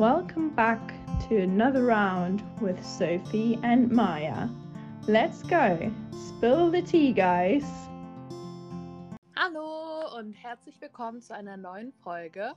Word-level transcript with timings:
Welcome 0.00 0.48
back 0.56 0.80
to 1.28 1.42
another 1.42 1.84
round 1.84 2.42
with 2.58 2.82
Sophie 2.82 3.58
and 3.62 3.92
Maya. 3.92 4.48
Let's 5.06 5.42
go. 5.42 5.92
Spill 6.26 6.70
the 6.70 6.80
tea, 6.80 7.12
guys. 7.12 7.66
Hallo 9.36 10.16
und 10.16 10.32
herzlich 10.32 10.80
willkommen 10.80 11.20
zu 11.20 11.34
einer 11.34 11.58
neuen 11.58 11.92
Folge 12.02 12.54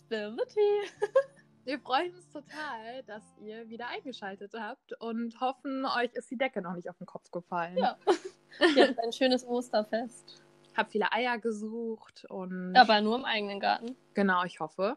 Spill 0.00 0.36
the 0.36 0.52
Tea. 0.52 1.08
Wir 1.64 1.78
freuen 1.78 2.12
uns 2.12 2.28
total, 2.30 3.04
dass 3.06 3.22
ihr 3.38 3.68
wieder 3.68 3.86
eingeschaltet 3.86 4.52
habt 4.58 5.00
und 5.00 5.40
hoffen, 5.40 5.84
euch 5.84 6.12
ist 6.14 6.28
die 6.28 6.36
Decke 6.36 6.60
noch 6.60 6.74
nicht 6.74 6.90
auf 6.90 6.98
den 6.98 7.06
Kopf 7.06 7.30
gefallen. 7.30 7.78
Ja. 7.78 7.98
Jetzt 8.74 8.98
ein 8.98 9.12
schönes 9.12 9.46
Osterfest. 9.46 10.42
Hab 10.76 10.90
viele 10.90 11.12
Eier 11.12 11.38
gesucht 11.38 12.24
und. 12.28 12.74
Aber 12.74 13.00
nur 13.00 13.14
im 13.14 13.24
eigenen 13.24 13.60
Garten. 13.60 13.94
Genau, 14.14 14.42
ich 14.42 14.58
hoffe. 14.58 14.96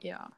Ja. 0.00 0.30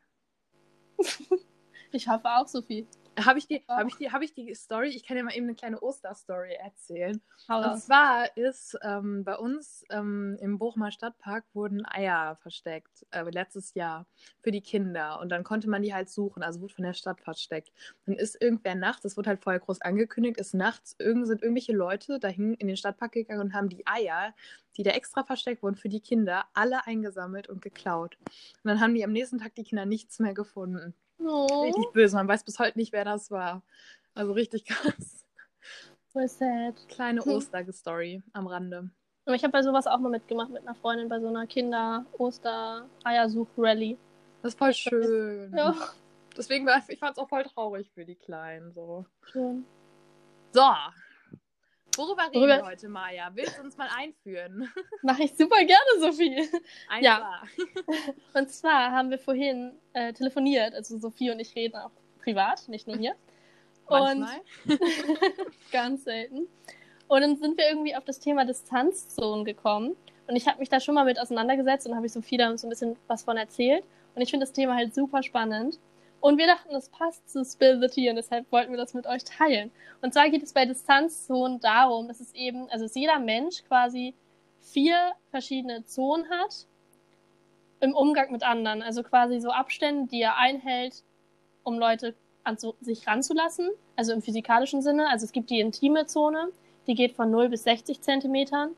ich 1.93 2.09
hoffe 2.09 2.29
auch, 2.29 2.47
Sophie. 2.47 2.87
Habe 3.25 3.39
ich, 3.39 3.47
die, 3.47 3.65
hab 3.69 3.87
ich, 3.89 3.97
die, 3.97 4.11
hab 4.11 4.23
ich 4.23 4.35
die 4.35 4.55
Story? 4.55 4.89
Ich 4.89 5.05
kann 5.05 5.17
dir 5.17 5.25
mal 5.25 5.35
eben 5.35 5.47
eine 5.47 5.55
kleine 5.55 5.81
Osterstory 5.81 6.55
erzählen. 6.55 7.21
Hau 7.49 7.63
Und 7.63 7.79
zwar 7.81 8.37
ist 8.37 8.79
ähm, 8.83 9.25
bei 9.25 9.37
uns 9.37 9.85
ähm, 9.91 10.37
im 10.41 10.59
Bochumer 10.59 10.91
Stadtpark 10.91 11.45
wurden 11.53 11.85
Eier 11.87 12.37
versteckt, 12.37 13.07
äh, 13.11 13.23
letztes 13.31 13.75
Jahr 13.75 14.07
für 14.41 14.51
die 14.51 14.61
Kinder. 14.61 15.21
Und 15.21 15.31
dann 15.31 15.45
konnte 15.45 15.69
man 15.69 15.83
die 15.83 15.95
halt 15.95 16.09
suchen, 16.09 16.43
also 16.43 16.61
wurde 16.61 16.75
von 16.75 16.85
der 16.85 16.95
Stadt 16.95 17.21
versteckt. 17.21 17.73
Dann 18.07 18.17
ist 18.17 18.41
irgendwer 18.41 18.75
nachts, 18.75 19.03
das 19.03 19.17
wurde 19.17 19.31
halt 19.31 19.43
vorher 19.43 19.61
groß 19.61 19.81
angekündigt, 19.81 20.39
ist 20.39 20.55
nachts, 20.55 20.95
irgend, 20.99 21.27
sind 21.27 21.43
irgendwelche 21.43 21.73
Leute 21.73 22.19
dahin 22.19 22.55
in 22.55 22.69
den 22.69 22.77
Stadtpark 22.77 23.13
gegangen 23.13 23.41
und 23.41 23.55
haben 23.55 23.69
die 23.69 23.87
Eier, 23.87 24.35
die 24.77 24.83
da 24.83 24.93
extra 24.93 25.25
versteckt 25.25 25.63
wurden 25.63 25.77
für 25.77 25.89
die 25.89 26.01
Kinder, 26.01 26.45
alle 26.55 26.87
eingesammelt 26.87 27.49
und 27.49 27.63
geklaut. 27.63 28.17
Und 28.63 28.69
dann 28.69 28.81
haben 28.81 28.95
die 28.95 29.05
am 29.05 29.13
nächsten 29.13 29.39
Tag 29.39 29.55
die 29.55 29.65
Kinder 29.65 29.87
nichts 29.87 30.19
mehr 30.21 30.35
gefunden. 30.35 30.95
Oh, 31.21 31.65
Richtig 31.65 31.93
böse, 31.93 32.17
man 32.17 32.29
weiß 32.29 32.45
bis 32.45 32.59
heute 32.59 32.79
nicht, 32.79 32.93
wer 32.93 33.05
das 33.05 33.31
war. 33.31 33.63
Also 34.15 34.33
richtig 34.33 34.65
krass. 34.67 35.27
voll 36.13 36.29
sad. 36.29 36.75
Kleine 36.89 37.25
Hm. 37.25 37.33
Osterstory 37.33 38.23
am 38.33 38.47
Rande. 38.47 38.91
Aber 39.27 39.35
ich 39.35 39.43
habe 39.43 39.53
bei 39.53 39.63
sowas 39.63 39.87
auch 39.87 39.99
mal 39.99 40.09
mitgemacht 40.09 40.51
mit 40.51 40.63
einer 40.63 40.75
Freundin 40.75 41.09
bei 41.09 41.21
so 41.21 41.29
einer 41.29 41.47
Kinder-Oster-Eiersuch-Rally. 41.47 43.99
Das 44.43 44.55
ist 44.55 44.59
voll 44.59 44.73
schön. 44.73 45.53
Ja, 45.55 45.75
Deswegen 46.37 46.67
war 46.67 46.81
ich 46.89 46.99
fand 46.99 47.13
es 47.13 47.19
auch 47.19 47.29
voll 47.29 47.45
traurig 47.45 47.91
für 47.93 48.05
die 48.05 48.15
Kleinen. 48.15 48.73
So. 48.73 49.05
schön. 49.25 49.65
so. 50.53 50.63
Worüber 51.99 52.23
reden 52.25 52.35
Worüber- 52.41 52.57
wir 52.59 52.65
heute, 52.67 52.89
Maja? 52.89 53.31
Willst 53.35 53.59
du 53.59 53.63
uns 53.63 53.77
mal 53.77 53.89
einführen? 53.97 54.73
Mache 55.03 55.25
ich 55.25 55.37
super 55.37 55.59
gerne, 55.65 56.01
Sophie. 56.01 56.49
Ein 56.89 57.03
Ja. 57.03 57.43
Und 58.35 58.51
zwar 58.51 58.93
haben 58.93 59.11
wir 59.11 59.19
vorhin 59.19 59.73
äh, 59.93 60.13
telefoniert. 60.13 60.75
Also 60.75 60.99
Sophie 60.99 61.31
und 61.31 61.41
ich 61.41 61.55
reden 61.57 61.77
auch 61.77 61.91
privat, 62.23 62.69
nicht 62.69 62.87
nur 62.87 62.97
hier. 62.97 63.15
Und 63.87 64.27
ganz 65.73 66.05
selten. 66.05 66.47
Und 67.09 67.21
dann 67.23 67.37
sind 67.37 67.57
wir 67.57 67.69
irgendwie 67.69 67.97
auf 67.97 68.05
das 68.05 68.21
Thema 68.21 68.45
Distanzzonen 68.45 69.45
gekommen. 69.45 69.97
Und 70.27 70.37
ich 70.37 70.47
habe 70.47 70.59
mich 70.59 70.69
da 70.69 70.79
schon 70.79 70.95
mal 70.95 71.05
mit 71.05 71.19
auseinandergesetzt 71.19 71.87
und 71.87 71.97
habe 71.97 72.07
ich 72.07 72.13
Sophie 72.13 72.37
da 72.37 72.57
so 72.59 72.67
ein 72.67 72.71
bisschen 72.71 72.97
was 73.07 73.23
von 73.25 73.37
erzählt. 73.37 73.85
Und 74.15 74.23
ich 74.23 74.31
finde 74.31 74.45
das 74.45 74.53
Thema 74.53 74.75
halt 74.77 74.95
super 74.95 75.23
spannend. 75.23 75.79
Und 76.21 76.39
wir 76.39 76.47
dachten, 76.47 76.73
das 76.73 76.89
passt 76.89 77.29
zu 77.31 77.45
Spill 77.45 77.81
the 77.81 77.89
Tea 77.89 78.11
und 78.11 78.17
deshalb 78.17 78.51
wollten 78.51 78.73
wir 78.73 78.79
das 78.79 78.95
mit 78.95 79.07
euch 79.07 79.25
teilen. 79.25 79.71
Und 80.03 80.13
zwar 80.13 80.29
geht 80.31 80.43
es 80.43 80.53
bei 80.53 80.65
Distanzzonen 80.65 81.61
darum, 81.61 82.09
dass 82.09 82.21
es 82.21 82.35
eben, 82.35 82.69
also 82.71 82.85
dass 82.85 82.95
jeder 82.95 83.19
Mensch 83.19 83.63
quasi 83.65 84.15
vier 84.61 85.13
verschiedene 85.31 85.85
Zonen 85.85 86.29
hat 86.29 86.67
im 87.81 87.95
Umgang 87.95 88.33
mit 88.33 88.43
anderen. 88.43 88.83
Also 88.83 89.03
quasi 89.03 89.41
so 89.41 89.51
Abstände, 89.51 90.09
die 90.11 90.21
er 90.21 90.37
einhält, 90.37 91.05
um 91.63 91.79
Leute 91.79 92.15
an 92.45 92.57
so, 92.57 92.75
sich 92.81 93.07
ranzulassen, 93.07 93.71
also 93.97 94.13
im 94.13 94.23
physikalischen 94.23 94.83
Sinne. 94.83 95.09
Also 95.09 95.25
es 95.25 95.33
gibt 95.33 95.51
die 95.51 95.61
intime 95.61 96.07
Zone, 96.07 96.49
die 96.87 96.95
geht 96.95 97.13
von 97.13 97.31
0 97.31 97.49
bis 97.49 97.65
60 97.65 98.01
Zentimetern. 98.01 98.75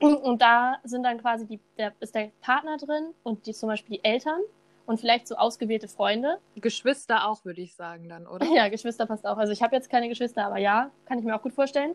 Und 0.00 0.42
da 0.42 0.76
sind 0.84 1.04
dann 1.04 1.18
quasi 1.18 1.46
die, 1.46 1.58
der, 1.78 1.94
ist 2.00 2.14
der 2.14 2.30
Partner 2.42 2.76
drin 2.76 3.14
und 3.22 3.46
die, 3.46 3.54
zum 3.54 3.68
Beispiel 3.68 3.96
die 3.96 4.04
Eltern 4.04 4.40
und 4.86 5.00
vielleicht 5.00 5.26
so 5.28 5.36
ausgewählte 5.36 5.88
Freunde. 5.88 6.38
Geschwister 6.56 7.28
auch, 7.28 7.44
würde 7.44 7.60
ich 7.60 7.74
sagen, 7.74 8.08
dann, 8.08 8.26
oder? 8.26 8.46
Ja, 8.54 8.68
Geschwister 8.68 9.06
passt 9.06 9.26
auch. 9.26 9.36
Also 9.36 9.52
ich 9.52 9.62
habe 9.62 9.74
jetzt 9.76 9.90
keine 9.90 10.08
Geschwister, 10.08 10.46
aber 10.46 10.58
ja, 10.58 10.90
kann 11.06 11.18
ich 11.18 11.24
mir 11.24 11.34
auch 11.36 11.42
gut 11.42 11.52
vorstellen. 11.52 11.94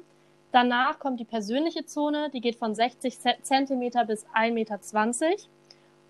Danach 0.51 0.99
kommt 0.99 1.19
die 1.19 1.25
persönliche 1.25 1.85
Zone, 1.85 2.29
die 2.31 2.41
geht 2.41 2.57
von 2.57 2.75
60 2.75 3.17
Ce- 3.17 3.37
Zentimeter 3.41 4.03
bis 4.05 4.25
1,20 4.35 4.51
Meter. 4.51 4.79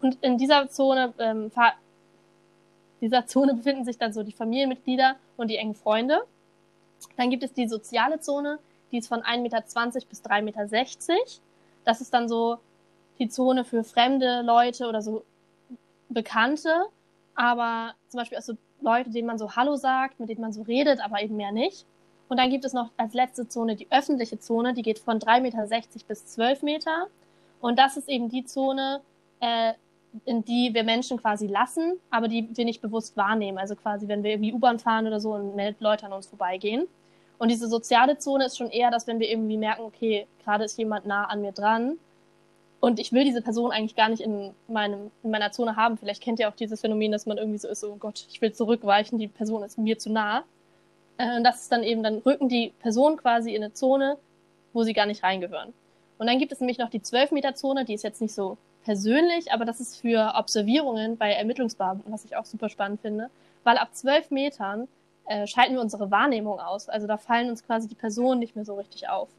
Und 0.01 0.17
in 0.23 0.37
dieser 0.39 0.67
Zone, 0.69 1.13
ähm, 1.19 1.51
dieser 3.01 3.27
Zone 3.27 3.53
befinden 3.55 3.85
sich 3.85 3.97
dann 3.99 4.13
so 4.13 4.23
die 4.23 4.31
Familienmitglieder 4.31 5.15
und 5.37 5.49
die 5.49 5.57
engen 5.57 5.75
Freunde. 5.75 6.21
Dann 7.17 7.29
gibt 7.29 7.43
es 7.43 7.53
die 7.53 7.67
soziale 7.67 8.19
Zone, 8.19 8.57
die 8.91 8.97
ist 8.97 9.07
von 9.07 9.21
1,20 9.21 9.41
Meter 9.41 9.61
bis 10.09 10.23
3,60 10.23 10.41
Meter. 10.41 10.61
Das 11.85 12.01
ist 12.01 12.13
dann 12.13 12.27
so 12.27 12.57
die 13.19 13.29
Zone 13.29 13.63
für 13.63 13.83
fremde 13.83 14.41
Leute 14.41 14.87
oder 14.87 15.01
so 15.01 15.23
Bekannte, 16.13 16.85
aber 17.35 17.93
zum 18.07 18.19
Beispiel 18.19 18.37
auch 18.37 18.43
so 18.43 18.53
Leute, 18.81 19.09
denen 19.09 19.27
man 19.27 19.37
so 19.37 19.55
Hallo 19.55 19.75
sagt, 19.75 20.19
mit 20.19 20.29
denen 20.29 20.41
man 20.41 20.53
so 20.53 20.63
redet, 20.63 20.99
aber 21.03 21.21
eben 21.21 21.37
mehr 21.37 21.51
nicht. 21.51 21.85
Und 22.27 22.37
dann 22.37 22.49
gibt 22.49 22.65
es 22.65 22.73
noch 22.73 22.91
als 22.97 23.13
letzte 23.13 23.47
Zone 23.47 23.75
die 23.75 23.91
öffentliche 23.91 24.39
Zone, 24.39 24.73
die 24.73 24.81
geht 24.81 24.99
von 24.99 25.19
3,60 25.19 25.41
Meter 25.41 25.67
bis 26.07 26.25
12 26.27 26.61
Meter. 26.63 27.07
Und 27.59 27.77
das 27.77 27.97
ist 27.97 28.09
eben 28.09 28.29
die 28.29 28.45
Zone, 28.45 29.01
äh, 29.39 29.73
in 30.25 30.43
die 30.43 30.73
wir 30.73 30.83
Menschen 30.83 31.17
quasi 31.17 31.47
lassen, 31.47 31.99
aber 32.09 32.27
die 32.27 32.49
wir 32.53 32.65
nicht 32.65 32.81
bewusst 32.81 33.15
wahrnehmen. 33.17 33.57
Also 33.57 33.75
quasi, 33.75 34.07
wenn 34.07 34.23
wir 34.23 34.31
irgendwie 34.31 34.53
U-Bahn 34.53 34.79
fahren 34.79 35.07
oder 35.07 35.19
so 35.19 35.33
und 35.33 35.55
Leute 35.79 36.05
an 36.05 36.13
uns 36.13 36.27
vorbeigehen. 36.27 36.87
Und 37.37 37.49
diese 37.49 37.67
soziale 37.67 38.17
Zone 38.17 38.45
ist 38.45 38.57
schon 38.57 38.69
eher, 38.69 38.91
dass 38.91 39.07
wenn 39.07 39.19
wir 39.19 39.29
irgendwie 39.29 39.57
merken, 39.57 39.81
okay, 39.81 40.27
gerade 40.43 40.65
ist 40.65 40.77
jemand 40.77 41.05
nah 41.05 41.25
an 41.25 41.41
mir 41.41 41.51
dran 41.51 41.97
und 42.81 42.99
ich 42.99 43.13
will 43.13 43.23
diese 43.23 43.41
Person 43.43 43.71
eigentlich 43.71 43.95
gar 43.95 44.09
nicht 44.09 44.21
in, 44.21 44.53
meinem, 44.67 45.11
in 45.23 45.29
meiner 45.29 45.51
Zone 45.51 45.75
haben. 45.75 45.97
Vielleicht 45.97 46.21
kennt 46.21 46.39
ihr 46.39 46.49
auch 46.49 46.55
dieses 46.55 46.81
Phänomen, 46.81 47.11
dass 47.11 47.27
man 47.27 47.37
irgendwie 47.37 47.59
so 47.59 47.67
ist, 47.67 47.83
oh 47.83 47.95
Gott, 47.95 48.25
ich 48.29 48.41
will 48.41 48.51
zurückweichen, 48.51 49.19
die 49.19 49.27
Person 49.27 49.63
ist 49.63 49.77
mir 49.77 49.99
zu 49.99 50.11
nah. 50.11 50.43
Äh, 51.17 51.37
Und 51.37 51.43
das 51.43 51.61
ist 51.61 51.71
dann 51.71 51.83
eben, 51.83 52.01
dann 52.01 52.17
rücken 52.17 52.49
die 52.49 52.73
Person 52.79 53.17
quasi 53.17 53.53
in 53.53 53.63
eine 53.63 53.73
Zone, 53.73 54.17
wo 54.73 54.81
sie 54.81 54.93
gar 54.93 55.05
nicht 55.05 55.23
reingehören. 55.23 55.73
Und 56.17 56.27
dann 56.27 56.39
gibt 56.39 56.51
es 56.51 56.59
nämlich 56.59 56.79
noch 56.79 56.89
die 56.89 57.01
12-Meter-Zone, 57.01 57.85
die 57.85 57.93
ist 57.93 58.03
jetzt 58.03 58.19
nicht 58.19 58.33
so 58.33 58.57
persönlich, 58.83 59.51
aber 59.51 59.63
das 59.63 59.79
ist 59.79 60.01
für 60.01 60.33
Observierungen 60.35 61.17
bei 61.17 61.31
Ermittlungsbeamten, 61.33 62.11
was 62.11 62.25
ich 62.25 62.35
auch 62.35 62.45
super 62.45 62.67
spannend 62.67 63.01
finde, 63.01 63.29
weil 63.63 63.77
ab 63.77 63.89
12 63.93 64.31
Metern 64.31 64.87
äh, 65.27 65.45
schalten 65.45 65.73
wir 65.73 65.81
unsere 65.81 66.09
Wahrnehmung 66.09 66.59
aus. 66.59 66.89
Also 66.89 67.05
da 67.05 67.17
fallen 67.17 67.49
uns 67.51 67.63
quasi 67.63 67.87
die 67.87 67.95
Personen 67.95 68.39
nicht 68.39 68.55
mehr 68.55 68.65
so 68.65 68.73
richtig 68.73 69.07
auf. 69.07 69.29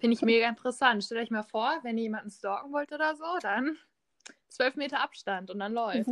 Finde 0.00 0.14
ich 0.16 0.22
mega 0.22 0.48
interessant. 0.48 1.04
Stellt 1.04 1.20
euch 1.22 1.30
mal 1.30 1.42
vor, 1.42 1.70
wenn 1.82 1.96
ihr 1.98 2.04
jemanden 2.04 2.30
stalken 2.30 2.72
wollt 2.72 2.92
oder 2.92 3.14
so, 3.16 3.24
dann 3.42 3.76
zwölf 4.48 4.74
Meter 4.76 5.00
Abstand 5.00 5.50
und 5.50 5.58
dann 5.60 5.72
läuft. 5.74 6.08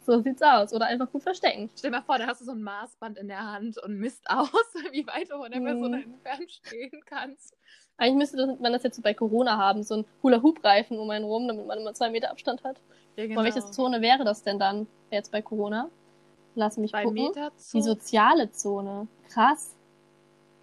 so 0.00 0.20
sieht's 0.22 0.42
aus. 0.42 0.72
Oder 0.72 0.86
einfach 0.86 1.10
gut 1.10 1.22
verstecken. 1.22 1.70
Stell 1.76 1.90
dir 1.90 1.98
mal 1.98 2.02
vor, 2.02 2.18
da 2.18 2.26
hast 2.26 2.40
du 2.40 2.44
so 2.44 2.52
ein 2.52 2.62
Maßband 2.62 3.18
in 3.18 3.28
der 3.28 3.44
Hand 3.52 3.78
und 3.78 3.98
misst 3.98 4.24
aus, 4.30 4.50
wie 4.90 5.06
weit 5.06 5.30
du 5.30 5.36
von 5.38 5.50
der 5.50 5.60
Person 5.60 5.90
Mhm. 5.92 6.02
entfernt 6.02 6.50
stehen 6.50 7.00
kannst. 7.06 7.56
Eigentlich 7.98 8.16
müsste 8.18 8.36
das- 8.36 8.58
man 8.58 8.72
das 8.72 8.82
jetzt 8.82 8.96
so 8.96 9.02
bei 9.02 9.14
Corona 9.14 9.56
haben, 9.56 9.82
so 9.82 9.94
ein 9.96 10.04
Hula-Hoop-Reifen 10.22 10.98
um 10.98 11.08
einen 11.10 11.24
rum, 11.24 11.46
damit 11.48 11.66
man 11.66 11.78
immer 11.78 11.94
zwei 11.94 12.10
Meter 12.10 12.30
Abstand 12.30 12.62
hat. 12.64 12.80
Ja, 13.16 13.24
Aber 13.36 13.44
welche 13.44 13.64
Zone 13.70 14.02
wäre 14.02 14.24
das 14.24 14.42
denn 14.42 14.58
dann 14.58 14.86
jetzt 15.10 15.32
bei 15.32 15.40
Corona? 15.40 15.88
Lass 16.54 16.76
mich 16.76 16.92
Bei 16.92 17.04
gucken. 17.04 17.32
Die 17.72 17.82
soziale 17.82 18.50
Zone. 18.50 19.08
Krass. 19.30 19.75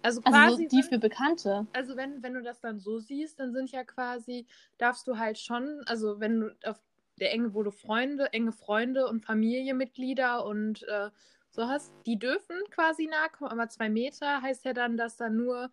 Also 0.04 0.20
Also 0.22 0.30
quasi, 0.30 0.64
so 0.64 0.68
die 0.68 0.82
für 0.82 0.98
Bekannte. 0.98 1.66
also 1.72 1.96
wenn, 1.96 2.22
wenn 2.22 2.34
du 2.34 2.42
das 2.42 2.60
dann 2.60 2.78
so 2.78 2.98
siehst, 2.98 3.40
dann 3.40 3.52
sind 3.52 3.72
ja 3.72 3.84
quasi, 3.84 4.46
darfst 4.78 5.08
du 5.08 5.18
halt 5.18 5.38
schon, 5.38 5.82
also 5.86 6.20
wenn 6.20 6.40
du 6.40 6.56
auf 6.64 6.80
der 7.20 7.32
enge, 7.32 7.54
wo 7.54 7.62
du 7.62 7.70
Freunde, 7.70 8.32
enge 8.32 8.52
Freunde 8.52 9.08
und 9.08 9.24
Familienmitglieder 9.24 10.44
und 10.44 10.82
äh, 10.84 11.10
so 11.50 11.68
hast, 11.68 11.92
die 12.06 12.18
dürfen 12.18 12.56
quasi 12.70 13.06
nahe 13.06 13.30
kommen, 13.30 13.50
aber 13.50 13.68
zwei 13.68 13.88
Meter 13.88 14.42
heißt 14.42 14.64
ja 14.64 14.72
dann, 14.72 14.96
dass 14.96 15.16
da 15.16 15.30
nur, 15.30 15.70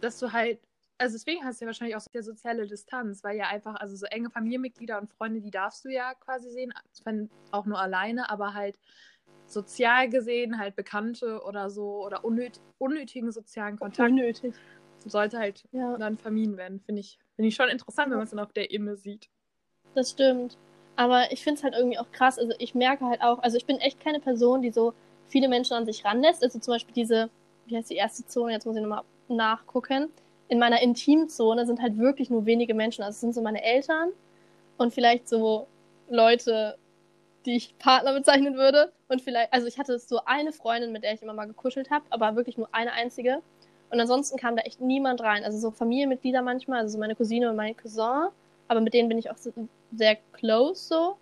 dass 0.00 0.18
du 0.18 0.32
halt, 0.32 0.60
also 0.98 1.14
deswegen 1.16 1.44
hast 1.44 1.60
du 1.60 1.64
ja 1.64 1.68
wahrscheinlich 1.68 1.96
auch 1.96 2.00
so 2.00 2.10
der 2.12 2.22
soziale 2.22 2.66
Distanz, 2.66 3.22
weil 3.22 3.36
ja 3.36 3.48
einfach, 3.48 3.74
also 3.76 3.94
so 3.96 4.06
enge 4.06 4.30
Familienmitglieder 4.30 4.98
und 4.98 5.10
Freunde, 5.10 5.40
die 5.40 5.50
darfst 5.50 5.84
du 5.84 5.90
ja 5.90 6.14
quasi 6.14 6.50
sehen, 6.50 6.72
wenn 7.04 7.30
auch 7.50 7.66
nur 7.66 7.78
alleine, 7.78 8.30
aber 8.30 8.54
halt 8.54 8.78
sozial 9.52 10.08
gesehen 10.08 10.58
halt 10.58 10.76
Bekannte 10.76 11.42
oder 11.42 11.70
so 11.70 12.04
oder 12.04 12.24
unnöt 12.24 12.60
unnötigen 12.78 13.32
sozialen 13.32 13.76
Kontakt 13.78 14.10
Unnötig. 14.10 14.54
sollte 15.06 15.38
halt 15.38 15.64
Ja, 15.72 15.96
dann 15.98 16.18
vermieden 16.18 16.56
werden. 16.56 16.80
Finde 16.80 17.00
ich, 17.00 17.18
finde 17.36 17.48
ich 17.48 17.54
schon 17.56 17.68
interessant, 17.68 18.10
wenn 18.10 18.18
man 18.18 18.24
es 18.24 18.30
dann 18.30 18.40
auf 18.40 18.52
der 18.52 18.70
Ebene 18.70 18.96
sieht. 18.96 19.30
das 19.94 20.10
stimmt. 20.10 20.58
Aber 20.96 21.32
ich 21.32 21.42
finde 21.42 21.58
es 21.58 21.64
halt 21.64 21.74
irgendwie 21.74 21.98
auch 21.98 22.10
krass. 22.12 22.38
Also 22.38 22.52
ich 22.58 22.74
merke 22.74 23.06
halt 23.06 23.22
auch, 23.22 23.38
also 23.42 23.56
ich 23.56 23.66
bin 23.66 23.78
echt 23.78 24.00
keine 24.00 24.20
Person, 24.20 24.62
die 24.62 24.70
so 24.70 24.94
viele 25.28 25.48
Menschen 25.48 25.74
an 25.74 25.86
sich 25.86 26.04
ranlässt. 26.04 26.42
Also 26.42 26.58
zum 26.58 26.74
Beispiel 26.74 26.94
diese, 26.94 27.30
wie 27.66 27.76
heißt 27.76 27.90
die 27.90 27.96
erste 27.96 28.26
Zone? 28.26 28.52
Jetzt 28.52 28.66
muss 28.66 28.76
ich 28.76 28.82
nochmal 28.82 29.04
nachgucken. 29.28 30.10
In 30.48 30.58
meiner 30.58 30.82
Intimzone 30.82 31.66
sind 31.66 31.80
halt 31.80 31.98
wirklich 31.98 32.28
nur 32.30 32.44
wenige 32.46 32.74
Menschen. 32.74 33.02
Also 33.02 33.16
es 33.16 33.20
sind 33.20 33.34
so 33.34 33.42
meine 33.42 33.62
Eltern 33.62 34.10
und 34.78 34.92
vielleicht 34.94 35.28
so 35.28 35.66
Leute, 36.10 36.76
die 37.46 37.56
ich 37.56 37.76
Partner 37.78 38.14
bezeichnen 38.14 38.56
würde. 38.56 38.92
Und 39.12 39.20
vielleicht, 39.20 39.52
also 39.52 39.66
ich 39.66 39.78
hatte 39.78 39.98
so 39.98 40.20
eine 40.24 40.52
Freundin, 40.52 40.90
mit 40.90 41.04
der 41.04 41.12
ich 41.12 41.20
immer 41.20 41.34
mal 41.34 41.44
gekuschelt 41.44 41.90
habe, 41.90 42.06
aber 42.08 42.34
wirklich 42.34 42.56
nur 42.56 42.68
eine 42.72 42.92
einzige. 42.94 43.42
Und 43.90 44.00
ansonsten 44.00 44.38
kam 44.38 44.56
da 44.56 44.62
echt 44.62 44.80
niemand 44.80 45.20
rein. 45.20 45.44
Also 45.44 45.58
so 45.58 45.70
Familienmitglieder 45.70 46.40
manchmal, 46.40 46.80
also 46.80 46.94
so 46.94 46.98
meine 46.98 47.14
Cousine 47.14 47.50
und 47.50 47.56
mein 47.56 47.76
Cousin, 47.76 48.28
aber 48.68 48.80
mit 48.80 48.94
denen 48.94 49.10
bin 49.10 49.18
ich 49.18 49.30
auch 49.30 49.36
so, 49.36 49.52
sehr 49.94 50.16
close 50.32 50.82
so. 50.82 51.16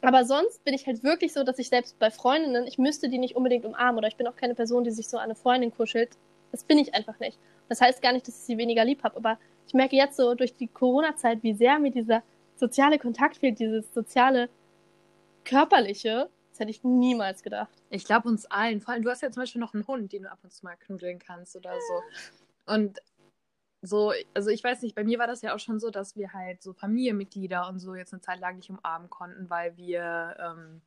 Aber 0.00 0.24
sonst 0.24 0.62
bin 0.62 0.74
ich 0.74 0.86
halt 0.86 1.02
wirklich 1.02 1.32
so, 1.32 1.42
dass 1.42 1.58
ich 1.58 1.70
selbst 1.70 1.98
bei 1.98 2.08
Freundinnen, 2.12 2.68
ich 2.68 2.78
müsste 2.78 3.08
die 3.08 3.18
nicht 3.18 3.34
unbedingt 3.34 3.64
umarmen 3.64 3.98
oder 3.98 4.06
ich 4.06 4.14
bin 4.14 4.28
auch 4.28 4.36
keine 4.36 4.54
Person, 4.54 4.84
die 4.84 4.92
sich 4.92 5.08
so 5.08 5.16
an 5.16 5.24
eine 5.24 5.34
Freundin 5.34 5.74
kuschelt. 5.74 6.10
Das 6.52 6.62
bin 6.62 6.78
ich 6.78 6.94
einfach 6.94 7.18
nicht. 7.18 7.36
Das 7.68 7.80
heißt 7.80 8.00
gar 8.00 8.12
nicht, 8.12 8.28
dass 8.28 8.36
ich 8.38 8.44
sie 8.44 8.58
weniger 8.58 8.84
lieb 8.84 9.02
habe, 9.02 9.16
aber 9.16 9.38
ich 9.66 9.74
merke 9.74 9.96
jetzt 9.96 10.16
so 10.16 10.36
durch 10.36 10.54
die 10.54 10.68
Corona-Zeit, 10.68 11.42
wie 11.42 11.54
sehr 11.54 11.80
mir 11.80 11.90
dieser 11.90 12.22
soziale 12.54 13.00
Kontakt 13.00 13.38
fehlt, 13.38 13.58
dieses 13.58 13.92
soziale 13.92 14.48
körperliche. 15.44 16.28
Das 16.58 16.62
hätte 16.62 16.70
ich 16.72 16.82
niemals 16.82 17.44
gedacht. 17.44 17.70
Ich 17.88 18.04
glaube 18.04 18.28
uns 18.28 18.44
allen. 18.46 18.80
Vor 18.80 18.92
allem, 18.92 19.04
du 19.04 19.10
hast 19.10 19.22
ja 19.22 19.30
zum 19.30 19.42
Beispiel 19.42 19.60
noch 19.60 19.74
einen 19.74 19.86
Hund, 19.86 20.12
den 20.12 20.24
du 20.24 20.30
ab 20.32 20.40
und 20.42 20.52
zu 20.52 20.64
mal 20.64 20.74
knuddeln 20.74 21.20
kannst 21.20 21.54
oder 21.54 21.72
so. 21.72 22.72
Und 22.72 22.98
so, 23.80 24.12
also 24.34 24.50
ich 24.50 24.64
weiß 24.64 24.82
nicht, 24.82 24.96
bei 24.96 25.04
mir 25.04 25.20
war 25.20 25.28
das 25.28 25.40
ja 25.40 25.54
auch 25.54 25.60
schon 25.60 25.78
so, 25.78 25.90
dass 25.90 26.16
wir 26.16 26.32
halt 26.32 26.60
so 26.60 26.72
Familienmitglieder 26.72 27.68
und 27.68 27.78
so 27.78 27.94
jetzt 27.94 28.12
eine 28.12 28.22
Zeit 28.22 28.40
lang 28.40 28.56
nicht 28.56 28.70
umarmen 28.70 29.08
konnten, 29.08 29.48
weil 29.48 29.76
wir 29.76 30.36
ähm, 30.40 30.82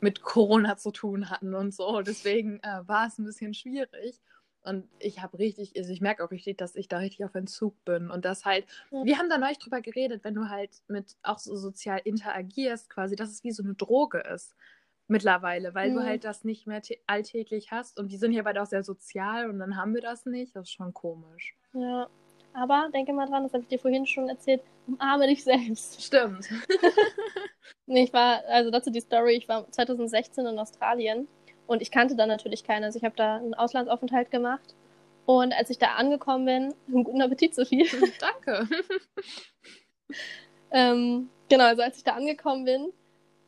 mit 0.00 0.20
Corona 0.20 0.76
zu 0.76 0.90
tun 0.90 1.30
hatten 1.30 1.54
und 1.54 1.72
so. 1.72 2.02
Deswegen 2.02 2.58
äh, 2.62 2.86
war 2.86 3.06
es 3.06 3.18
ein 3.18 3.24
bisschen 3.24 3.54
schwierig. 3.54 4.20
Und 4.64 4.88
ich 4.98 5.22
habe 5.22 5.38
richtig, 5.38 5.74
also 5.76 5.92
ich 5.92 6.00
merke 6.00 6.24
auch 6.24 6.30
richtig, 6.30 6.56
dass 6.56 6.74
ich 6.74 6.88
da 6.88 6.98
richtig 6.98 7.24
auf 7.24 7.34
Entzug 7.34 7.84
bin. 7.84 8.10
Und 8.10 8.24
das 8.24 8.46
halt, 8.46 8.64
wir 8.90 9.18
haben 9.18 9.28
da 9.28 9.36
neulich 9.36 9.58
drüber 9.58 9.82
geredet, 9.82 10.24
wenn 10.24 10.34
du 10.34 10.48
halt 10.48 10.70
mit 10.88 11.16
auch 11.22 11.38
so 11.38 11.54
sozial 11.54 12.00
interagierst, 12.02 12.88
quasi, 12.88 13.14
dass 13.14 13.30
es 13.30 13.44
wie 13.44 13.52
so 13.52 13.62
eine 13.62 13.74
Droge 13.74 14.20
ist 14.20 14.54
mittlerweile, 15.06 15.74
weil 15.74 15.90
mhm. 15.90 15.96
du 15.96 16.04
halt 16.04 16.24
das 16.24 16.44
nicht 16.44 16.66
mehr 16.66 16.80
alltäglich 17.06 17.72
hast. 17.72 17.98
Und 17.98 18.10
die 18.10 18.16
sind 18.16 18.32
hier 18.32 18.44
beide 18.44 18.62
auch 18.62 18.66
sehr 18.66 18.82
sozial 18.82 19.50
und 19.50 19.58
dann 19.58 19.76
haben 19.76 19.94
wir 19.94 20.00
das 20.00 20.24
nicht. 20.24 20.56
Das 20.56 20.64
ist 20.64 20.72
schon 20.72 20.94
komisch. 20.94 21.54
Ja. 21.74 22.08
Aber 22.54 22.88
denke 22.92 23.12
mal 23.12 23.26
dran, 23.26 23.42
das 23.42 23.52
habe 23.52 23.64
ich 23.64 23.68
dir 23.68 23.80
vorhin 23.80 24.06
schon 24.06 24.28
erzählt, 24.28 24.62
umarme 24.86 25.26
dich 25.26 25.42
selbst. 25.42 26.00
Stimmt. 26.00 26.48
nee, 27.86 28.04
ich 28.04 28.12
war, 28.12 28.42
also 28.46 28.70
dazu 28.70 28.90
die 28.90 29.00
Story, 29.00 29.34
ich 29.34 29.48
war 29.48 29.70
2016 29.70 30.46
in 30.46 30.58
Australien 30.58 31.28
und 31.66 31.82
ich 31.82 31.90
kannte 31.90 32.16
da 32.16 32.26
natürlich 32.26 32.64
keinen. 32.64 32.84
Also 32.84 32.98
ich 32.98 33.04
habe 33.04 33.16
da 33.16 33.36
einen 33.36 33.54
Auslandsaufenthalt 33.54 34.30
gemacht. 34.30 34.74
Und 35.26 35.54
als 35.54 35.70
ich 35.70 35.78
da 35.78 35.94
angekommen 35.94 36.44
bin, 36.44 36.74
einen 36.88 37.04
guten 37.04 37.22
Appetit, 37.22 37.54
Sophie. 37.54 37.88
Danke. 38.20 38.68
ähm, 40.70 41.30
genau, 41.48 41.64
also 41.64 41.82
als 41.82 41.96
ich 41.96 42.04
da 42.04 42.12
angekommen 42.12 42.64
bin, 42.64 42.92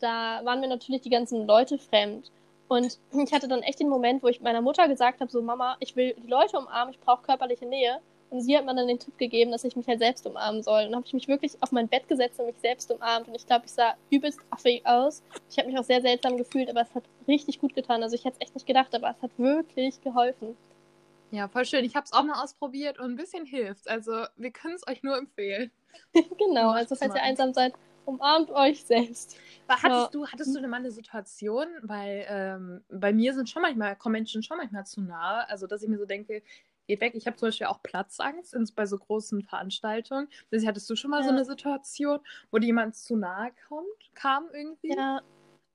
da 0.00 0.40
waren 0.44 0.60
mir 0.60 0.68
natürlich 0.68 1.02
die 1.02 1.10
ganzen 1.10 1.46
Leute 1.46 1.78
fremd. 1.78 2.30
Und 2.68 2.98
ich 3.12 3.32
hatte 3.32 3.48
dann 3.48 3.62
echt 3.62 3.78
den 3.78 3.88
Moment, 3.88 4.22
wo 4.22 4.28
ich 4.28 4.40
meiner 4.40 4.60
Mutter 4.60 4.88
gesagt 4.88 5.20
habe, 5.20 5.30
so 5.30 5.40
Mama, 5.40 5.76
ich 5.78 5.94
will 5.94 6.14
die 6.14 6.26
Leute 6.26 6.58
umarmen, 6.58 6.92
ich 6.92 7.00
brauche 7.00 7.22
körperliche 7.22 7.66
Nähe. 7.66 8.00
Sie 8.40 8.56
hat 8.56 8.64
mir 8.64 8.74
dann 8.74 8.88
den 8.88 8.98
Tipp 8.98 9.16
gegeben, 9.18 9.50
dass 9.50 9.64
ich 9.64 9.76
mich 9.76 9.86
halt 9.86 9.98
selbst 9.98 10.26
umarmen 10.26 10.62
soll. 10.62 10.84
Und 10.84 10.90
dann 10.90 10.96
habe 10.96 11.06
ich 11.06 11.14
mich 11.14 11.28
wirklich 11.28 11.56
auf 11.60 11.72
mein 11.72 11.88
Bett 11.88 12.08
gesetzt 12.08 12.38
und 12.40 12.46
mich 12.46 12.58
selbst 12.60 12.90
umarmt. 12.90 13.28
Und 13.28 13.34
ich 13.34 13.46
glaube, 13.46 13.66
ich 13.66 13.72
sah 13.72 13.94
übelst 14.10 14.40
affig 14.50 14.84
aus. 14.86 15.22
Ich 15.50 15.58
habe 15.58 15.68
mich 15.68 15.78
auch 15.78 15.84
sehr 15.84 16.00
seltsam 16.00 16.36
gefühlt, 16.36 16.68
aber 16.70 16.82
es 16.82 16.94
hat 16.94 17.04
richtig 17.28 17.58
gut 17.58 17.74
getan. 17.74 18.02
Also 18.02 18.14
ich 18.14 18.24
hätte 18.24 18.36
es 18.40 18.46
echt 18.46 18.54
nicht 18.54 18.66
gedacht, 18.66 18.94
aber 18.94 19.10
es 19.10 19.22
hat 19.22 19.30
wirklich 19.38 20.00
geholfen. 20.00 20.56
Ja, 21.30 21.48
voll 21.48 21.64
schön. 21.64 21.84
Ich 21.84 21.96
habe 21.96 22.04
es 22.04 22.12
auch 22.12 22.22
mal 22.22 22.42
ausprobiert 22.42 22.98
und 22.98 23.10
ein 23.10 23.16
bisschen 23.16 23.46
hilft. 23.46 23.88
Also 23.88 24.26
wir 24.36 24.50
können 24.50 24.74
es 24.74 24.86
euch 24.86 25.02
nur 25.02 25.16
empfehlen. 25.18 25.70
genau, 26.38 26.70
also 26.70 26.94
falls 26.94 27.14
ihr 27.14 27.22
einsam 27.22 27.52
seid, 27.52 27.72
umarmt 28.06 28.50
euch 28.50 28.84
selbst. 28.84 29.36
Aber 29.66 29.82
hattest 29.82 30.04
ja. 30.04 30.08
du, 30.12 30.26
hattest 30.26 30.54
du 30.54 30.60
denn 30.60 30.70
mal 30.70 30.76
eine 30.76 30.90
Situation, 30.90 31.66
weil 31.82 32.24
ähm, 32.28 32.84
bei 32.88 33.12
mir 33.12 33.34
sind 33.34 33.50
schon 33.50 33.62
manchmal, 33.62 33.96
kommen 33.96 34.12
Menschen 34.12 34.42
schon 34.42 34.56
manchmal 34.56 34.86
zu 34.86 35.00
nahe, 35.00 35.48
also 35.48 35.66
dass 35.66 35.82
ich 35.82 35.88
mir 35.88 35.98
so 35.98 36.06
denke, 36.06 36.42
geht 36.86 37.00
weg. 37.00 37.14
Ich 37.14 37.26
habe 37.26 37.36
zum 37.36 37.48
Beispiel 37.48 37.66
auch 37.66 37.82
Platzangst 37.82 38.54
in, 38.54 38.68
bei 38.74 38.86
so 38.86 38.98
großen 38.98 39.42
Veranstaltungen. 39.42 40.28
Also, 40.52 40.66
hattest 40.66 40.88
du 40.88 40.96
schon 40.96 41.10
mal 41.10 41.20
ja. 41.20 41.24
so 41.24 41.30
eine 41.30 41.44
Situation, 41.44 42.20
wo 42.50 42.58
dir 42.58 42.66
jemand 42.66 42.96
zu 42.96 43.16
nahe 43.16 43.52
kommt, 43.68 44.14
kam 44.14 44.48
irgendwie? 44.52 44.96
Ja. 44.96 45.20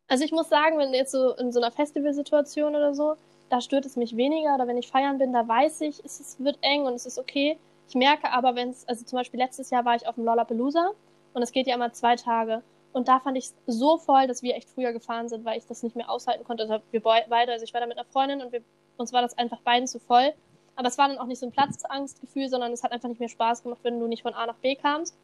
Also 0.08 0.26
ich 0.26 0.34
muss 0.34 0.50
sagen, 0.50 0.78
wenn 0.78 0.94
jetzt 0.94 1.12
so 1.12 1.36
in 1.36 1.54
so 1.54 1.62
einer 1.62 1.72
Festivalsituation 1.72 2.76
oder 2.76 2.94
so, 2.94 3.16
da 3.50 3.62
stört 3.62 3.86
es 3.86 3.96
mich 3.96 4.18
weniger. 4.18 4.56
Oder 4.56 4.68
wenn 4.68 4.78
ich 4.78 4.90
feiern 4.90 5.18
bin, 5.18 5.32
da 5.32 5.48
weiß 5.48 5.82
ich, 5.82 6.04
es, 6.04 6.20
es 6.20 6.38
wird 6.44 6.58
eng 6.62 6.82
und 6.82 6.94
es 6.94 7.06
ist 7.06 7.18
okay. 7.18 7.58
Ich 7.88 7.96
merke 7.96 8.30
aber, 8.30 8.56
wenn 8.56 8.72
es, 8.72 8.86
also 8.88 9.06
zum 9.06 9.18
Beispiel 9.18 9.40
letztes 9.40 9.70
Jahr 9.70 9.86
war 9.86 9.96
ich 9.96 10.08
auf 10.08 10.16
dem 10.16 10.26
Lollapalooza 10.26 10.92
und 11.34 11.42
es 11.42 11.54
geht 11.54 11.68
ja 11.68 11.76
immer 11.76 11.94
zwei 11.94 12.18
Tage. 12.18 12.62
Und 12.94 13.08
da 13.08 13.20
fand 13.20 13.38
ich 13.38 13.46
es 13.46 13.56
so 13.68 13.98
voll, 13.98 14.28
dass 14.28 14.44
wir 14.44 14.56
echt 14.56 14.70
früher 14.70 14.92
gefahren 14.92 15.30
sind, 15.30 15.46
weil 15.46 15.58
ich 15.58 15.66
das 15.66 15.82
nicht 15.82 15.96
mehr 15.96 16.10
aushalten 16.10 16.44
konnte. 16.44 16.64
Also 16.64 16.84
wir 16.92 17.02
beide, 17.02 17.52
also 17.52 17.64
ich 17.64 17.74
war 17.74 17.80
da 17.80 17.88
mit 17.88 17.98
einer 17.98 18.06
Freundin 18.06 18.42
und 18.42 18.52
wir, 18.52 18.62
uns 18.98 19.14
war 19.14 19.22
das 19.22 19.38
einfach 19.38 19.62
beiden 19.62 19.88
zu 19.88 20.00
voll. 20.00 20.34
Aber 20.76 20.88
es 20.88 20.98
war 20.98 21.08
dann 21.08 21.18
auch 21.18 21.26
nicht 21.26 21.40
so 21.40 21.46
ein 21.46 21.52
Platzangstgefühl, 21.52 22.50
sondern 22.50 22.72
es 22.72 22.84
hat 22.84 22.92
einfach 22.92 23.10
nicht 23.10 23.20
mehr 23.20 23.30
Spaß 23.30 23.64
gemacht, 23.64 23.80
wenn 23.84 24.00
du 24.00 24.08
nicht 24.08 24.24
von 24.24 24.34
A 24.34 24.46
nach 24.46 24.56
B 24.56 24.76
kamst. 24.76 25.16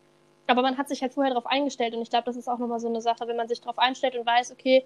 Aber 0.48 0.62
man 0.62 0.78
hat 0.78 0.88
sich 0.88 1.02
halt 1.02 1.14
vorher 1.14 1.34
darauf 1.34 1.46
eingestellt 1.46 1.94
und 1.94 2.02
ich 2.02 2.10
glaube, 2.10 2.26
das 2.26 2.38
ist 2.38 2.48
auch 2.48 2.58
nochmal 2.58 2.80
so 2.80 2.88
eine 2.88 3.02
Sache, 3.02 3.28
wenn 3.28 3.36
man 3.36 3.48
sich 3.48 3.60
darauf 3.60 3.78
einstellt 3.80 4.16
und 4.16 4.26
weiß, 4.26 4.52
okay, 4.52 4.86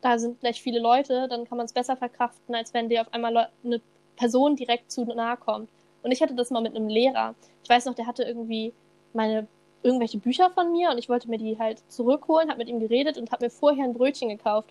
da 0.00 0.18
sind 0.18 0.40
gleich 0.40 0.60
viele 0.60 0.80
Leute, 0.80 1.28
dann 1.28 1.46
kann 1.46 1.58
man 1.58 1.66
es 1.66 1.72
besser 1.72 1.96
verkraften, 1.96 2.54
als 2.54 2.74
wenn 2.74 2.88
dir 2.88 3.02
auf 3.02 3.12
einmal 3.12 3.48
eine 3.64 3.80
Person 4.16 4.56
direkt 4.56 4.90
zu 4.90 5.04
nahe 5.04 5.36
kommt. 5.36 5.70
Und 6.02 6.12
ich 6.12 6.22
hatte 6.22 6.34
das 6.34 6.50
mal 6.50 6.62
mit 6.62 6.76
einem 6.76 6.88
Lehrer. 6.88 7.34
Ich 7.62 7.68
weiß 7.68 7.86
noch, 7.86 7.94
der 7.94 8.06
hatte 8.06 8.24
irgendwie 8.24 8.72
meine 9.12 9.46
irgendwelche 9.82 10.18
Bücher 10.18 10.50
von 10.50 10.72
mir 10.72 10.90
und 10.90 10.98
ich 10.98 11.08
wollte 11.08 11.30
mir 11.30 11.38
die 11.38 11.58
halt 11.58 11.82
zurückholen, 11.88 12.48
habe 12.48 12.58
mit 12.58 12.68
ihm 12.68 12.80
geredet 12.80 13.18
und 13.18 13.30
habe 13.30 13.44
mir 13.44 13.50
vorher 13.50 13.84
ein 13.84 13.94
Brötchen 13.94 14.28
gekauft 14.28 14.68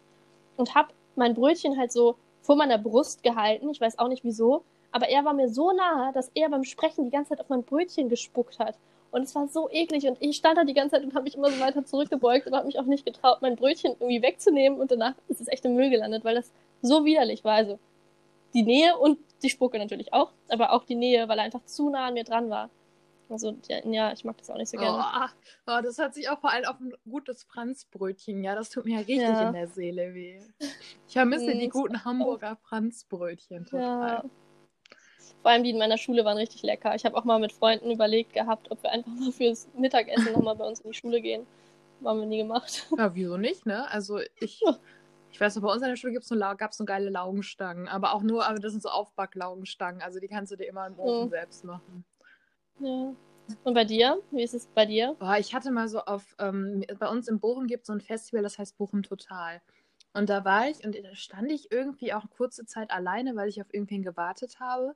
und 0.58 0.76
habe 0.76 0.90
mein 1.16 1.34
Brötchen 1.34 1.78
halt 1.78 1.92
so 1.92 2.16
vor 2.42 2.56
meiner 2.56 2.78
Brust 2.78 3.24
gehalten. 3.24 3.70
Ich 3.70 3.80
weiß 3.80 3.98
auch 3.98 4.10
nicht 4.10 4.24
wieso, 4.24 4.64
aber 4.96 5.10
er 5.10 5.26
war 5.26 5.34
mir 5.34 5.50
so 5.50 5.74
nahe, 5.74 6.14
dass 6.14 6.32
er 6.36 6.50
beim 6.50 6.64
Sprechen 6.64 7.04
die 7.04 7.10
ganze 7.10 7.32
Zeit 7.32 7.42
auf 7.42 7.50
mein 7.50 7.64
Brötchen 7.64 8.08
gespuckt 8.08 8.60
hat. 8.60 8.78
Und 9.12 9.24
es 9.24 9.36
war 9.36 9.50
so 9.50 9.70
eklig 9.70 10.08
und 10.08 10.18
ich 10.22 10.38
stand 10.38 10.58
da 10.58 10.64
die 10.64 10.74
ganze 10.74 10.96
Zeit 10.96 11.04
und 11.04 11.14
habe 11.14 11.26
mich 11.26 11.36
immer 11.36 11.52
so 11.52 11.60
weiter 11.60 11.84
zurückgebeugt 11.84 12.48
und 12.48 12.56
habe 12.56 12.66
mich 12.66 12.80
auch 12.80 12.86
nicht 12.86 13.06
getraut, 13.06 13.42
mein 13.42 13.58
Brötchen 13.58 13.98
irgendwie 14.00 14.22
wegzunehmen 14.22 14.80
und 14.80 14.92
danach 14.92 15.16
ist 15.28 15.42
es 15.42 15.50
echt 15.50 15.66
im 15.66 15.76
Müll 15.76 15.90
gelandet, 15.90 16.24
weil 16.24 16.36
das 16.36 16.50
so 16.82 17.04
widerlich 17.04 17.44
war. 17.44 17.56
Also 17.56 17.78
die 18.54 18.64
Nähe 18.64 18.98
und 18.98 19.20
die 19.44 19.50
Spucke 19.50 19.78
natürlich 19.78 20.14
auch, 20.14 20.32
aber 20.48 20.72
auch 20.72 20.86
die 20.86 20.96
Nähe, 20.96 21.28
weil 21.28 21.40
er 21.40 21.44
einfach 21.44 21.66
zu 21.66 21.90
nah 21.90 22.08
an 22.08 22.14
mir 22.14 22.24
dran 22.24 22.50
war. 22.50 22.70
Also 23.28 23.54
ja, 23.68 24.14
ich 24.14 24.24
mag 24.24 24.38
das 24.38 24.50
auch 24.50 24.56
nicht 24.56 24.70
so 24.70 24.78
gerne. 24.78 25.04
Oh, 25.04 25.74
oh, 25.74 25.82
das 25.84 26.00
hat 26.00 26.14
sich 26.14 26.30
auch 26.30 26.40
vor 26.40 26.52
allem 26.52 26.64
auf 26.66 26.80
ein 26.80 26.94
gutes 27.04 27.44
Franzbrötchen. 27.44 28.46
Ja, 28.46 28.56
das 28.56 28.70
tut 28.70 28.86
mir 28.86 28.94
ja 28.94 29.00
richtig 29.00 29.18
ja. 29.18 29.50
in 29.50 29.56
der 29.56 29.68
Seele 29.68 30.14
weh. 30.14 30.40
Ich 31.06 31.14
vermisse 31.14 31.54
die 31.54 31.68
guten 31.68 32.06
Hamburger 32.06 32.56
Franzbrötchen 32.56 33.66
total. 33.66 34.24
Ja. 34.24 34.24
Vor 35.42 35.52
allem 35.52 35.64
die 35.64 35.72
in 35.72 35.78
meiner 35.78 35.98
Schule 35.98 36.26
waren 36.26 36.38
richtig 36.38 36.64
lecker. 36.64 36.96
Ich 36.96 37.06
habe 37.06 37.16
auch 37.18 37.24
mal 37.24 37.40
mit 37.40 37.52
Freunden 37.52 37.92
überlegt 37.92 38.34
gehabt, 38.34 38.70
ob 38.72 38.82
wir 38.84 38.92
einfach 38.92 39.12
mal 39.12 39.32
fürs 39.32 39.68
Mittagessen 39.78 40.34
nochmal 40.34 40.56
bei 40.56 40.66
uns 40.66 40.82
in 40.82 40.92
die 40.92 40.98
Schule 40.98 41.22
gehen. 41.22 41.46
Haben 42.04 42.20
wir 42.20 42.26
nie 42.26 42.38
gemacht. 42.40 42.88
Ja, 42.98 43.16
wieso 43.16 43.38
nicht, 43.38 43.66
ne? 43.66 43.90
Also 43.90 44.20
ich, 44.40 44.62
ich 45.32 45.42
weiß 45.42 45.56
noch, 45.56 45.64
bei 45.64 45.74
uns 45.74 45.82
an 45.82 45.90
der 45.90 45.96
Schule 45.96 46.14
gibt's 46.14 46.28
so, 46.28 46.38
gab 46.38 46.72
es 46.72 46.78
so 46.78 46.86
geile 46.86 47.10
Laugenstangen. 47.10 47.88
Aber 47.88 48.14
auch 48.14 48.22
nur, 48.22 48.46
aber 48.46 48.60
das 48.60 48.72
sind 48.74 48.84
so 48.84 48.90
Aufbacklaugenstangen. 48.90 50.02
Also 50.02 50.20
die 50.20 50.28
kannst 50.28 50.52
du 50.52 50.56
dir 50.56 50.68
immer 50.68 50.88
im 50.88 51.00
Ofen 51.00 51.26
mhm. 51.26 51.30
selbst 51.30 51.64
machen. 51.64 52.06
Ja. 52.80 53.14
Und 53.64 53.74
bei 53.74 53.86
dir? 53.86 54.22
Wie 54.32 54.44
ist 54.44 54.54
es 54.54 54.68
bei 54.68 54.86
dir? 54.86 55.16
Boah, 55.20 55.38
ich 55.38 55.54
hatte 55.54 55.72
mal 55.72 55.88
so 55.88 56.00
auf, 56.00 56.36
ähm, 56.40 56.84
bei 57.00 57.08
uns 57.08 57.28
in 57.28 57.40
Bochum 57.40 57.68
gibt 57.68 57.84
es 57.84 57.88
so 57.88 57.94
ein 57.94 58.02
Festival, 58.02 58.44
das 58.44 58.58
heißt 58.58 58.78
Bochum 58.78 59.04
Total. 59.04 59.62
Und 60.16 60.30
da 60.30 60.46
war 60.46 60.70
ich 60.70 60.86
und 60.86 60.96
da 60.96 61.14
stand 61.14 61.52
ich 61.52 61.74
irgendwie 61.74 62.14
auch 62.14 62.30
kurze 62.30 62.66
Zeit 62.66 62.90
alleine, 62.92 63.36
weil 63.36 63.50
ich 63.50 63.60
auf 63.60 63.74
irgendwen 63.74 64.02
gewartet 64.02 64.62
habe. 64.62 64.96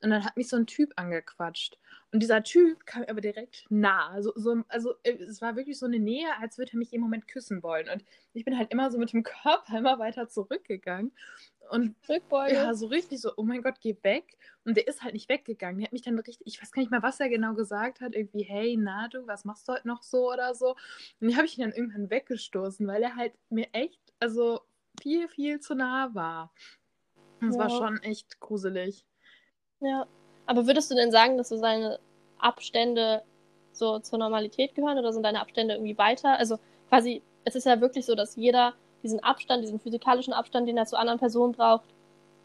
Und 0.00 0.08
dann 0.08 0.24
hat 0.24 0.38
mich 0.38 0.48
so 0.48 0.56
ein 0.56 0.66
Typ 0.66 0.92
angequatscht. 0.96 1.78
Und 2.12 2.22
dieser 2.22 2.42
Typ 2.42 2.86
kam 2.86 3.04
aber 3.06 3.20
direkt 3.20 3.66
nah. 3.68 4.22
So, 4.22 4.32
so, 4.34 4.62
also 4.68 4.94
äh, 5.02 5.12
es 5.12 5.42
war 5.42 5.56
wirklich 5.56 5.78
so 5.78 5.84
eine 5.84 5.98
Nähe, 5.98 6.28
als 6.40 6.56
würde 6.56 6.72
er 6.72 6.78
mich 6.78 6.94
im 6.94 7.02
Moment 7.02 7.28
küssen 7.28 7.62
wollen. 7.62 7.90
Und 7.90 8.04
ich 8.32 8.46
bin 8.46 8.56
halt 8.56 8.72
immer 8.72 8.90
so 8.90 8.96
mit 8.96 9.12
dem 9.12 9.22
Körper 9.22 9.76
immer 9.76 9.98
weiter 9.98 10.28
zurückgegangen. 10.28 11.12
Und 11.70 11.94
Rückbeuge. 12.08 12.54
ja, 12.54 12.74
so 12.74 12.86
richtig 12.86 13.20
so, 13.20 13.32
oh 13.36 13.42
mein 13.42 13.62
Gott, 13.62 13.80
geh 13.82 13.96
weg. 14.02 14.38
Und 14.64 14.78
der 14.78 14.88
ist 14.88 15.02
halt 15.02 15.12
nicht 15.12 15.28
weggegangen. 15.28 15.78
Der 15.78 15.86
hat 15.86 15.92
mich 15.92 16.02
dann 16.02 16.18
richtig, 16.18 16.46
ich 16.46 16.60
weiß 16.60 16.72
gar 16.72 16.80
nicht 16.80 16.90
mal, 16.90 17.02
was 17.02 17.20
er 17.20 17.28
genau 17.28 17.52
gesagt 17.54 18.00
hat. 18.00 18.14
Irgendwie, 18.14 18.44
hey, 18.44 18.76
na 18.78 19.08
du, 19.08 19.26
was 19.26 19.44
machst 19.44 19.68
du 19.68 19.72
heute 19.72 19.88
noch 19.88 20.02
so 20.02 20.32
oder 20.32 20.54
so. 20.54 20.76
Und 21.20 21.28
die 21.28 21.36
habe 21.36 21.46
ich 21.46 21.58
ihn 21.58 21.64
dann 21.64 21.72
irgendwann 21.72 22.08
weggestoßen, 22.08 22.86
weil 22.86 23.02
er 23.02 23.16
halt 23.16 23.34
mir 23.50 23.68
echt, 23.72 24.00
also 24.20 24.60
viel, 25.00 25.28
viel 25.28 25.60
zu 25.60 25.74
nah 25.74 26.14
war. 26.14 26.52
Das 27.40 27.56
ja. 27.56 27.62
war 27.62 27.70
schon 27.70 28.02
echt 28.02 28.40
gruselig. 28.40 29.04
Ja. 29.80 30.06
Aber 30.46 30.66
würdest 30.66 30.90
du 30.90 30.94
denn 30.94 31.10
sagen, 31.10 31.36
dass 31.36 31.48
so 31.48 31.56
seine 31.56 31.98
Abstände 32.38 33.22
so 33.72 33.98
zur 33.98 34.18
Normalität 34.18 34.74
gehören 34.74 34.98
oder 34.98 35.12
sind 35.12 35.22
deine 35.22 35.40
Abstände 35.40 35.74
irgendwie 35.74 35.98
weiter? 35.98 36.38
Also 36.38 36.58
quasi, 36.88 37.22
es 37.44 37.54
ist 37.54 37.66
ja 37.66 37.80
wirklich 37.80 38.06
so, 38.06 38.14
dass 38.14 38.36
jeder 38.36 38.74
diesen 39.02 39.20
Abstand, 39.20 39.62
diesen 39.62 39.80
physikalischen 39.80 40.32
Abstand, 40.32 40.68
den 40.68 40.78
er 40.78 40.86
zu 40.86 40.96
anderen 40.96 41.18
Personen 41.18 41.52
braucht, 41.52 41.88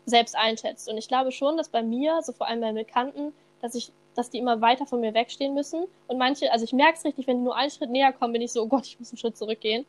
selbst 0.06 0.36
einschätzt. 0.36 0.90
Und 0.90 0.98
ich 0.98 1.08
glaube 1.08 1.32
schon, 1.32 1.56
dass 1.56 1.70
bei 1.70 1.84
mir, 1.84 2.22
so 2.22 2.34
vor 2.34 2.48
allem 2.48 2.62
bei 2.62 2.74
Bekannten, 2.74 3.34
dass 3.62 3.76
ich 3.76 3.94
dass 4.16 4.30
die 4.30 4.40
immer 4.40 4.60
weiter 4.60 4.86
von 4.86 5.00
mir 5.00 5.14
wegstehen 5.14 5.54
müssen. 5.54 5.86
Und 6.08 6.18
manche, 6.18 6.52
also 6.52 6.66
ich 6.66 6.74
merke 6.74 6.98
es 6.98 7.06
richtig, 7.06 7.26
wenn 7.28 7.38
die 7.38 7.44
nur 7.44 7.56
einen 7.56 7.72
Schritt 7.72 7.90
näher 7.90 8.12
kommen, 8.12 8.34
bin 8.34 8.42
ich 8.42 8.52
so, 8.52 8.64
oh 8.64 8.68
Gott, 8.68 8.86
ich 8.86 9.00
muss 9.00 9.12
einen 9.12 9.18
Schritt 9.18 9.38
zurückgehen. 9.38 9.86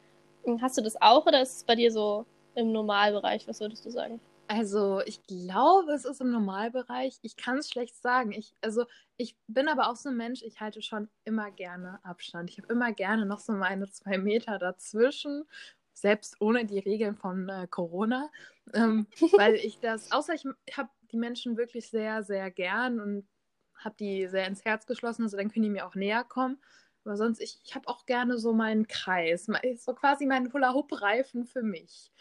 Hast 0.61 0.79
du 0.79 0.83
das 0.83 1.01
auch 1.01 1.27
oder 1.27 1.43
ist 1.43 1.57
es 1.59 1.65
bei 1.65 1.75
dir 1.75 1.93
so 1.93 2.27
im 2.55 2.73
Normalbereich? 2.73 3.47
Was 3.49 3.61
würdest 3.61 3.85
du 3.85 3.91
sagen? 3.91 4.21
Also, 4.49 5.01
ich 5.03 5.23
glaube, 5.29 5.93
es 5.93 6.05
ist 6.05 6.21
im 6.21 6.33
Normalbereich. 6.33 7.19
Ich 7.23 7.37
kann 7.37 7.59
es 7.59 7.71
schlecht 7.71 7.95
sagen. 7.97 8.33
Ich, 8.33 8.53
also, 8.63 8.85
ich 9.17 9.37
bin 9.47 9.69
aber 9.69 9.89
auch 9.89 9.95
so 9.95 10.09
ein 10.09 10.17
Mensch, 10.17 10.43
ich 10.43 10.61
halte 10.61 10.83
schon 10.83 11.09
immer 11.25 11.53
gerne 11.53 12.01
Abstand. 12.03 12.51
Ich 12.51 12.59
habe 12.59 12.73
immer 12.73 12.93
gerne 12.93 13.27
noch 13.27 13.39
so 13.39 13.53
meine 13.53 13.89
zwei 13.91 14.19
Meter 14.19 14.59
dazwischen, 14.59 15.45
selbst 15.93 16.41
ohne 16.41 16.65
die 16.65 16.81
Regeln 16.81 17.15
von 17.15 17.49
äh, 17.49 17.69
Corona. 17.71 18.29
Ähm, 18.75 19.07
weil 19.37 19.55
ich 19.55 19.79
das, 19.79 20.11
außer 20.11 20.35
ich 20.35 20.45
habe 20.77 20.89
die 21.13 21.17
Menschen 21.17 21.57
wirklich 21.57 21.89
sehr, 21.89 22.25
sehr 22.25 22.51
gern 22.51 22.99
und 22.99 23.29
habe 23.77 23.95
die 24.01 24.27
sehr 24.27 24.49
ins 24.49 24.65
Herz 24.65 24.85
geschlossen, 24.87 25.23
also 25.23 25.37
dann 25.37 25.51
können 25.51 25.63
die 25.63 25.71
mir 25.71 25.87
auch 25.87 25.95
näher 25.95 26.25
kommen. 26.25 26.59
Aber 27.05 27.17
sonst, 27.17 27.41
ich, 27.41 27.59
ich 27.65 27.75
habe 27.75 27.89
auch 27.89 28.07
gerne 28.07 28.39
so 28.39 28.53
meinen 28.53 28.87
Kreis, 28.87 29.47
so 29.79 29.95
quasi 29.95 30.27
meinen 30.27 30.53
Hula-Hoop-Reifen 30.53 31.47
für 31.47 31.63
mich. 31.63 32.13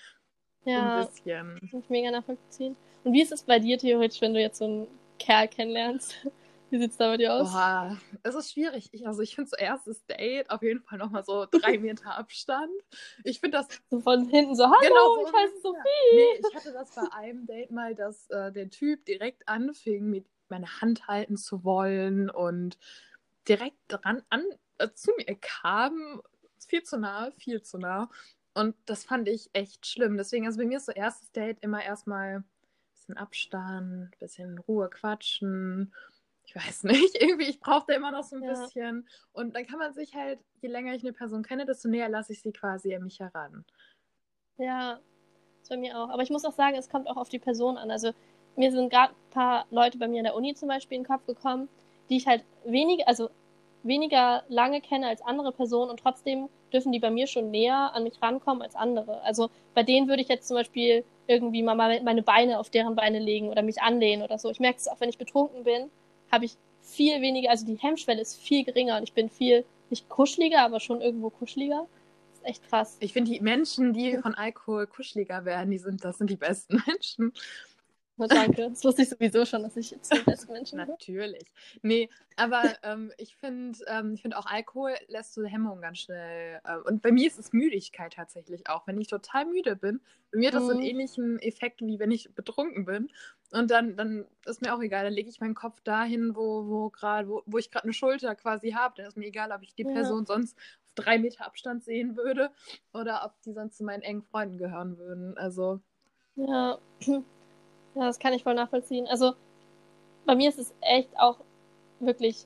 Ja, 0.66 1.00
ein 1.00 1.06
bisschen. 1.06 1.70
Kann 1.70 1.80
ich 1.80 1.90
mega 1.90 2.12
nachvollziehen. 2.12 2.76
Und 3.04 3.14
wie 3.14 3.22
ist 3.22 3.32
es 3.32 3.44
bei 3.44 3.60
dir 3.60 3.78
theoretisch, 3.78 4.22
wenn 4.22 4.34
du 4.34 4.42
jetzt 4.42 4.58
so 4.58 4.66
einen 4.66 4.88
Kerl 5.18 5.48
kennenlernst? 5.48 6.16
Wie 6.72 6.78
sieht 6.78 6.92
es 6.92 6.98
da 6.98 7.08
bei 7.08 7.18
dir 7.18 7.34
aus? 7.34 7.52
Boah, 7.52 7.98
es 8.22 8.36
ist 8.36 8.52
schwierig. 8.52 8.90
Ich, 8.92 9.08
also 9.08 9.24
ich 9.24 9.34
finde 9.34 9.50
so 9.50 9.56
erstes 9.56 10.06
Date 10.06 10.52
auf 10.52 10.62
jeden 10.62 10.82
Fall 10.82 11.00
nochmal 11.00 11.24
so 11.24 11.48
drei 11.50 11.78
Meter 11.80 12.16
Abstand. 12.16 12.70
Ich 13.24 13.40
finde 13.40 13.58
das... 13.58 13.68
So 13.90 14.00
von 14.02 14.30
hinten 14.30 14.56
so, 14.56 14.66
hallo, 14.66 14.78
genau, 14.80 15.16
so 15.16 15.28
ich 15.28 15.34
heiße 15.34 15.62
Sophie. 15.62 15.80
Nee, 16.14 16.42
ich 16.48 16.56
hatte 16.56 16.72
das 16.72 16.94
bei 16.94 17.12
einem 17.14 17.48
Date 17.48 17.72
mal, 17.72 17.96
dass 17.96 18.30
äh, 18.30 18.52
der 18.52 18.70
Typ 18.70 19.04
direkt 19.06 19.48
anfing, 19.48 20.12
mit 20.12 20.28
meine 20.50 20.68
Hand 20.80 21.08
halten 21.08 21.38
zu 21.38 21.64
wollen 21.64 22.30
und 22.30 22.78
direkt 23.48 23.78
dran 23.88 24.22
an, 24.30 24.44
zu 24.88 25.12
mir 25.18 25.36
kam. 25.40 26.22
Viel 26.68 26.84
zu 26.84 26.98
nah, 26.98 27.32
viel 27.38 27.62
zu 27.62 27.78
nah. 27.78 28.10
Und 28.54 28.76
das 28.86 29.04
fand 29.04 29.28
ich 29.28 29.50
echt 29.54 29.86
schlimm. 29.86 30.18
Deswegen, 30.18 30.46
also 30.46 30.60
bei 30.60 30.66
mir 30.66 30.78
ist 30.78 30.86
so 30.86 30.92
erstes 30.92 31.32
Date 31.32 31.60
immer 31.62 31.84
erstmal 31.84 32.38
ein 32.38 32.46
bisschen 32.92 33.18
Abstand, 33.18 34.14
ein 34.14 34.20
bisschen 34.20 34.58
Ruhe 34.60 34.90
quatschen. 34.90 35.94
Ich 36.46 36.56
weiß 36.56 36.84
nicht, 36.84 37.16
irgendwie, 37.22 37.50
ich 37.50 37.60
brauchte 37.60 37.94
immer 37.94 38.12
noch 38.12 38.24
so 38.24 38.36
ein 38.36 38.44
ja. 38.44 38.50
bisschen. 38.52 39.08
Und 39.32 39.56
dann 39.56 39.66
kann 39.66 39.80
man 39.80 39.94
sich 39.94 40.16
halt, 40.16 40.40
je 40.62 40.70
länger 40.70 40.94
ich 40.94 41.04
eine 41.04 41.14
Person 41.14 41.44
kenne, 41.44 41.66
desto 41.66 41.88
näher 41.88 42.10
lasse 42.10 42.34
ich 42.34 42.42
sie 42.42 42.52
quasi 42.52 42.94
an 42.96 43.04
mich 43.04 43.20
heran. 43.20 43.66
Ja, 44.58 45.00
ist 45.62 45.70
bei 45.70 45.78
mir 45.78 45.98
auch. 45.98 46.10
Aber 46.10 46.24
ich 46.24 46.30
muss 46.30 46.46
auch 46.46 46.54
sagen, 46.54 46.76
es 46.76 46.90
kommt 46.90 47.08
auch 47.08 47.18
auf 47.18 47.30
die 47.30 47.40
Person 47.40 47.78
an. 47.78 47.92
Also 47.92 48.14
mir 48.56 48.72
sind 48.72 48.90
gerade 48.90 49.14
ein 49.14 49.30
paar 49.32 49.66
Leute 49.70 49.98
bei 49.98 50.08
mir 50.08 50.18
in 50.18 50.26
der 50.26 50.36
Uni 50.36 50.54
zum 50.54 50.68
Beispiel 50.68 50.98
in 50.98 51.04
den 51.04 51.10
Kopf 51.10 51.26
gekommen, 51.26 51.70
die 52.10 52.18
ich 52.18 52.28
halt 52.28 52.44
weniger, 52.66 53.08
also 53.08 53.30
weniger 53.84 54.44
lange 54.50 54.82
kenne 54.82 55.08
als 55.08 55.22
andere 55.22 55.52
Personen 55.52 55.92
und 55.92 56.00
trotzdem 56.00 56.50
dürfen 56.74 56.92
die 56.92 57.00
bei 57.00 57.10
mir 57.10 57.28
schon 57.28 57.52
näher 57.52 57.92
an 57.94 58.04
mich 58.04 58.22
rankommen 58.22 58.62
als 58.62 58.76
andere. 58.76 59.22
Also 59.22 59.50
bei 59.74 59.84
denen 59.84 60.08
würde 60.08 60.22
ich 60.22 60.28
jetzt 60.28 60.48
zum 60.48 60.58
Beispiel 60.58 61.04
irgendwie 61.28 61.64
mal 61.64 61.76
meine 61.76 62.24
Beine 62.24 62.60
auf 62.60 62.70
deren 62.70 62.96
Beine 62.96 63.20
legen 63.20 63.50
oder 63.50 63.62
mich 63.62 63.82
anlehnen 63.82 64.24
oder 64.24 64.38
so. 64.38 64.50
Ich 64.50 64.60
merke 64.60 64.80
es 64.80 64.88
auch, 64.88 65.00
wenn 65.00 65.10
ich 65.10 65.18
betrunken 65.18 65.64
bin, 65.64 65.90
habe 66.32 66.46
ich 66.46 66.58
viel 66.82 67.22
weniger, 67.22 67.52
also 67.52 67.66
die 67.66 67.76
Hemmschwelle 67.76 68.22
ist 68.22 68.40
viel 68.40 68.64
geringer 68.64 68.98
und 68.98 69.04
ich 69.04 69.14
bin 69.14 69.30
viel, 69.30 69.66
nicht 69.90 70.10
kuscheliger, 70.10 70.62
aber 70.62 70.80
schon 70.80 71.02
irgendwo 71.02 71.30
kuscheliger. 71.30 71.88
Das 72.32 72.40
ist 72.40 72.46
echt 72.46 72.70
krass. 72.70 72.98
Ich 73.00 73.14
finde, 73.14 73.32
die 73.32 73.40
Menschen, 73.40 73.94
die 73.94 74.18
von 74.18 74.36
Alkohol 74.36 74.88
kuscheliger 74.88 75.46
werden, 75.46 75.72
die 75.72 75.78
sind, 75.78 76.04
das 76.04 76.18
sind 76.18 76.30
die 76.30 76.36
besten 76.36 76.82
Menschen. 76.88 77.34
Na, 78.20 78.28
danke. 78.28 78.70
Das 78.70 78.84
wusste 78.84 79.04
ich 79.04 79.10
sowieso 79.10 79.46
schon, 79.46 79.64
dass 79.64 79.78
ich 79.78 79.96
zum 80.02 80.26
besten 80.26 80.52
Menschen 80.52 80.78
bin. 80.78 80.88
Natürlich. 80.90 81.46
Nee, 81.82 82.10
aber 82.36 82.64
ähm, 82.84 83.14
ich 83.18 83.38
finde 83.38 83.80
ähm, 83.88 84.18
find 84.18 84.36
auch 84.36 84.46
Alkohol 84.46 84.94
lässt 85.08 85.34
so 85.34 85.46
Hemmungen 85.46 85.82
ganz 85.82 86.00
schnell. 86.00 86.60
Äh, 86.66 86.78
und 86.80 87.02
bei 87.02 87.14
mir 87.14 87.28
ist 87.28 87.40
es 87.40 87.54
Müdigkeit 87.54 88.14
tatsächlich 88.14 88.68
auch. 88.68 88.86
Wenn 88.88 89.00
ich 89.00 89.08
total 89.08 89.46
müde 89.46 89.78
bin, 89.78 90.02
bei 90.34 90.40
mir 90.40 90.50
hat 90.50 90.56
das 90.56 90.64
mhm. 90.64 90.68
so 90.68 90.72
einen 90.74 90.82
mhm. 90.82 90.88
ähnlichen 90.88 91.40
Effekt, 91.40 91.82
wie 91.82 91.98
wenn 91.98 92.12
ich 92.12 92.36
betrunken 92.36 92.84
bin. 92.84 93.10
Und 93.52 93.72
dann, 93.72 93.96
dann 93.96 94.26
ist 94.46 94.62
mir 94.62 94.76
auch 94.76 94.82
egal, 94.82 95.06
dann 95.06 95.14
lege 95.14 95.30
ich 95.30 95.40
meinen 95.40 95.56
Kopf 95.56 95.80
dahin, 95.82 96.36
wo, 96.36 96.68
wo, 96.68 96.90
grad, 96.90 97.30
wo, 97.30 97.42
wo 97.46 97.58
ich 97.58 97.72
gerade 97.72 97.86
eine 97.86 97.94
Schulter 97.94 98.36
quasi 98.36 98.72
habe. 98.72 98.96
Dann 98.98 99.06
ist 99.06 99.16
mir 99.16 99.28
egal, 99.28 99.54
ob 99.54 99.64
ich 99.64 99.74
die 99.76 99.86
Person 99.86 100.20
ja. 100.20 100.26
sonst 100.26 100.58
auf 100.84 100.92
drei 100.96 101.20
Meter 101.20 101.46
Abstand 101.46 101.86
sehen 101.86 102.18
würde 102.18 102.52
oder 102.94 103.24
ob 103.26 103.42
die 103.44 103.54
sonst 103.54 103.78
zu 103.78 103.86
meinen 103.86 104.02
engen 104.02 104.24
Freunden 104.24 104.58
gehören 104.58 104.98
würden. 104.98 105.38
Also. 105.38 105.80
Ja, 106.36 106.80
ja, 108.00 108.06
das 108.06 108.20
kann 108.20 108.34
ich 108.34 108.44
voll 108.44 108.54
nachvollziehen. 108.54 109.08
Also 109.08 109.34
bei 110.26 110.36
mir 110.36 110.50
ist 110.50 110.60
es 110.60 110.74
echt 110.82 111.10
auch 111.20 111.38
wirklich, 112.00 112.46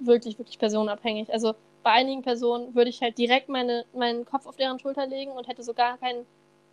wirklich, 0.00 0.38
wirklich 0.38 0.58
personenabhängig. 0.58 1.32
Also 1.32 1.54
bei 1.82 1.92
einigen 1.92 2.22
Personen 2.22 2.74
würde 2.74 2.90
ich 2.90 3.00
halt 3.00 3.16
direkt 3.16 3.48
meine, 3.48 3.84
meinen 3.92 4.24
Kopf 4.24 4.46
auf 4.46 4.56
deren 4.56 4.78
Schulter 4.78 5.06
legen 5.06 5.32
und 5.32 5.48
hätte 5.48 5.62
so 5.62 5.72
gar, 5.72 5.98
kein, 5.98 6.26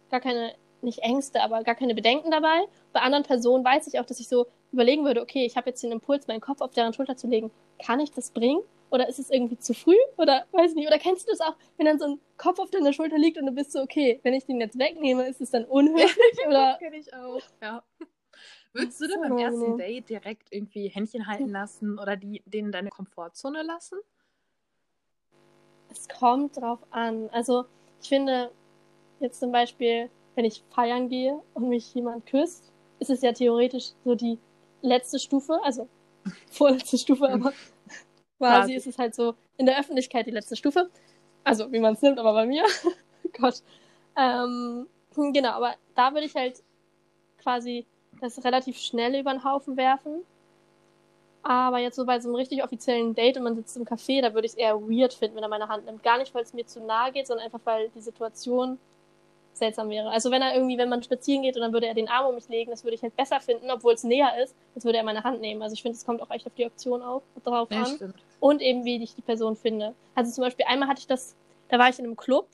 gar 0.10 0.20
keine, 0.20 0.54
nicht 0.82 1.00
Ängste, 1.00 1.42
aber 1.42 1.64
gar 1.64 1.76
keine 1.76 1.96
Bedenken 1.96 2.32
dabei. 2.32 2.66
Bei 2.94 3.02
anderen 3.02 3.24
Personen 3.24 3.64
weiß 3.64 3.88
ich 3.88 4.00
auch, 4.00 4.06
dass 4.06 4.20
ich 4.20 4.28
so 4.28 4.48
überlegen 4.72 5.06
würde, 5.06 5.22
okay, 5.22 5.46
ich 5.46 5.56
habe 5.56 5.70
jetzt 5.70 5.84
den 5.84 5.92
Impuls, 5.92 6.28
meinen 6.28 6.42
Kopf 6.42 6.62
auf 6.62 6.72
deren 6.72 6.94
Schulter 6.94 7.16
zu 7.16 7.28
legen. 7.28 7.52
Kann 7.84 8.00
ich 8.00 8.12
das 8.12 8.32
bringen? 8.32 8.62
Oder 8.92 9.10
ist 9.10 9.20
es 9.20 9.30
irgendwie 9.30 9.58
zu 9.58 9.74
früh? 9.74 9.98
Oder 10.18 10.46
weiß 10.52 10.72
ich 10.72 10.76
nicht. 10.76 10.88
Oder 10.88 11.00
kennst 11.00 11.28
du 11.28 11.32
das 11.32 11.42
auch, 11.42 11.56
wenn 11.78 11.86
dann 11.86 12.00
so 12.00 12.06
ein 12.06 12.20
Kopf 12.38 12.60
auf 12.60 12.70
deiner 12.72 12.94
Schulter 12.94 13.18
liegt 13.18 13.38
und 13.38 13.46
du 13.46 13.52
bist 13.52 13.72
so, 13.72 13.82
okay, 13.82 14.20
wenn 14.24 14.34
ich 14.34 14.46
den 14.46 14.62
jetzt 14.62 14.78
wegnehme, 14.78 15.28
ist 15.28 15.42
es 15.42 15.52
dann 15.52 15.66
unhöflich? 15.66 16.38
oder? 16.48 16.78
Kenn 16.80 16.94
ich 16.94 17.14
auch, 17.14 17.42
ja. 17.62 17.84
Würdest 18.76 19.00
du 19.00 19.08
denn 19.08 19.22
beim 19.22 19.38
ersten 19.38 19.78
Date 19.78 20.10
direkt 20.10 20.50
irgendwie 20.52 20.90
Händchen 20.90 21.28
halten 21.28 21.48
lassen 21.50 21.98
oder 21.98 22.18
die, 22.18 22.44
denen 22.46 22.74
deine 22.74 22.90
Komfortzone 22.90 23.64
lassen? 23.64 23.98
Es 25.90 26.10
kommt 26.10 26.58
drauf 26.58 26.80
an. 26.92 27.30
Also, 27.32 27.64
ich 28.02 28.10
finde, 28.10 28.52
jetzt 29.22 29.40
zum 29.40 29.54
Beispiel, 29.54 30.10
wenn 30.36 30.44
ich 30.44 30.62
feiern 30.72 31.08
gehe 31.08 31.42
und 31.54 31.70
mich 31.70 31.94
jemand 31.94 32.26
küsst, 32.26 32.74
ist 33.00 33.10
es 33.10 33.22
ja 33.22 33.32
theoretisch 33.32 33.92
so 34.04 34.14
die 34.14 34.40
letzte 34.82 35.20
Stufe, 35.20 35.58
also 35.64 35.88
vorletzte 36.52 36.98
Stufe, 36.98 37.30
aber 37.30 37.54
quasi 38.40 38.74
ist 38.74 38.88
es 38.88 38.98
halt 38.98 39.16
so 39.16 39.36
in 39.56 39.68
der 39.68 39.80
Öffentlichkeit 39.80 40.28
die 40.28 40.32
letzte 40.32 40.58
Stufe. 40.58 40.90
Also, 41.46 41.72
wie 41.72 41.80
man 41.80 41.94
es 41.94 42.02
nimmt, 42.02 42.20
aber 42.20 42.34
bei 42.34 42.46
mir. 42.46 42.66
Gott. 43.40 43.64
Ähm, 44.18 44.88
genau, 45.16 45.52
aber 45.52 45.76
da 45.96 46.12
würde 46.12 46.26
ich 46.26 46.36
halt 46.36 46.62
quasi 47.38 47.86
das 48.26 48.44
relativ 48.44 48.78
schnell 48.78 49.16
über 49.16 49.32
den 49.32 49.44
Haufen 49.44 49.78
werfen. 49.78 50.24
Aber 51.44 51.78
jetzt 51.78 51.96
so 51.96 52.06
bei 52.06 52.20
so 52.20 52.30
einem 52.30 52.36
richtig 52.36 52.64
offiziellen 52.64 53.14
Date 53.14 53.38
und 53.38 53.44
man 53.44 53.56
sitzt 53.56 53.78
im 53.78 53.86
Café, 53.86 54.22
da 54.22 54.34
würde 54.34 54.48
ich 54.48 54.54
es 54.54 54.58
eher 54.58 54.82
weird 54.82 55.14
finden, 55.14 55.36
wenn 55.36 55.44
er 55.44 55.50
meine 55.50 55.68
Hand 55.68 55.86
nimmt. 55.86 56.02
Gar 56.02 56.18
nicht, 56.18 56.34
weil 56.34 56.44
es 56.44 56.54
mir 56.54 56.66
zu 56.66 56.80
nahe 56.80 57.12
geht, 57.12 57.28
sondern 57.28 57.46
einfach, 57.46 57.60
weil 57.66 57.90
die 57.90 58.02
Situation 58.02 58.80
seltsam 59.54 59.90
wäre. 59.90 60.10
Also 60.10 60.32
wenn 60.32 60.42
er 60.42 60.56
irgendwie, 60.56 60.78
wenn 60.78 60.90
man 60.90 61.04
spazieren 61.04 61.44
geht 61.44 61.56
und 61.56 61.62
dann 61.62 61.72
würde 61.72 61.88
er 61.88 61.94
den 61.94 62.10
Arm 62.10 62.28
um 62.28 62.36
mich 62.36 62.48
legen, 62.50 62.72
das 62.72 62.84
würde 62.84 62.96
ich 62.96 63.04
halt 63.04 63.16
besser 63.16 63.40
finden, 63.40 63.70
obwohl 63.72 63.94
es 63.94 64.04
näher 64.04 64.42
ist, 64.44 64.56
als 64.74 64.86
würde 64.86 64.98
er 64.98 65.04
meine 65.04 65.24
Hand 65.24 65.40
nehmen. 65.40 65.62
Also 65.62 65.74
ich 65.74 65.82
finde, 65.82 65.98
es 65.98 66.06
kommt 66.06 66.22
auch 66.22 66.32
echt 66.32 66.46
auf 66.46 66.54
die 66.56 66.66
Option 66.66 67.02
auf, 67.02 67.24
drauf 67.44 67.70
ja, 67.72 67.84
an. 67.84 67.96
Stimmt. 67.96 68.16
Und 68.40 68.62
eben, 68.62 68.84
wie 68.84 69.02
ich 69.02 69.16
die 69.16 69.22
Person 69.22 69.56
finde. 69.56 69.94
Also 70.14 70.32
zum 70.32 70.44
Beispiel 70.44 70.66
einmal 70.68 70.90
hatte 70.90 71.00
ich 71.00 71.08
das, 71.08 71.36
da 71.70 71.80
war 71.80 71.90
ich 71.90 72.00
in 72.00 72.06
einem 72.06 72.18
Club 72.18 72.48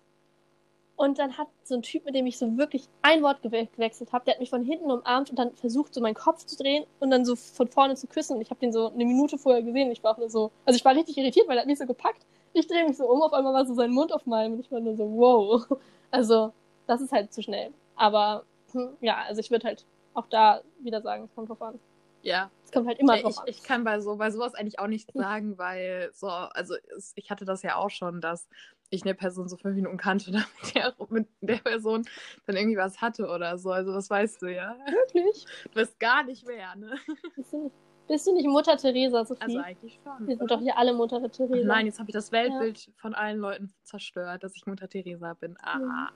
und 1.02 1.18
dann 1.18 1.36
hat 1.36 1.48
so 1.64 1.74
ein 1.74 1.82
Typ, 1.82 2.06
mit 2.06 2.14
dem 2.14 2.28
ich 2.28 2.38
so 2.38 2.58
wirklich 2.58 2.88
ein 3.02 3.24
Wort 3.24 3.42
gewe 3.42 3.66
gewechselt 3.66 4.14
habe, 4.14 4.24
der 4.26 4.36
hat 4.36 4.40
mich 4.40 4.52
von 4.52 4.64
hinten 4.64 4.92
umarmt 4.92 5.32
und 5.32 5.40
dann 5.40 5.56
versucht, 5.56 5.96
so 5.96 6.00
meinen 6.00 6.14
Kopf 6.14 6.46
zu 6.46 6.56
drehen 6.56 6.86
und 7.00 7.10
dann 7.10 7.26
so 7.26 7.36
von 7.36 7.68
vorne 7.68 7.96
zu 7.96 8.06
küssen. 8.06 8.36
Und 8.36 8.42
ich 8.42 8.52
habe 8.52 8.60
den 8.60 8.72
so 8.72 8.92
eine 8.92 9.04
Minute 9.04 9.40
vorher 9.40 9.64
gesehen. 9.64 9.92
Ich 9.92 10.04
war 10.04 10.14
auch 10.14 10.20
nur 10.20 10.30
so, 10.30 10.52
also 10.64 10.78
ich 10.78 10.86
war 10.86 10.96
richtig 10.96 11.18
irritiert, 11.18 11.48
weil 11.48 11.58
er 11.58 11.62
hat 11.62 11.68
mich 11.68 11.80
so 11.80 11.88
gepackt. 11.88 12.24
Ich 12.54 12.68
drehe 12.68 12.86
mich 12.86 12.98
so 12.98 13.10
um, 13.10 13.20
auf 13.24 13.34
einmal 13.34 13.52
war 13.52 13.66
so 13.66 13.74
sein 13.74 13.90
Mund 13.90 14.14
auf 14.14 14.28
meinem 14.28 14.54
und 14.54 14.60
ich 14.60 14.72
war 14.72 14.80
nur 14.80 14.96
so, 14.96 15.06
wow. 15.12 15.66
Also, 16.12 16.54
das 16.86 17.02
ist 17.02 17.12
halt 17.12 17.34
zu 17.34 17.42
schnell. 17.42 17.72
Aber 17.96 18.44
hm, 18.74 18.90
ja, 19.00 19.24
also 19.28 19.40
ich 19.40 19.50
würde 19.50 19.66
halt 19.66 19.86
auch 20.14 20.28
da 20.28 20.62
wieder 20.82 21.02
sagen, 21.02 21.24
es 21.24 21.34
kommt 21.34 21.50
drauf 21.50 21.62
an. 21.64 21.80
Ja. 22.22 22.52
Es 22.64 22.72
kommt 22.72 22.88
halt 22.88 23.00
immer 23.00 23.18
drauf 23.18 23.32
ich, 23.32 23.40
an. 23.40 23.46
Ich 23.48 23.64
kann 23.64 23.84
bei 23.84 24.00
so 24.02 24.18
bei 24.18 24.30
sowas 24.30 24.54
eigentlich 24.54 24.78
auch 24.78 24.88
nichts 24.88 25.12
sagen, 25.16 25.58
weil 25.58 26.12
so, 26.14 26.28
also 26.28 26.76
ich 27.16 27.32
hatte 27.32 27.46
das 27.46 27.64
ja 27.64 27.78
auch 27.78 27.90
schon, 27.90 28.22
dass 28.22 28.48
ich 28.92 29.04
eine 29.04 29.16
Person 29.16 29.48
so 29.50 29.58
fünf 29.58 29.76
Minuten 29.76 29.98
kannte 29.98 30.32
und 30.32 30.38
mit 30.62 30.76
der, 30.76 30.94
mit 31.40 31.50
der 31.50 31.58
Person 31.58 32.06
dann 32.46 32.56
irgendwie 32.56 32.78
was 32.78 33.02
hatte 33.02 33.28
oder 33.28 33.58
so. 33.58 33.72
Also 33.72 33.92
das 33.92 34.10
weißt 34.10 34.42
du 34.42 34.54
ja. 34.54 34.78
Wirklich? 34.86 35.46
Du 35.64 35.70
bist 35.72 36.00
gar 36.00 36.24
nicht 36.24 36.46
mehr, 36.46 36.76
ne? 36.76 36.96
Bist 38.08 38.28
du 38.28 38.34
nicht 38.34 38.48
Mutter 38.48 38.76
Teresa, 38.76 39.24
Sophie? 39.24 39.42
Also 39.42 39.60
eigentlich 39.60 40.00
schon. 40.04 40.28
Wir 40.28 40.38
sind 40.38 40.52
doch 40.52 40.60
hier 40.60 40.78
alle 40.78 40.94
Mutter 40.94 41.32
Teresa. 41.32 41.66
nein, 41.66 41.86
jetzt 41.86 41.98
habe 41.98 42.10
ich 42.10 42.14
das 42.14 42.32
Weltbild 42.32 42.88
ja. 42.88 42.94
von 42.98 43.14
allen 43.14 43.40
Leuten 43.40 43.74
zerstört, 43.84 44.44
dass 44.44 44.56
ich 44.56 44.66
Mutter 44.66 44.90
Teresa 44.90 45.34
bin. 45.34 45.56
Ah, 45.62 46.10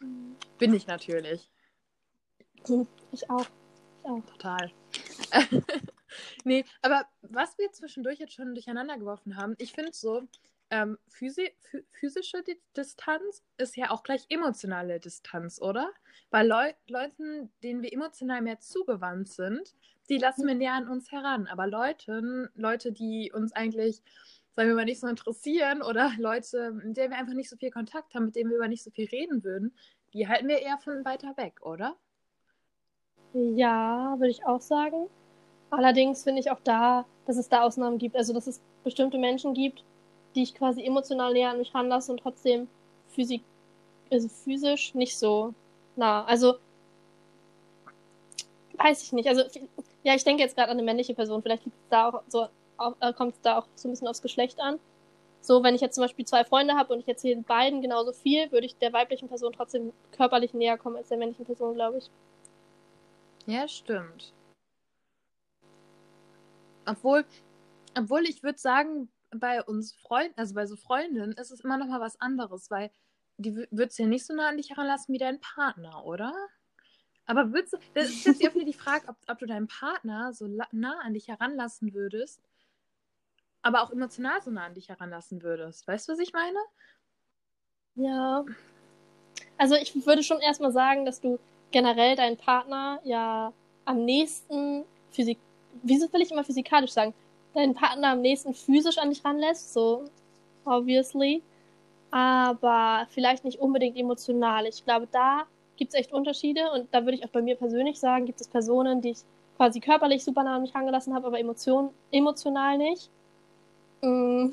mhm. 0.00 0.36
bin 0.58 0.74
ich 0.74 0.86
natürlich. 0.86 1.50
Ich 3.12 3.30
auch. 3.30 3.46
Ich 4.02 4.04
auch. 4.04 4.20
Total. 4.26 4.70
nee, 6.44 6.64
aber 6.82 7.06
was 7.22 7.56
wir 7.56 7.72
zwischendurch 7.72 8.18
jetzt 8.18 8.34
schon 8.34 8.54
durcheinander 8.54 8.98
geworfen 8.98 9.36
haben, 9.36 9.54
ich 9.58 9.72
finde 9.72 9.92
so, 9.94 10.22
ähm, 10.72 10.98
physi 11.06 11.52
physische 11.90 12.42
Di 12.42 12.58
Distanz 12.76 13.44
ist 13.58 13.76
ja 13.76 13.90
auch 13.90 14.02
gleich 14.02 14.24
emotionale 14.30 14.98
Distanz, 15.00 15.60
oder? 15.60 15.90
Weil 16.30 16.48
Leu 16.48 16.72
Leuten, 16.88 17.52
denen 17.62 17.82
wir 17.82 17.92
emotional 17.92 18.40
mehr 18.40 18.58
zugewandt 18.58 19.28
sind, 19.28 19.74
die 20.08 20.16
lassen 20.16 20.46
wir 20.46 20.54
näher 20.54 20.72
an 20.72 20.88
uns 20.88 21.12
heran. 21.12 21.46
Aber 21.46 21.66
Leuten, 21.66 22.48
Leute, 22.54 22.90
die 22.90 23.30
uns 23.32 23.52
eigentlich, 23.52 24.02
sagen 24.52 24.70
wir 24.70 24.74
mal, 24.74 24.86
nicht 24.86 25.00
so 25.00 25.06
interessieren 25.06 25.82
oder 25.82 26.10
Leute, 26.18 26.72
mit 26.72 26.96
denen 26.96 27.10
wir 27.12 27.18
einfach 27.18 27.34
nicht 27.34 27.50
so 27.50 27.56
viel 27.56 27.70
Kontakt 27.70 28.14
haben, 28.14 28.26
mit 28.26 28.36
denen 28.36 28.48
wir 28.48 28.56
über 28.56 28.68
nicht 28.68 28.82
so 28.82 28.90
viel 28.90 29.08
reden 29.08 29.44
würden, 29.44 29.76
die 30.14 30.26
halten 30.26 30.48
wir 30.48 30.60
eher 30.62 30.78
von 30.78 31.04
weiter 31.04 31.36
weg, 31.36 31.60
oder? 31.62 31.96
Ja, 33.34 34.14
würde 34.18 34.30
ich 34.30 34.44
auch 34.46 34.62
sagen. 34.62 35.08
Allerdings 35.70 36.22
finde 36.22 36.40
ich 36.40 36.50
auch 36.50 36.60
da, 36.60 37.06
dass 37.26 37.36
es 37.36 37.48
da 37.50 37.62
Ausnahmen 37.62 37.98
gibt. 37.98 38.16
Also, 38.16 38.32
dass 38.32 38.46
es 38.46 38.62
bestimmte 38.84 39.18
Menschen 39.18 39.54
gibt, 39.54 39.84
die 40.34 40.42
ich 40.42 40.54
quasi 40.54 40.84
emotional 40.84 41.32
näher 41.32 41.50
an 41.50 41.58
mich 41.58 41.74
ranlasse 41.74 42.12
und 42.12 42.18
trotzdem 42.18 42.68
physik 43.08 43.42
also 44.12 44.28
physisch 44.28 44.94
nicht 44.94 45.18
so 45.18 45.54
nah. 45.96 46.24
Also, 46.24 46.56
weiß 48.74 49.02
ich 49.02 49.12
nicht. 49.12 49.28
Also, 49.28 49.42
ja, 50.02 50.14
ich 50.14 50.24
denke 50.24 50.42
jetzt 50.42 50.56
gerade 50.56 50.70
an 50.70 50.76
eine 50.76 50.82
männliche 50.84 51.14
Person. 51.14 51.42
Vielleicht 51.42 51.64
liegt 51.64 51.76
es 51.76 51.88
da 51.88 52.08
auch 52.08 52.22
so, 52.28 52.48
äh, 53.00 53.12
kommt 53.14 53.34
es 53.34 53.40
da 53.40 53.58
auch 53.58 53.66
so 53.74 53.88
ein 53.88 53.92
bisschen 53.92 54.08
aufs 54.08 54.22
Geschlecht 54.22 54.60
an. 54.60 54.78
So, 55.40 55.62
wenn 55.62 55.74
ich 55.74 55.80
jetzt 55.80 55.96
zum 55.96 56.04
Beispiel 56.04 56.24
zwei 56.24 56.44
Freunde 56.44 56.74
habe 56.74 56.92
und 56.92 57.00
ich 57.00 57.08
erzähle 57.08 57.42
beiden 57.42 57.82
genauso 57.82 58.12
viel, 58.12 58.52
würde 58.52 58.66
ich 58.66 58.76
der 58.76 58.92
weiblichen 58.92 59.28
Person 59.28 59.52
trotzdem 59.52 59.92
körperlich 60.12 60.54
näher 60.54 60.78
kommen 60.78 60.96
als 60.96 61.08
der 61.08 61.18
männlichen 61.18 61.46
Person, 61.46 61.74
glaube 61.74 61.98
ich. 61.98 62.10
Ja, 63.46 63.66
stimmt. 63.66 64.32
Obwohl, 66.86 67.24
obwohl 67.98 68.22
ich 68.24 68.42
würde 68.42 68.58
sagen, 68.58 69.08
bei 69.34 69.62
uns 69.62 69.94
Freunden, 69.94 70.38
also 70.38 70.54
bei 70.54 70.66
so 70.66 70.76
Freundinnen, 70.76 71.32
ist 71.32 71.50
es 71.50 71.60
immer 71.60 71.76
noch 71.76 71.86
mal 71.86 72.00
was 72.00 72.20
anderes, 72.20 72.70
weil 72.70 72.90
die 73.38 73.54
würdest 73.70 73.98
ja 73.98 74.06
nicht 74.06 74.26
so 74.26 74.34
nah 74.34 74.48
an 74.48 74.56
dich 74.56 74.70
heranlassen 74.70 75.12
wie 75.12 75.18
dein 75.18 75.40
Partner, 75.40 76.04
oder? 76.04 76.34
Aber 77.24 77.52
würdest 77.52 77.74
du, 77.74 77.78
das 77.94 78.10
ist 78.10 78.24
jetzt 78.24 78.40
irgendwie 78.42 78.66
die 78.66 78.72
Frage, 78.72 79.08
ob, 79.08 79.16
ob 79.28 79.38
du 79.38 79.46
deinen 79.46 79.68
Partner 79.68 80.32
so 80.32 80.46
nah 80.46 80.98
an 81.00 81.14
dich 81.14 81.28
heranlassen 81.28 81.94
würdest, 81.94 82.40
aber 83.62 83.82
auch 83.82 83.90
emotional 83.90 84.42
so 84.42 84.50
nah 84.50 84.66
an 84.66 84.74
dich 84.74 84.88
heranlassen 84.88 85.42
würdest. 85.42 85.86
Weißt 85.86 86.08
du, 86.08 86.12
was 86.12 86.18
ich 86.18 86.32
meine? 86.32 86.58
Ja. 87.94 88.44
Also 89.56 89.76
ich 89.76 90.06
würde 90.06 90.22
schon 90.22 90.40
erstmal 90.40 90.72
sagen, 90.72 91.04
dass 91.04 91.20
du 91.20 91.38
generell 91.70 92.16
deinen 92.16 92.36
Partner 92.36 93.00
ja 93.04 93.52
am 93.84 94.04
nächsten 94.04 94.84
physik 95.10 95.38
wieso 95.82 96.12
will 96.12 96.22
ich 96.22 96.30
immer 96.30 96.44
physikalisch 96.44 96.92
sagen? 96.92 97.14
Deinen 97.54 97.74
Partner 97.74 98.12
am 98.12 98.20
nächsten 98.22 98.54
physisch 98.54 98.98
an 98.98 99.10
dich 99.10 99.24
ranlässt, 99.24 99.72
so 99.72 100.04
obviously. 100.64 101.42
Aber 102.10 103.06
vielleicht 103.10 103.44
nicht 103.44 103.58
unbedingt 103.58 103.96
emotional. 103.96 104.66
Ich 104.66 104.84
glaube, 104.84 105.08
da 105.10 105.46
gibt 105.76 105.94
es 105.94 105.98
echt 105.98 106.12
Unterschiede 106.12 106.70
und 106.72 106.92
da 106.92 107.04
würde 107.04 107.18
ich 107.18 107.24
auch 107.24 107.30
bei 107.30 107.42
mir 107.42 107.56
persönlich 107.56 107.98
sagen, 107.98 108.26
gibt 108.26 108.40
es 108.40 108.48
Personen, 108.48 109.00
die 109.00 109.10
ich 109.10 109.18
quasi 109.56 109.80
körperlich 109.80 110.22
super 110.24 110.44
nah 110.44 110.56
an 110.56 110.62
mich 110.62 110.74
rangelassen 110.74 111.14
habe, 111.14 111.26
aber 111.26 111.38
Emotion, 111.38 111.90
emotional 112.10 112.78
nicht. 112.78 113.10
Mm. 114.02 114.50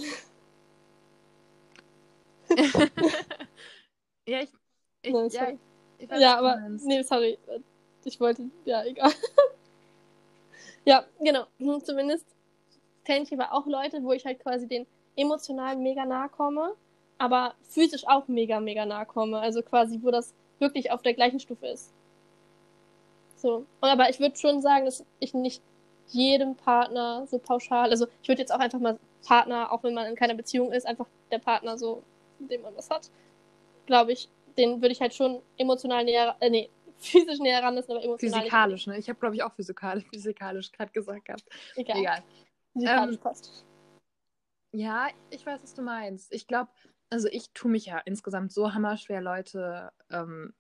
ja, 4.25 4.41
ich. 4.41 4.49
ich 5.01 5.13
no, 5.13 5.27
ja, 5.27 5.49
ich 5.97 6.09
weiß, 6.09 6.21
ja 6.21 6.37
aber. 6.37 6.59
Nee, 6.81 7.03
sorry. 7.03 7.37
Ich 8.05 8.19
wollte. 8.19 8.49
Ja, 8.65 8.83
egal. 8.85 9.11
ja, 10.85 11.05
genau. 11.19 11.45
Hm, 11.59 11.83
zumindest 11.83 12.25
kenne 13.09 13.25
ich 13.25 13.33
aber 13.33 13.53
auch 13.53 13.65
Leute, 13.65 14.03
wo 14.03 14.13
ich 14.13 14.23
halt 14.23 14.39
quasi 14.39 14.67
den 14.67 14.85
emotional 15.15 15.75
mega 15.75 16.05
nahe 16.05 16.29
komme, 16.29 16.75
aber 17.17 17.55
physisch 17.63 18.07
auch 18.07 18.27
mega, 18.27 18.59
mega 18.59 18.85
nahe 18.85 19.07
komme. 19.07 19.39
Also 19.39 19.63
quasi, 19.63 19.99
wo 20.03 20.11
das 20.11 20.35
wirklich 20.59 20.91
auf 20.91 21.01
der 21.01 21.15
gleichen 21.15 21.39
Stufe 21.39 21.65
ist. 21.65 21.91
So. 23.35 23.65
Und 23.81 23.89
aber 23.89 24.11
ich 24.11 24.19
würde 24.19 24.37
schon 24.37 24.61
sagen, 24.61 24.85
dass 24.85 25.03
ich 25.19 25.33
nicht 25.33 25.63
jedem 26.09 26.55
Partner 26.55 27.25
so 27.25 27.39
pauschal, 27.39 27.89
also 27.89 28.05
ich 28.21 28.29
würde 28.29 28.41
jetzt 28.41 28.53
auch 28.53 28.59
einfach 28.59 28.79
mal 28.79 28.99
Partner, 29.25 29.71
auch 29.71 29.81
wenn 29.81 29.95
man 29.95 30.05
in 30.05 30.15
keiner 30.15 30.35
Beziehung 30.35 30.71
ist, 30.71 30.85
einfach 30.85 31.07
der 31.31 31.39
Partner 31.39 31.79
so, 31.79 32.03
dem 32.37 32.61
man 32.61 32.75
was 32.75 32.91
hat, 32.91 33.09
glaube 33.87 34.11
ich, 34.11 34.29
den 34.55 34.81
würde 34.81 34.91
ich 34.91 35.01
halt 35.01 35.15
schon 35.15 35.41
emotional 35.57 36.03
näher, 36.03 36.35
äh, 36.41 36.49
nee, 36.51 36.69
physisch 36.99 37.39
näher 37.39 37.63
ranlassen, 37.63 37.91
aber 37.91 38.03
emotional 38.03 38.41
Physikalisch, 38.41 38.85
ne? 38.85 38.99
Ich 38.99 39.09
habe, 39.09 39.19
glaube 39.19 39.35
ich, 39.35 39.41
auch 39.41 39.53
physikalisch, 39.53 40.05
physikalisch 40.13 40.71
gerade 40.71 40.91
gesagt 40.91 41.25
gehabt. 41.25 41.43
Egal. 41.75 41.97
Egal. 41.97 42.23
Ähm, 42.75 43.17
passt. 43.17 43.65
Ja, 44.71 45.07
ich 45.29 45.45
weiß, 45.45 45.63
was 45.63 45.73
du 45.73 45.81
meinst. 45.81 46.33
Ich 46.33 46.47
glaube, 46.47 46.71
also 47.09 47.27
ich 47.27 47.51
tue 47.53 47.71
mich 47.71 47.87
ja 47.87 47.99
insgesamt 47.99 48.51
so 48.51 48.73
hammerschwer, 48.73 49.21
Leute 49.21 49.91
ähm, 50.11 50.53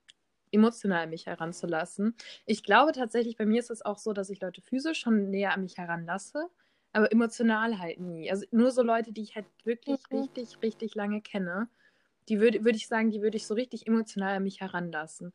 emotional 0.51 1.03
an 1.03 1.09
mich 1.11 1.27
heranzulassen. 1.27 2.15
Ich 2.45 2.63
glaube 2.63 2.91
tatsächlich, 2.91 3.37
bei 3.37 3.45
mir 3.45 3.59
ist 3.59 3.69
es 3.69 3.85
auch 3.85 3.99
so, 3.99 4.13
dass 4.13 4.29
ich 4.29 4.41
Leute 4.41 4.61
physisch 4.61 4.99
schon 4.99 5.29
näher 5.29 5.53
an 5.53 5.61
mich 5.61 5.77
heranlasse, 5.77 6.49
aber 6.91 7.11
emotional 7.11 7.77
halt 7.77 7.99
nie. 7.99 8.31
Also 8.31 8.45
nur 8.51 8.71
so 8.71 8.81
Leute, 8.81 9.11
die 9.13 9.21
ich 9.21 9.35
halt 9.35 9.45
wirklich 9.63 9.99
mhm. 10.09 10.19
richtig, 10.19 10.61
richtig 10.63 10.95
lange 10.95 11.21
kenne, 11.21 11.69
die 12.29 12.39
würde 12.39 12.63
würd 12.63 12.75
ich 12.75 12.87
sagen, 12.87 13.11
die 13.11 13.21
würde 13.21 13.37
ich 13.37 13.45
so 13.45 13.53
richtig 13.53 13.87
emotional 13.87 14.37
an 14.37 14.43
mich 14.43 14.59
heranlassen. 14.59 15.33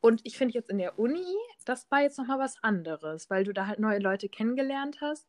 Und 0.00 0.20
ich 0.24 0.36
finde 0.36 0.54
jetzt 0.54 0.70
in 0.70 0.78
der 0.78 0.98
Uni, 0.98 1.24
das 1.64 1.88
war 1.90 2.02
jetzt 2.02 2.18
nochmal 2.18 2.38
was 2.38 2.62
anderes, 2.62 3.30
weil 3.30 3.44
du 3.44 3.52
da 3.52 3.66
halt 3.68 3.78
neue 3.78 4.00
Leute 4.00 4.28
kennengelernt 4.28 5.00
hast 5.00 5.28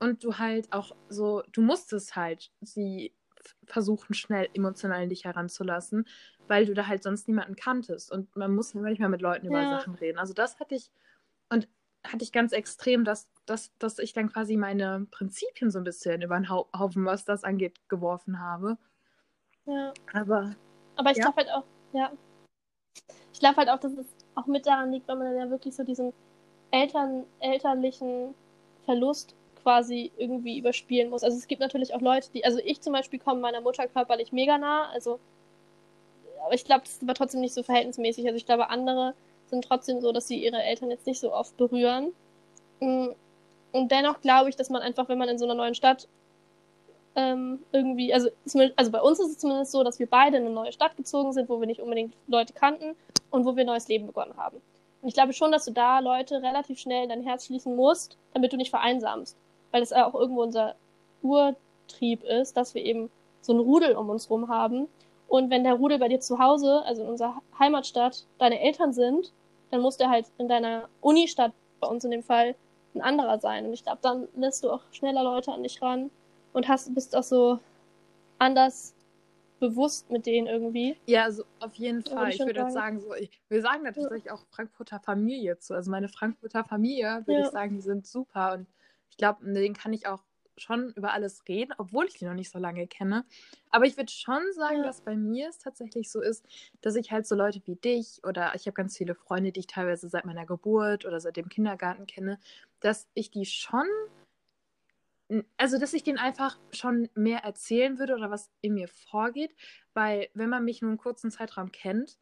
und 0.00 0.24
du 0.24 0.38
halt 0.38 0.72
auch 0.72 0.96
so, 1.08 1.42
du 1.52 1.60
musstest 1.60 2.16
halt 2.16 2.50
sie 2.60 3.12
versuchen, 3.66 4.14
schnell 4.14 4.48
emotional 4.54 5.02
an 5.02 5.08
dich 5.08 5.24
heranzulassen, 5.24 6.06
weil 6.48 6.66
du 6.66 6.74
da 6.74 6.86
halt 6.86 7.02
sonst 7.02 7.28
niemanden 7.28 7.56
kanntest. 7.56 8.10
Und 8.10 8.34
man 8.36 8.54
muss 8.54 8.74
manchmal 8.74 9.08
mit 9.08 9.22
Leuten 9.22 9.46
über 9.46 9.62
ja. 9.62 9.78
Sachen 9.78 9.94
reden. 9.94 10.18
Also 10.18 10.34
das 10.34 10.58
hatte 10.58 10.74
ich, 10.74 10.90
und 11.48 11.68
hatte 12.04 12.24
ich 12.24 12.32
ganz 12.32 12.52
extrem, 12.52 13.04
dass, 13.04 13.28
dass, 13.46 13.76
dass 13.78 13.98
ich 13.98 14.12
dann 14.12 14.32
quasi 14.32 14.56
meine 14.56 15.06
Prinzipien 15.10 15.70
so 15.70 15.78
ein 15.78 15.84
bisschen 15.84 16.22
über 16.22 16.36
den 16.36 16.48
Haufen, 16.48 17.04
was 17.04 17.24
das 17.24 17.44
angeht, 17.44 17.78
geworfen 17.88 18.40
habe. 18.40 18.78
Ja. 19.66 19.92
Aber. 20.12 20.56
Aber 20.96 21.10
ich 21.10 21.18
ja. 21.18 21.24
glaube 21.24 21.36
halt 21.36 21.50
auch, 21.50 21.64
ja. 21.92 22.12
Ich 23.32 23.38
glaube 23.38 23.56
halt 23.56 23.68
auch, 23.68 23.78
dass 23.78 23.92
es 23.92 24.06
auch 24.34 24.46
mit 24.46 24.66
daran 24.66 24.92
liegt, 24.92 25.08
weil 25.08 25.16
man 25.16 25.26
dann 25.26 25.36
ja 25.36 25.50
wirklich 25.50 25.74
so 25.74 25.84
diesen 25.84 26.12
Eltern, 26.70 27.24
elterlichen 27.40 28.34
Verlust 28.84 29.34
quasi 29.62 30.12
irgendwie 30.16 30.58
überspielen 30.58 31.10
muss. 31.10 31.22
Also 31.22 31.36
es 31.36 31.46
gibt 31.46 31.60
natürlich 31.60 31.94
auch 31.94 32.00
Leute, 32.00 32.28
die, 32.32 32.44
also 32.44 32.58
ich 32.64 32.80
zum 32.80 32.92
Beispiel 32.92 33.18
komme 33.18 33.40
meiner 33.40 33.60
Mutter 33.60 33.86
körperlich 33.88 34.32
mega 34.32 34.58
nah, 34.58 34.88
also 34.90 35.18
aber 36.44 36.54
ich 36.54 36.64
glaube, 36.64 36.82
das 36.84 37.06
war 37.06 37.14
trotzdem 37.14 37.40
nicht 37.40 37.54
so 37.54 37.62
verhältnismäßig. 37.62 38.26
Also 38.26 38.36
ich 38.36 38.46
glaube, 38.46 38.70
andere 38.70 39.14
sind 39.46 39.64
trotzdem 39.64 40.00
so, 40.00 40.12
dass 40.12 40.28
sie 40.28 40.42
ihre 40.42 40.62
Eltern 40.62 40.90
jetzt 40.90 41.06
nicht 41.06 41.20
so 41.20 41.32
oft 41.32 41.56
berühren. 41.56 42.12
Mm, 42.80 43.08
und 43.72 43.92
dennoch 43.92 44.20
glaube 44.20 44.48
ich, 44.48 44.56
dass 44.56 44.70
man 44.70 44.82
einfach, 44.82 45.08
wenn 45.08 45.18
man 45.18 45.28
in 45.28 45.38
so 45.38 45.44
einer 45.44 45.54
neuen 45.54 45.74
Stadt 45.74 46.08
ähm, 47.16 47.60
irgendwie, 47.72 48.14
also, 48.14 48.30
also 48.76 48.90
bei 48.90 49.00
uns 49.00 49.20
ist 49.20 49.30
es 49.30 49.38
zumindest 49.38 49.72
so, 49.72 49.84
dass 49.84 49.98
wir 49.98 50.06
beide 50.06 50.38
in 50.38 50.44
eine 50.44 50.54
neue 50.54 50.72
Stadt 50.72 50.96
gezogen 50.96 51.32
sind, 51.32 51.48
wo 51.48 51.60
wir 51.60 51.66
nicht 51.66 51.80
unbedingt 51.80 52.14
Leute 52.26 52.52
kannten 52.52 52.96
und 53.30 53.44
wo 53.44 53.56
wir 53.56 53.64
ein 53.64 53.66
neues 53.66 53.88
Leben 53.88 54.06
begonnen 54.06 54.36
haben. 54.36 54.60
Und 55.02 55.08
ich 55.08 55.14
glaube 55.14 55.32
schon, 55.32 55.52
dass 55.52 55.64
du 55.64 55.72
da 55.72 55.98
Leute 55.98 56.42
relativ 56.42 56.78
schnell 56.78 57.04
in 57.04 57.08
dein 57.08 57.22
Herz 57.22 57.46
schließen 57.46 57.74
musst, 57.74 58.16
damit 58.32 58.52
du 58.52 58.56
nicht 58.56 58.70
vereinsamst 58.70 59.36
weil 59.70 59.82
es 59.82 59.92
auch 59.92 60.14
irgendwo 60.14 60.42
unser 60.42 60.74
Urtrieb 61.22 62.22
ist, 62.24 62.56
dass 62.56 62.74
wir 62.74 62.84
eben 62.84 63.10
so 63.40 63.52
ein 63.52 63.60
Rudel 63.60 63.96
um 63.96 64.10
uns 64.10 64.30
rum 64.30 64.48
haben. 64.48 64.88
Und 65.28 65.50
wenn 65.50 65.64
der 65.64 65.74
Rudel 65.74 65.98
bei 65.98 66.08
dir 66.08 66.20
zu 66.20 66.38
Hause, 66.38 66.82
also 66.84 67.02
in 67.02 67.08
unserer 67.08 67.40
Heimatstadt, 67.58 68.26
deine 68.38 68.60
Eltern 68.60 68.92
sind, 68.92 69.32
dann 69.70 69.80
muss 69.80 69.96
der 69.96 70.10
halt 70.10 70.26
in 70.38 70.48
deiner 70.48 70.88
Unistadt, 71.00 71.52
bei 71.80 71.86
uns 71.86 72.04
in 72.04 72.10
dem 72.10 72.22
Fall, 72.22 72.54
ein 72.94 73.00
anderer 73.00 73.38
sein. 73.38 73.66
Und 73.66 73.72
ich 73.72 73.84
glaube, 73.84 74.00
dann 74.02 74.28
lässt 74.36 74.64
du 74.64 74.70
auch 74.70 74.82
schneller 74.90 75.22
Leute 75.22 75.52
an 75.52 75.62
dich 75.62 75.80
ran 75.80 76.10
und 76.52 76.68
hast, 76.68 76.92
bist 76.94 77.14
auch 77.14 77.22
so 77.22 77.60
anders 78.38 78.94
bewusst 79.60 80.10
mit 80.10 80.26
denen 80.26 80.46
irgendwie. 80.46 80.96
Ja, 81.06 81.24
also 81.24 81.44
auf 81.60 81.74
jeden 81.74 82.02
Fall. 82.02 82.30
Ich, 82.30 82.40
ich 82.40 82.46
würde 82.46 82.60
jetzt 82.60 82.72
sagen, 82.72 82.98
so, 82.98 83.14
ich, 83.14 83.30
wir 83.48 83.62
sagen 83.62 83.84
natürlich 83.84 84.24
ja. 84.24 84.34
auch 84.34 84.44
Frankfurter 84.50 84.98
Familie 84.98 85.58
zu. 85.58 85.74
Also 85.74 85.90
meine 85.90 86.08
Frankfurter 86.08 86.64
Familie, 86.64 87.22
würde 87.26 87.40
ja. 87.40 87.46
ich 87.46 87.52
sagen, 87.52 87.76
die 87.76 87.82
sind 87.82 88.06
super 88.06 88.54
und 88.54 88.66
ich 89.10 89.16
glaube, 89.16 89.44
den 89.44 89.74
kann 89.74 89.92
ich 89.92 90.06
auch 90.06 90.22
schon 90.60 90.92
über 90.92 91.12
alles 91.12 91.42
reden, 91.48 91.72
obwohl 91.78 92.06
ich 92.06 92.20
ihn 92.20 92.28
noch 92.28 92.34
nicht 92.34 92.50
so 92.50 92.58
lange 92.58 92.86
kenne. 92.86 93.24
Aber 93.70 93.86
ich 93.86 93.96
würde 93.96 94.12
schon 94.12 94.42
sagen, 94.52 94.78
ja. 94.78 94.82
dass 94.82 95.00
bei 95.00 95.16
mir 95.16 95.48
es 95.48 95.58
tatsächlich 95.58 96.10
so 96.10 96.20
ist, 96.20 96.46
dass 96.80 96.96
ich 96.96 97.10
halt 97.10 97.26
so 97.26 97.34
Leute 97.34 97.62
wie 97.64 97.76
dich 97.76 98.20
oder 98.24 98.54
ich 98.54 98.66
habe 98.66 98.74
ganz 98.74 98.96
viele 98.96 99.14
Freunde, 99.14 99.52
die 99.52 99.60
ich 99.60 99.66
teilweise 99.66 100.08
seit 100.08 100.24
meiner 100.24 100.46
Geburt 100.46 101.04
oder 101.06 101.20
seit 101.20 101.36
dem 101.36 101.48
Kindergarten 101.48 102.06
kenne, 102.06 102.38
dass 102.80 103.08
ich 103.14 103.30
die 103.30 103.46
schon, 103.46 103.86
also 105.56 105.78
dass 105.78 105.94
ich 105.94 106.02
denen 106.02 106.18
einfach 106.18 106.58
schon 106.72 107.08
mehr 107.14 107.40
erzählen 107.40 107.98
würde 107.98 108.14
oder 108.14 108.30
was 108.30 108.50
in 108.60 108.74
mir 108.74 108.88
vorgeht, 108.88 109.54
weil 109.94 110.28
wenn 110.34 110.50
man 110.50 110.64
mich 110.64 110.82
nur 110.82 110.90
einen 110.90 110.98
kurzen 110.98 111.30
Zeitraum 111.30 111.72
kennt, 111.72 112.18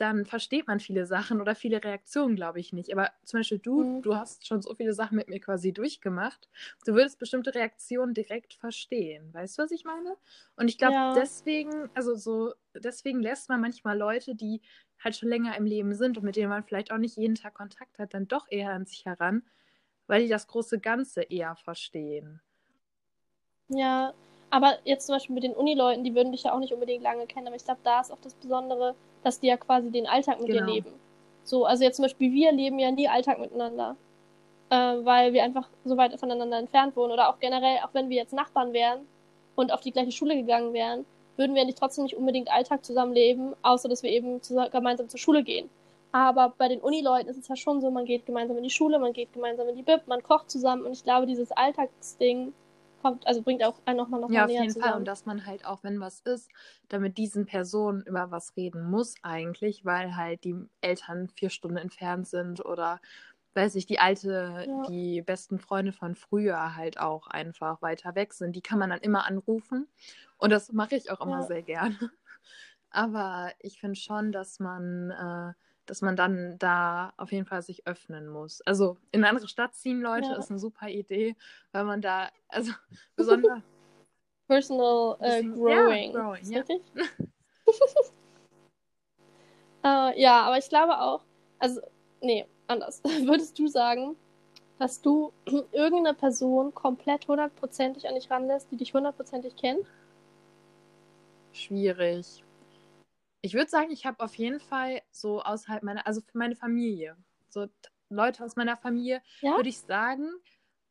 dann 0.00 0.24
versteht 0.26 0.66
man 0.66 0.80
viele 0.80 1.06
Sachen 1.06 1.40
oder 1.40 1.54
viele 1.54 1.82
Reaktionen, 1.84 2.36
glaube 2.36 2.60
ich, 2.60 2.72
nicht. 2.72 2.92
Aber 2.92 3.10
zum 3.24 3.40
Beispiel 3.40 3.58
du, 3.58 3.84
Mhm. 3.84 4.02
du 4.02 4.14
hast 4.16 4.46
schon 4.46 4.62
so 4.62 4.74
viele 4.74 4.94
Sachen 4.94 5.16
mit 5.16 5.28
mir 5.28 5.40
quasi 5.40 5.72
durchgemacht. 5.72 6.48
Du 6.86 6.94
würdest 6.94 7.18
bestimmte 7.18 7.54
Reaktionen 7.54 8.14
direkt 8.14 8.54
verstehen. 8.54 9.32
Weißt 9.34 9.58
du, 9.58 9.62
was 9.62 9.70
ich 9.72 9.84
meine? 9.84 10.16
Und 10.56 10.68
ich 10.68 10.78
glaube, 10.78 10.96
Ja. 10.96 11.14
deswegen, 11.14 11.90
also 11.94 12.14
so, 12.14 12.54
deswegen 12.74 13.20
lässt 13.20 13.48
man 13.48 13.60
manchmal 13.60 13.98
Leute, 13.98 14.34
die 14.34 14.62
halt 14.98 15.16
schon 15.16 15.28
länger 15.28 15.56
im 15.56 15.66
Leben 15.66 15.94
sind 15.94 16.16
und 16.18 16.24
mit 16.24 16.36
denen 16.36 16.48
man 16.50 16.64
vielleicht 16.64 16.92
auch 16.92 16.98
nicht 16.98 17.16
jeden 17.16 17.34
Tag 17.34 17.54
Kontakt 17.54 17.98
hat, 17.98 18.14
dann 18.14 18.28
doch 18.28 18.46
eher 18.50 18.70
an 18.72 18.86
sich 18.86 19.04
heran, 19.06 19.44
weil 20.06 20.22
die 20.22 20.28
das 20.28 20.46
große 20.48 20.80
Ganze 20.80 21.22
eher 21.22 21.56
verstehen. 21.56 22.40
Ja, 23.68 24.12
aber 24.50 24.74
jetzt 24.84 25.06
zum 25.06 25.14
Beispiel 25.16 25.34
mit 25.34 25.44
den 25.44 25.54
Unileuten, 25.54 26.04
die 26.04 26.14
würden 26.14 26.32
dich 26.32 26.44
ja 26.44 26.54
auch 26.54 26.58
nicht 26.58 26.72
unbedingt 26.72 27.02
lange 27.02 27.26
kennen, 27.26 27.46
aber 27.46 27.56
ich 27.56 27.64
glaube, 27.64 27.80
da 27.84 28.00
ist 28.00 28.12
auch 28.12 28.20
das 28.22 28.34
Besondere, 28.34 28.94
dass 29.22 29.40
die 29.40 29.48
ja 29.48 29.56
quasi 29.56 29.90
den 29.90 30.06
Alltag 30.06 30.40
mit 30.40 30.48
dir 30.48 30.60
Genau. 30.60 30.72
leben. 30.72 30.92
So, 31.44 31.64
also 31.64 31.84
jetzt 31.84 31.96
zum 31.96 32.04
Beispiel 32.04 32.32
wir 32.32 32.52
leben 32.52 32.78
ja 32.78 32.90
nie 32.90 33.08
Alltag 33.08 33.38
miteinander, 33.38 33.96
äh, 34.70 34.74
weil 34.76 35.32
wir 35.32 35.42
einfach 35.42 35.68
so 35.84 35.96
weit 35.96 36.18
voneinander 36.18 36.58
entfernt 36.58 36.96
wohnen 36.96 37.12
oder 37.12 37.30
auch 37.30 37.38
generell, 37.40 37.78
auch 37.84 37.94
wenn 37.94 38.08
wir 38.10 38.16
jetzt 38.16 38.32
Nachbarn 38.32 38.72
wären 38.72 39.00
und 39.56 39.72
auf 39.72 39.80
die 39.80 39.92
gleiche 39.92 40.12
Schule 40.12 40.36
gegangen 40.36 40.72
wären, 40.72 41.04
würden 41.36 41.54
wir 41.54 41.64
nicht 41.64 41.78
trotzdem 41.78 42.04
nicht 42.04 42.16
unbedingt 42.16 42.50
Alltag 42.50 42.84
zusammenleben, 42.84 43.54
außer 43.62 43.88
dass 43.88 44.02
wir 44.02 44.10
eben 44.10 44.40
gemeinsam 44.72 45.08
zur 45.08 45.20
Schule 45.20 45.42
gehen. 45.42 45.70
Aber 46.10 46.54
bei 46.56 46.68
den 46.68 46.80
Unileuten 46.80 47.28
ist 47.28 47.36
es 47.38 47.48
ja 47.48 47.56
schon 47.56 47.80
so, 47.80 47.90
man 47.90 48.04
geht 48.06 48.26
gemeinsam 48.26 48.56
in 48.56 48.64
die 48.64 48.70
Schule, 48.70 48.98
man 48.98 49.12
geht 49.12 49.32
gemeinsam 49.32 49.68
in 49.68 49.76
die 49.76 49.82
Bib, 49.82 50.06
man 50.06 50.22
kocht 50.22 50.50
zusammen 50.50 50.84
und 50.84 50.92
ich 50.92 51.04
glaube, 51.04 51.26
dieses 51.26 51.52
Alltagsding 51.52 52.52
kommt, 52.98 53.26
also 53.26 53.42
bringt 53.42 53.62
auch 53.64 53.80
einen 53.86 53.96
nochmal 53.98 54.20
noch 54.20 54.30
Ja, 54.30 54.44
mal 54.44 54.44
auf 54.44 54.52
näher 54.52 54.58
jeden 54.58 54.74
Fall. 54.76 54.94
zusammen. 54.94 54.98
Und 54.98 55.06
dass 55.06 55.24
man 55.24 55.46
halt 55.46 55.64
auch, 55.64 55.82
wenn 55.82 56.00
was 56.00 56.20
ist, 56.20 56.50
dann 56.88 57.00
mit 57.00 57.16
diesen 57.16 57.46
Personen 57.46 58.02
über 58.02 58.30
was 58.30 58.56
reden 58.56 58.84
muss 58.90 59.14
eigentlich, 59.22 59.86
weil 59.86 60.16
halt 60.16 60.44
die 60.44 60.54
Eltern 60.82 61.28
vier 61.30 61.48
Stunden 61.48 61.78
entfernt 61.78 62.28
sind 62.28 62.62
oder 62.64 63.00
weiß 63.54 63.74
ich, 63.76 63.86
die 63.86 63.98
alte, 64.00 64.66
Ja. 64.66 64.88
die 64.88 65.22
besten 65.22 65.58
Freunde 65.58 65.92
von 65.92 66.14
früher 66.14 66.76
halt 66.76 67.00
auch 67.00 67.26
einfach 67.28 67.80
weiter 67.82 68.14
weg 68.14 68.34
sind. 68.34 68.54
Die 68.54 68.60
kann 68.62 68.78
man 68.78 68.90
dann 68.90 69.00
immer 69.00 69.24
anrufen. 69.26 69.88
Und 70.36 70.50
das 70.50 70.72
mache 70.72 70.94
ich 70.96 71.10
auch 71.10 71.20
immer 71.22 71.42
Ja. 71.42 71.44
sehr 71.44 71.62
gerne. 71.62 71.96
Aber 72.90 73.52
ich 73.60 73.80
finde 73.80 73.96
schon, 74.00 74.32
dass 74.32 74.60
man, 74.60 75.10
äh, 75.10 75.54
dass 75.90 76.02
man 76.02 76.16
dann 76.16 76.58
da 76.58 77.12
auf 77.16 77.32
jeden 77.32 77.46
Fall 77.46 77.62
sich 77.62 77.86
öffnen 77.86 78.28
muss. 78.28 78.60
Also 78.62 78.96
in 79.10 79.20
eine 79.22 79.30
andere 79.30 79.48
Stadt 79.48 79.74
ziehen, 79.74 80.00
Leute, 80.00 80.28
Ja. 80.28 80.36
ist 80.38 80.50
eine 80.50 80.58
super 80.58 80.88
Idee, 80.88 81.36
weil 81.72 81.84
man 81.84 82.00
da, 82.00 82.28
also 82.48 82.72
besonders. 83.16 83.62
Personal 84.46 85.16
äh, 85.20 85.42
Bisschen- 85.42 85.54
Growing. 85.54 86.12
ja, 86.14 86.20
growing, 86.22 86.44
ja. 86.50 86.58
richtig? 86.58 86.82
äh, 89.84 90.20
ja, 90.20 90.42
aber 90.42 90.58
ich 90.58 90.68
glaube 90.68 90.98
auch, 91.00 91.22
also, 91.58 91.80
nee, 92.20 92.46
anders. 92.66 93.02
Würdest 93.24 93.58
du 93.58 93.66
sagen, 93.68 94.16
dass 94.78 95.02
du 95.02 95.32
irgendeine 95.72 96.14
Person 96.14 96.74
komplett 96.74 97.28
hundertprozentig 97.28 98.08
an 98.08 98.14
dich 98.14 98.30
ranlässt, 98.30 98.70
die 98.70 98.76
dich 98.76 98.94
hundertprozentig 98.94 99.56
kennt? 99.56 99.86
Schwierig. 101.52 102.44
Ich 103.40 103.54
würde 103.54 103.70
sagen, 103.70 103.90
ich 103.90 104.04
habe 104.06 104.20
auf 104.20 104.34
jeden 104.34 104.60
Fall 104.60 105.02
so 105.10 105.42
außerhalb 105.42 105.82
meiner, 105.82 106.06
also 106.06 106.20
für 106.20 106.38
meine 106.38 106.56
Familie, 106.56 107.16
so 107.48 107.68
Leute 108.10 108.44
aus 108.44 108.56
meiner 108.56 108.76
Familie, 108.76 109.22
Ja? 109.40 109.56
würde 109.56 109.68
ich 109.68 109.78
sagen, 109.80 110.30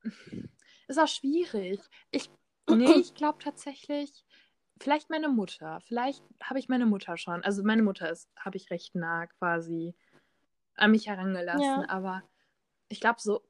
ist 0.88 1.00
auch 1.00 1.08
schwierig. 1.08 1.82
Ich, 2.12 2.30
nee, 2.70 2.92
ich 2.94 3.14
glaube 3.14 3.40
tatsächlich, 3.40 4.26
vielleicht 4.80 5.10
meine 5.10 5.30
Mutter. 5.30 5.80
Vielleicht 5.82 6.24
habe 6.42 6.60
ich 6.60 6.70
meine 6.70 6.86
Mutter 6.86 7.18
schon. 7.18 7.44
Also 7.44 7.64
meine 7.64 7.84
Mutter 7.84 8.10
ist, 8.10 8.30
habe 8.38 8.58
ich 8.58 8.70
recht 8.70 8.96
nah 8.96 9.28
quasi 9.28 9.96
an 10.76 10.92
mich 10.92 11.08
herangelassen. 11.08 11.62
Ja. 11.64 11.90
Aber 11.90 12.24
ich 12.90 13.00
glaube 13.00 13.20
so 13.20 13.42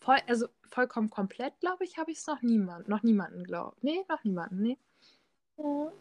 voll, 0.00 0.18
also 0.26 0.48
vollkommen 0.68 1.10
komplett, 1.10 1.58
glaube 1.60 1.84
ich, 1.84 1.98
habe 1.98 2.10
ich 2.10 2.18
es 2.18 2.26
noch 2.26 2.42
niemand, 2.42 2.88
noch 2.88 3.02
niemanden 3.02 3.44
glaubt. 3.44 3.82
Nee, 3.82 4.04
noch 4.08 4.24
niemanden, 4.24 4.62
nee. 4.62 4.78
Ja. 5.58 5.92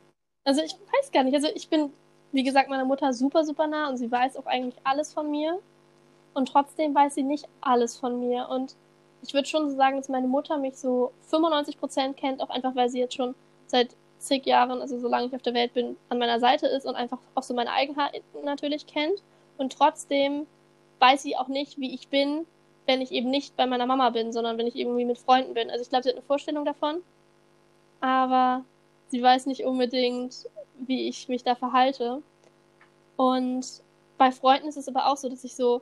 Also 0.44 0.62
ich 0.62 0.74
weiß 0.74 1.12
gar 1.12 1.24
nicht. 1.24 1.34
Also 1.34 1.48
ich 1.54 1.70
bin, 1.70 1.92
wie 2.36 2.44
gesagt, 2.44 2.70
meiner 2.70 2.84
Mutter 2.84 3.14
super, 3.14 3.46
super 3.46 3.66
nah 3.66 3.88
und 3.88 3.96
sie 3.96 4.12
weiß 4.12 4.36
auch 4.36 4.46
eigentlich 4.46 4.76
alles 4.84 5.14
von 5.14 5.32
mir. 5.32 5.58
Und 6.34 6.50
trotzdem 6.50 6.94
weiß 6.94 7.16
sie 7.16 7.24
nicht 7.24 7.48
alles 7.62 7.98
von 7.98 8.20
mir. 8.20 8.50
Und 8.50 8.76
ich 9.22 9.34
würde 9.34 9.48
schon 9.48 9.70
so 9.70 9.76
sagen, 9.78 9.96
dass 9.96 10.10
meine 10.10 10.28
Mutter 10.28 10.58
mich 10.58 10.76
so 10.76 11.14
95% 11.32 12.14
kennt, 12.14 12.42
auch 12.42 12.50
einfach, 12.50 12.76
weil 12.76 12.90
sie 12.90 13.00
jetzt 13.00 13.16
schon 13.16 13.36
seit 13.68 13.96
zig 14.20 14.46
Jahren, 14.46 14.82
also 14.82 15.00
solange 15.00 15.28
ich 15.28 15.36
auf 15.36 15.44
der 15.44 15.54
Welt 15.54 15.74
bin, 15.74 15.96
an 16.10 16.18
meiner 16.18 16.42
Seite 16.42 16.68
ist 16.68 16.86
und 16.86 16.96
einfach 16.96 17.20
auch 17.36 17.44
so 17.44 17.54
meine 17.54 17.72
Eigenheiten 17.72 18.22
natürlich 18.44 18.86
kennt. 18.86 19.24
Und 19.58 19.72
trotzdem 19.72 20.46
weiß 21.00 21.24
sie 21.24 21.38
auch 21.38 21.48
nicht, 21.48 21.80
wie 21.80 21.94
ich 21.94 22.10
bin, 22.10 22.46
wenn 22.86 23.00
ich 23.00 23.14
eben 23.14 23.30
nicht 23.30 23.56
bei 23.56 23.66
meiner 23.66 23.86
Mama 23.86 24.10
bin, 24.10 24.34
sondern 24.34 24.58
wenn 24.58 24.68
ich 24.68 24.76
irgendwie 24.76 25.06
mit 25.06 25.20
Freunden 25.20 25.54
bin. 25.54 25.70
Also 25.70 25.84
ich 25.84 25.90
glaube, 25.90 26.04
sie 26.04 26.10
hat 26.10 26.18
eine 26.18 26.26
Vorstellung 26.26 26.66
davon. 26.66 26.98
Aber 28.02 28.66
sie 29.08 29.24
weiß 29.24 29.46
nicht 29.46 29.64
unbedingt, 29.64 30.50
wie 30.80 31.08
ich 31.08 31.28
mich 31.28 31.44
da 31.44 31.56
verhalte. 31.56 32.22
Und 33.18 33.66
bei 34.18 34.32
Freunden 34.32 34.68
ist 34.68 34.78
es 34.78 34.88
aber 34.88 35.08
auch 35.08 35.18
so, 35.18 35.30
dass 35.30 35.44
ich 35.44 35.56
so 35.56 35.82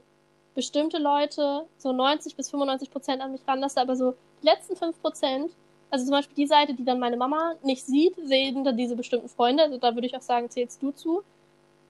bestimmte 0.55 0.97
Leute 0.97 1.65
so 1.77 1.91
90 1.91 2.35
bis 2.35 2.49
95 2.49 2.91
Prozent 2.91 3.21
an 3.21 3.31
mich 3.31 3.41
ranlasse, 3.47 3.81
aber 3.81 3.95
so 3.95 4.13
die 4.41 4.47
letzten 4.47 4.75
5 4.75 5.01
Prozent, 5.01 5.51
also 5.89 6.05
zum 6.05 6.11
Beispiel 6.11 6.35
die 6.35 6.47
Seite, 6.47 6.73
die 6.73 6.85
dann 6.85 6.99
meine 6.99 7.17
Mama 7.17 7.55
nicht 7.63 7.85
sieht, 7.85 8.15
sehen 8.23 8.63
dann 8.63 8.77
diese 8.77 8.95
bestimmten 8.95 9.29
Freunde. 9.29 9.63
Also 9.63 9.77
da 9.77 9.93
würde 9.93 10.07
ich 10.07 10.15
auch 10.15 10.21
sagen, 10.21 10.49
zählst 10.49 10.81
du 10.81 10.91
zu. 10.91 11.23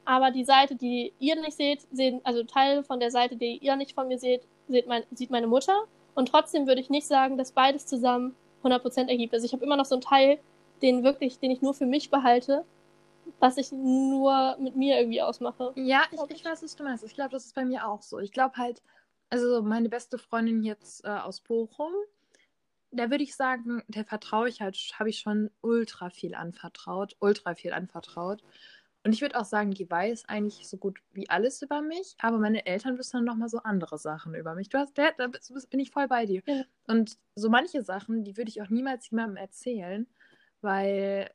Aber 0.05 0.31
die 0.31 0.43
Seite, 0.43 0.75
die 0.75 1.13
ihr 1.19 1.35
nicht 1.39 1.55
seht, 1.55 1.87
sehen, 1.91 2.19
also 2.23 2.43
Teil 2.43 2.83
von 2.83 2.99
der 2.99 3.11
Seite, 3.11 3.37
die 3.37 3.57
ihr 3.57 3.75
nicht 3.77 3.93
von 3.93 4.09
mir 4.09 4.19
seht, 4.19 4.41
sieht, 4.67 4.87
mein, 4.87 5.03
sieht 5.13 5.31
meine 5.31 5.47
Mutter. 5.47 5.83
Und 6.15 6.27
trotzdem 6.27 6.67
würde 6.67 6.81
ich 6.81 6.89
nicht 6.89 7.07
sagen, 7.07 7.37
dass 7.37 7.53
beides 7.53 7.85
zusammen 7.85 8.35
100% 8.63 9.07
ergibt. 9.07 9.33
Also 9.33 9.45
ich 9.45 9.53
habe 9.53 9.63
immer 9.63 9.77
noch 9.77 9.85
so 9.85 9.95
einen 9.95 10.01
Teil, 10.01 10.39
den 10.81 11.03
wirklich, 11.03 11.39
den 11.39 11.51
ich 11.51 11.61
nur 11.61 11.73
für 11.73 11.85
mich 11.85 12.09
behalte, 12.09 12.65
was 13.39 13.57
ich 13.57 13.71
nur 13.71 14.57
mit 14.59 14.75
mir 14.75 14.99
irgendwie 14.99 15.21
ausmache. 15.21 15.73
Ja, 15.75 16.03
ich, 16.11 16.19
ich 16.29 16.37
ich. 16.37 16.45
weiß, 16.45 16.63
was 16.63 16.75
du 16.75 16.83
meinst. 16.83 17.03
Ich 17.03 17.13
glaube, 17.13 17.31
das 17.31 17.45
ist 17.45 17.55
bei 17.55 17.65
mir 17.65 17.87
auch 17.87 18.01
so. 18.01 18.19
Ich 18.19 18.31
glaube 18.31 18.57
halt, 18.57 18.81
also 19.29 19.61
meine 19.61 19.89
beste 19.89 20.17
Freundin 20.17 20.63
jetzt 20.63 21.03
äh, 21.05 21.09
aus 21.09 21.41
Bochum, 21.41 21.91
da 22.91 23.09
würde 23.09 23.23
ich 23.23 23.35
sagen, 23.35 23.81
der 23.87 24.05
vertraue 24.05 24.47
ich 24.49 24.61
halt, 24.61 24.77
habe 24.99 25.09
ich 25.09 25.19
schon 25.19 25.49
ultra 25.61 26.09
viel 26.09 26.35
anvertraut, 26.35 27.15
ultra 27.19 27.55
viel 27.55 27.73
anvertraut. 27.73 28.43
Und 29.05 29.11
ich 29.11 29.21
würde 29.21 29.37
auch 29.37 29.45
sagen, 29.45 29.71
die 29.71 29.89
weiß 29.89 30.29
eigentlich 30.29 30.69
so 30.69 30.77
gut 30.77 30.99
wie 31.11 31.29
alles 31.29 31.61
über 31.61 31.81
mich, 31.81 32.15
aber 32.19 32.37
meine 32.37 32.65
Eltern 32.65 32.97
wissen 32.97 33.17
dann 33.17 33.25
nochmal 33.25 33.49
so 33.49 33.57
andere 33.57 33.97
Sachen 33.97 34.33
über 34.33 34.55
mich. 34.55 34.69
Du 34.69 34.77
hast, 34.77 34.97
da 34.97 35.09
bist- 35.27 35.69
bin 35.69 35.79
ich 35.81 35.91
voll 35.91 36.07
bei 36.07 36.25
dir. 36.25 36.41
Ja. 36.45 36.63
Und 36.87 37.17
so 37.35 37.49
manche 37.49 37.81
Sachen, 37.81 38.23
die 38.23 38.37
würde 38.37 38.49
ich 38.49 38.61
auch 38.61 38.69
niemals 38.69 39.09
jemandem 39.09 39.37
erzählen, 39.37 40.07
weil 40.61 41.29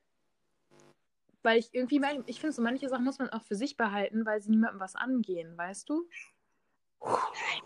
weil 1.48 1.60
ich 1.60 1.70
irgendwie, 1.72 1.98
mein- 1.98 2.24
ich 2.26 2.40
finde, 2.40 2.52
so 2.52 2.60
manche 2.60 2.90
Sachen 2.90 3.06
muss 3.06 3.18
man 3.18 3.30
auch 3.30 3.42
für 3.42 3.54
sich 3.54 3.78
behalten, 3.78 4.26
weil 4.26 4.42
sie 4.42 4.50
niemandem 4.50 4.80
was 4.80 4.94
angehen, 4.96 5.56
weißt 5.56 5.88
du? 5.88 6.06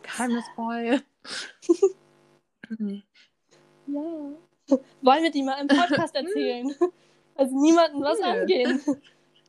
Geheimnisvoll. 0.02 1.02
nee. 2.78 3.02
Ja. 3.88 3.98
Wollen 5.00 5.22
wir 5.24 5.32
die 5.32 5.42
mal 5.42 5.60
im 5.60 5.66
Podcast 5.66 6.14
erzählen? 6.14 6.72
Also 7.34 7.58
niemandem 7.60 8.02
was 8.02 8.20
angehen. 8.20 8.80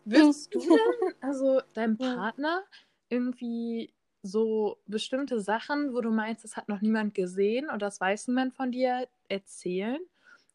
Würdest 0.05 0.55
du 0.55 0.59
denn, 0.61 1.13
also 1.21 1.61
deinem. 1.75 1.97
Partner, 1.97 2.63
irgendwie 3.09 3.93
so 4.23 4.79
bestimmte 4.87 5.39
Sachen, 5.41 5.93
wo 5.93 6.01
du 6.01 6.09
meinst, 6.09 6.43
das 6.45 6.55
hat 6.57 6.69
noch 6.69 6.81
niemand 6.81 7.13
gesehen 7.13 7.65
oder 7.67 7.77
das 7.79 7.99
weiß 8.01 8.29
niemand 8.29 8.55
von 8.55 8.71
dir, 8.71 9.07
erzählen? 9.27 9.99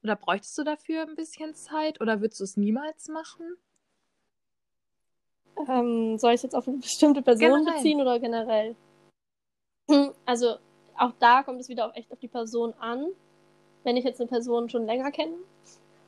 Oder 0.02 0.16
bräuchtest 0.16 0.56
du 0.58 0.64
dafür 0.64 1.02
ein 1.02 1.14
bisschen 1.16 1.54
Zeit 1.54 2.00
oder 2.00 2.20
würdest 2.22 2.40
du 2.40 2.44
es 2.44 2.56
niemals 2.56 3.08
machen? 3.08 3.56
Ähm, 5.66 6.18
soll 6.18 6.30
ich 6.30 6.36
es 6.36 6.42
jetzt 6.42 6.54
auf 6.54 6.68
eine 6.68 6.76
bestimmte 6.78 7.22
Person 7.22 7.48
Generell. 7.48 7.74
beziehen 7.74 8.00
oder 8.00 8.18
generell? 8.18 8.76
Also 10.26 10.56
auch 10.96 11.12
da 11.18 11.42
kommt 11.42 11.60
es 11.60 11.68
wieder 11.68 11.86
auf, 11.86 11.96
echt 11.96 12.12
auf 12.12 12.18
die 12.18 12.28
Person 12.28 12.74
an. 12.78 13.06
Wenn 13.84 13.96
ich 13.96 14.04
jetzt 14.04 14.20
eine 14.20 14.28
Person 14.28 14.68
schon 14.68 14.86
länger 14.86 15.10
kenne 15.10 15.34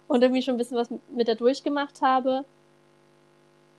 und 0.08 0.22
irgendwie 0.22 0.42
schon 0.42 0.54
ein 0.54 0.58
bisschen 0.58 0.76
was 0.76 0.90
mit 1.08 1.28
der 1.28 1.36
durchgemacht 1.36 2.02
habe 2.02 2.44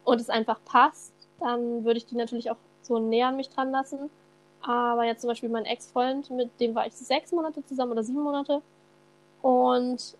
und 0.05 0.19
es 0.19 0.29
einfach 0.29 0.60
passt, 0.65 1.13
dann 1.39 1.84
würde 1.84 1.97
ich 1.97 2.05
die 2.05 2.15
natürlich 2.15 2.49
auch 2.49 2.57
so 2.81 2.99
näher 2.99 3.27
an 3.27 3.36
mich 3.36 3.49
dran 3.49 3.71
lassen. 3.71 4.10
Aber 4.62 5.03
jetzt 5.05 5.21
zum 5.21 5.27
Beispiel 5.27 5.49
mein 5.49 5.65
Ex-Freund, 5.65 6.29
mit 6.31 6.49
dem 6.60 6.73
war 6.75 6.88
ich 6.88 6.93
sechs 6.93 7.31
Monate 7.31 7.65
zusammen 7.65 7.91
oder 7.91 8.03
sieben 8.03 8.21
Monate. 8.21 8.62
Und 9.41 10.15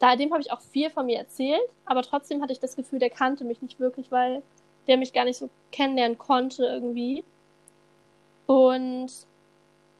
da, 0.00 0.16
dem 0.16 0.32
habe 0.32 0.42
ich 0.42 0.52
auch 0.52 0.60
viel 0.60 0.90
von 0.90 1.06
mir 1.06 1.18
erzählt, 1.18 1.62
aber 1.84 2.02
trotzdem 2.02 2.42
hatte 2.42 2.52
ich 2.52 2.58
das 2.58 2.74
Gefühl, 2.74 2.98
der 2.98 3.10
kannte 3.10 3.44
mich 3.44 3.62
nicht 3.62 3.78
wirklich, 3.78 4.10
weil 4.10 4.42
der 4.88 4.96
mich 4.96 5.12
gar 5.12 5.24
nicht 5.24 5.38
so 5.38 5.48
kennenlernen 5.70 6.18
konnte 6.18 6.64
irgendwie. 6.64 7.24
Und 8.46 9.10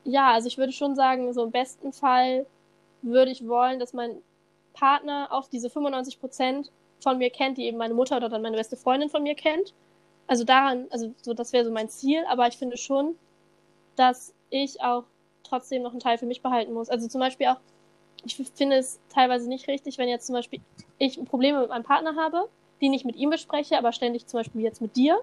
ja, 0.05 0.33
also 0.33 0.49
ich 0.49 0.59
würde 0.59 0.73
schon 0.73 0.95
sagen, 0.97 1.33
so 1.33 1.45
im 1.45 1.51
besten 1.53 1.92
Fall 1.92 2.47
würde 3.03 3.31
ich 3.31 3.47
wollen, 3.47 3.79
dass 3.79 3.92
mein 3.92 4.23
Partner 4.75 5.29
auch 5.31 5.49
diese 5.49 5.71
95 5.71 6.21
Prozent 6.21 6.71
von 7.01 7.18
mir 7.18 7.31
kennt, 7.31 7.59
die 7.59 7.64
eben 7.66 7.79
meine 7.79 7.95
Mutter 7.95 8.16
oder 8.16 8.29
dann 8.29 8.42
meine 8.42 8.57
beste 8.57 8.77
Freundin 8.77 9.09
von 9.11 9.23
mir 9.23 9.35
kennt. 9.35 9.75
also 10.27 10.45
daran, 10.45 10.87
also 10.90 11.14
so, 11.23 11.35
das 11.35 11.53
wäre 11.53 11.64
so 11.64 11.71
mein 11.71 11.88
Ziel, 11.88 12.25
aber 12.29 12.47
ich 12.49 12.57
finde 12.57 12.77
schon, 12.77 13.16
dass 13.97 14.35
ich 14.51 14.81
auch 14.83 15.05
trotzdem 15.42 15.83
noch 15.83 15.90
einen 15.90 16.01
Teil 16.01 16.18
für 16.18 16.27
mich 16.27 16.42
behalten 16.42 16.73
muss. 16.73 16.88
Also 16.88 17.09
zum 17.09 17.21
Beispiel 17.21 17.49
auch, 17.49 17.61
ich 18.25 18.37
finde 18.37 18.77
es 18.77 19.01
teilweise 19.09 19.49
nicht 19.49 19.68
richtig, 19.68 19.99
wenn 19.99 20.09
jetzt 20.09 20.27
zum 20.27 20.35
Beispiel 20.35 20.61
ich 20.99 21.23
Probleme 21.25 21.61
mit 21.61 21.68
meinem 21.68 21.85
Partner 21.85 22.16
habe, 22.16 22.49
die 22.83 22.88
nicht 22.88 23.07
mit 23.07 23.16
ihm 23.16 23.31
bespreche, 23.31 23.79
aber 23.79 23.92
ständig 23.92 24.27
zum 24.27 24.40
Beispiel 24.40 24.61
jetzt 24.61 24.83
mit 24.83 24.97
dir. 24.97 25.21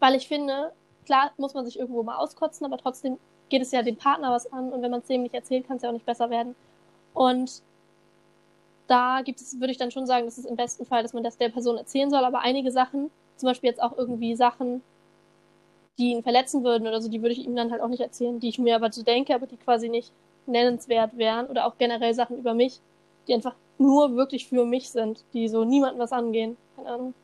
Weil 0.00 0.16
ich 0.16 0.26
finde, 0.26 0.72
klar 1.04 1.30
muss 1.36 1.54
man 1.54 1.64
sich 1.64 1.78
irgendwo 1.78 2.02
mal 2.02 2.16
auskotzen, 2.16 2.66
aber 2.66 2.78
trotzdem 2.78 3.18
geht 3.50 3.62
es 3.62 3.70
ja 3.70 3.82
dem 3.82 3.96
Partner 3.96 4.32
was 4.32 4.50
an 4.50 4.72
und 4.72 4.82
wenn 4.82 4.90
man 4.90 5.00
es 5.00 5.06
dem 5.06 5.22
nicht 5.22 5.34
erzählt, 5.34 5.68
kann 5.68 5.76
es 5.76 5.82
ja 5.82 5.90
auch 5.90 5.94
nicht 5.94 6.06
besser 6.06 6.30
werden. 6.30 6.56
Und 7.12 7.62
da 8.86 9.20
gibt 9.22 9.40
es, 9.40 9.60
würde 9.60 9.70
ich 9.70 9.76
dann 9.76 9.90
schon 9.90 10.06
sagen, 10.06 10.24
dass 10.24 10.38
es 10.38 10.46
im 10.46 10.56
besten 10.56 10.86
Fall, 10.86 11.02
dass 11.02 11.12
man 11.12 11.22
das 11.22 11.36
der 11.36 11.50
Person 11.50 11.76
erzählen 11.76 12.10
soll, 12.10 12.24
aber 12.24 12.40
einige 12.40 12.72
Sachen, 12.72 13.10
zum 13.36 13.48
Beispiel 13.48 13.70
jetzt 13.70 13.82
auch 13.82 13.96
irgendwie 13.96 14.34
Sachen, 14.34 14.82
die 15.98 16.12
ihn 16.12 16.22
verletzen 16.22 16.64
würden 16.64 16.88
oder 16.88 17.00
so, 17.02 17.10
die 17.10 17.20
würde 17.20 17.34
ich 17.34 17.44
ihm 17.44 17.54
dann 17.54 17.70
halt 17.70 17.82
auch 17.82 17.88
nicht 17.88 18.00
erzählen, 18.00 18.40
die 18.40 18.48
ich 18.48 18.58
mir 18.58 18.74
aber 18.74 18.90
so 18.90 19.02
denke, 19.02 19.34
aber 19.34 19.46
die 19.46 19.58
quasi 19.58 19.88
nicht 19.88 20.12
nennenswert 20.46 21.16
wären 21.16 21.46
oder 21.46 21.66
auch 21.66 21.76
generell 21.78 22.14
Sachen 22.14 22.38
über 22.38 22.54
mich, 22.54 22.80
die 23.28 23.34
einfach 23.34 23.54
nur 23.82 24.16
wirklich 24.16 24.48
für 24.48 24.64
mich 24.64 24.90
sind, 24.90 25.24
die 25.32 25.48
so 25.48 25.64
niemandem 25.64 26.00
was 26.00 26.12
angehen. 26.12 26.56
Keine 26.76 26.88
Ahnung. 26.88 27.14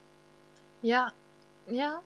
Ja, 0.82 1.12
ja, 1.68 2.02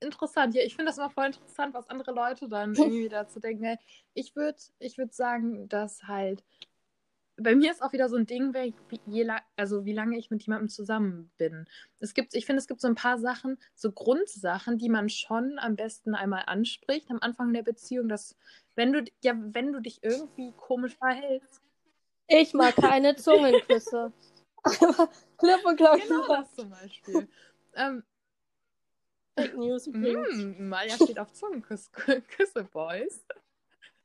interessant. 0.00 0.54
Ja, 0.54 0.62
ich 0.62 0.74
finde 0.74 0.90
das 0.90 0.98
immer 0.98 1.10
voll 1.10 1.26
interessant, 1.26 1.74
was 1.74 1.88
andere 1.88 2.12
Leute 2.12 2.48
dann 2.48 2.74
irgendwie 2.74 3.08
dazu 3.08 3.40
denken. 3.40 3.78
Ich 4.14 4.34
würde 4.36 4.58
ich 4.78 4.98
würd 4.98 5.14
sagen, 5.14 5.68
dass 5.68 6.04
halt 6.04 6.42
bei 7.42 7.54
mir 7.54 7.70
ist 7.70 7.82
auch 7.82 7.92
wieder 7.92 8.08
so 8.08 8.16
ein 8.16 8.26
Ding, 8.26 8.54
wie, 8.54 9.30
also 9.56 9.84
wie 9.84 9.92
lange 9.92 10.18
ich 10.18 10.30
mit 10.30 10.42
jemandem 10.42 10.68
zusammen 10.68 11.30
bin. 11.38 11.66
Es 11.98 12.12
gibt, 12.12 12.34
ich 12.34 12.44
finde, 12.44 12.60
es 12.60 12.68
gibt 12.68 12.80
so 12.80 12.88
ein 12.88 12.94
paar 12.94 13.18
Sachen, 13.18 13.56
so 13.74 13.92
Grundsachen, 13.92 14.76
die 14.76 14.90
man 14.90 15.08
schon 15.08 15.58
am 15.58 15.74
besten 15.74 16.14
einmal 16.14 16.44
anspricht 16.46 17.10
am 17.10 17.18
Anfang 17.20 17.52
der 17.52 17.62
Beziehung, 17.62 18.08
dass 18.08 18.36
wenn 18.74 18.92
du, 18.92 19.04
ja, 19.22 19.34
wenn 19.36 19.72
du 19.72 19.80
dich 19.80 20.00
irgendwie 20.02 20.52
komisch 20.52 20.96
verhältst. 20.96 21.62
Ich 22.32 22.54
mag 22.54 22.76
keine 22.76 23.16
Zungenküsse. 23.16 24.12
Klipp 24.62 25.64
und 25.64 25.76
klar. 25.76 25.98
Genau 25.98 26.26
das 26.28 26.54
zum 26.54 26.70
Beispiel. 26.70 27.28
ähm, 27.74 28.04
Fake 29.36 29.56
News 29.56 29.88
mm, 29.88 30.68
Maja 30.68 30.94
steht 30.94 31.18
auf 31.18 31.32
Zungenküsse, 31.32 32.64
Boys. 32.72 33.24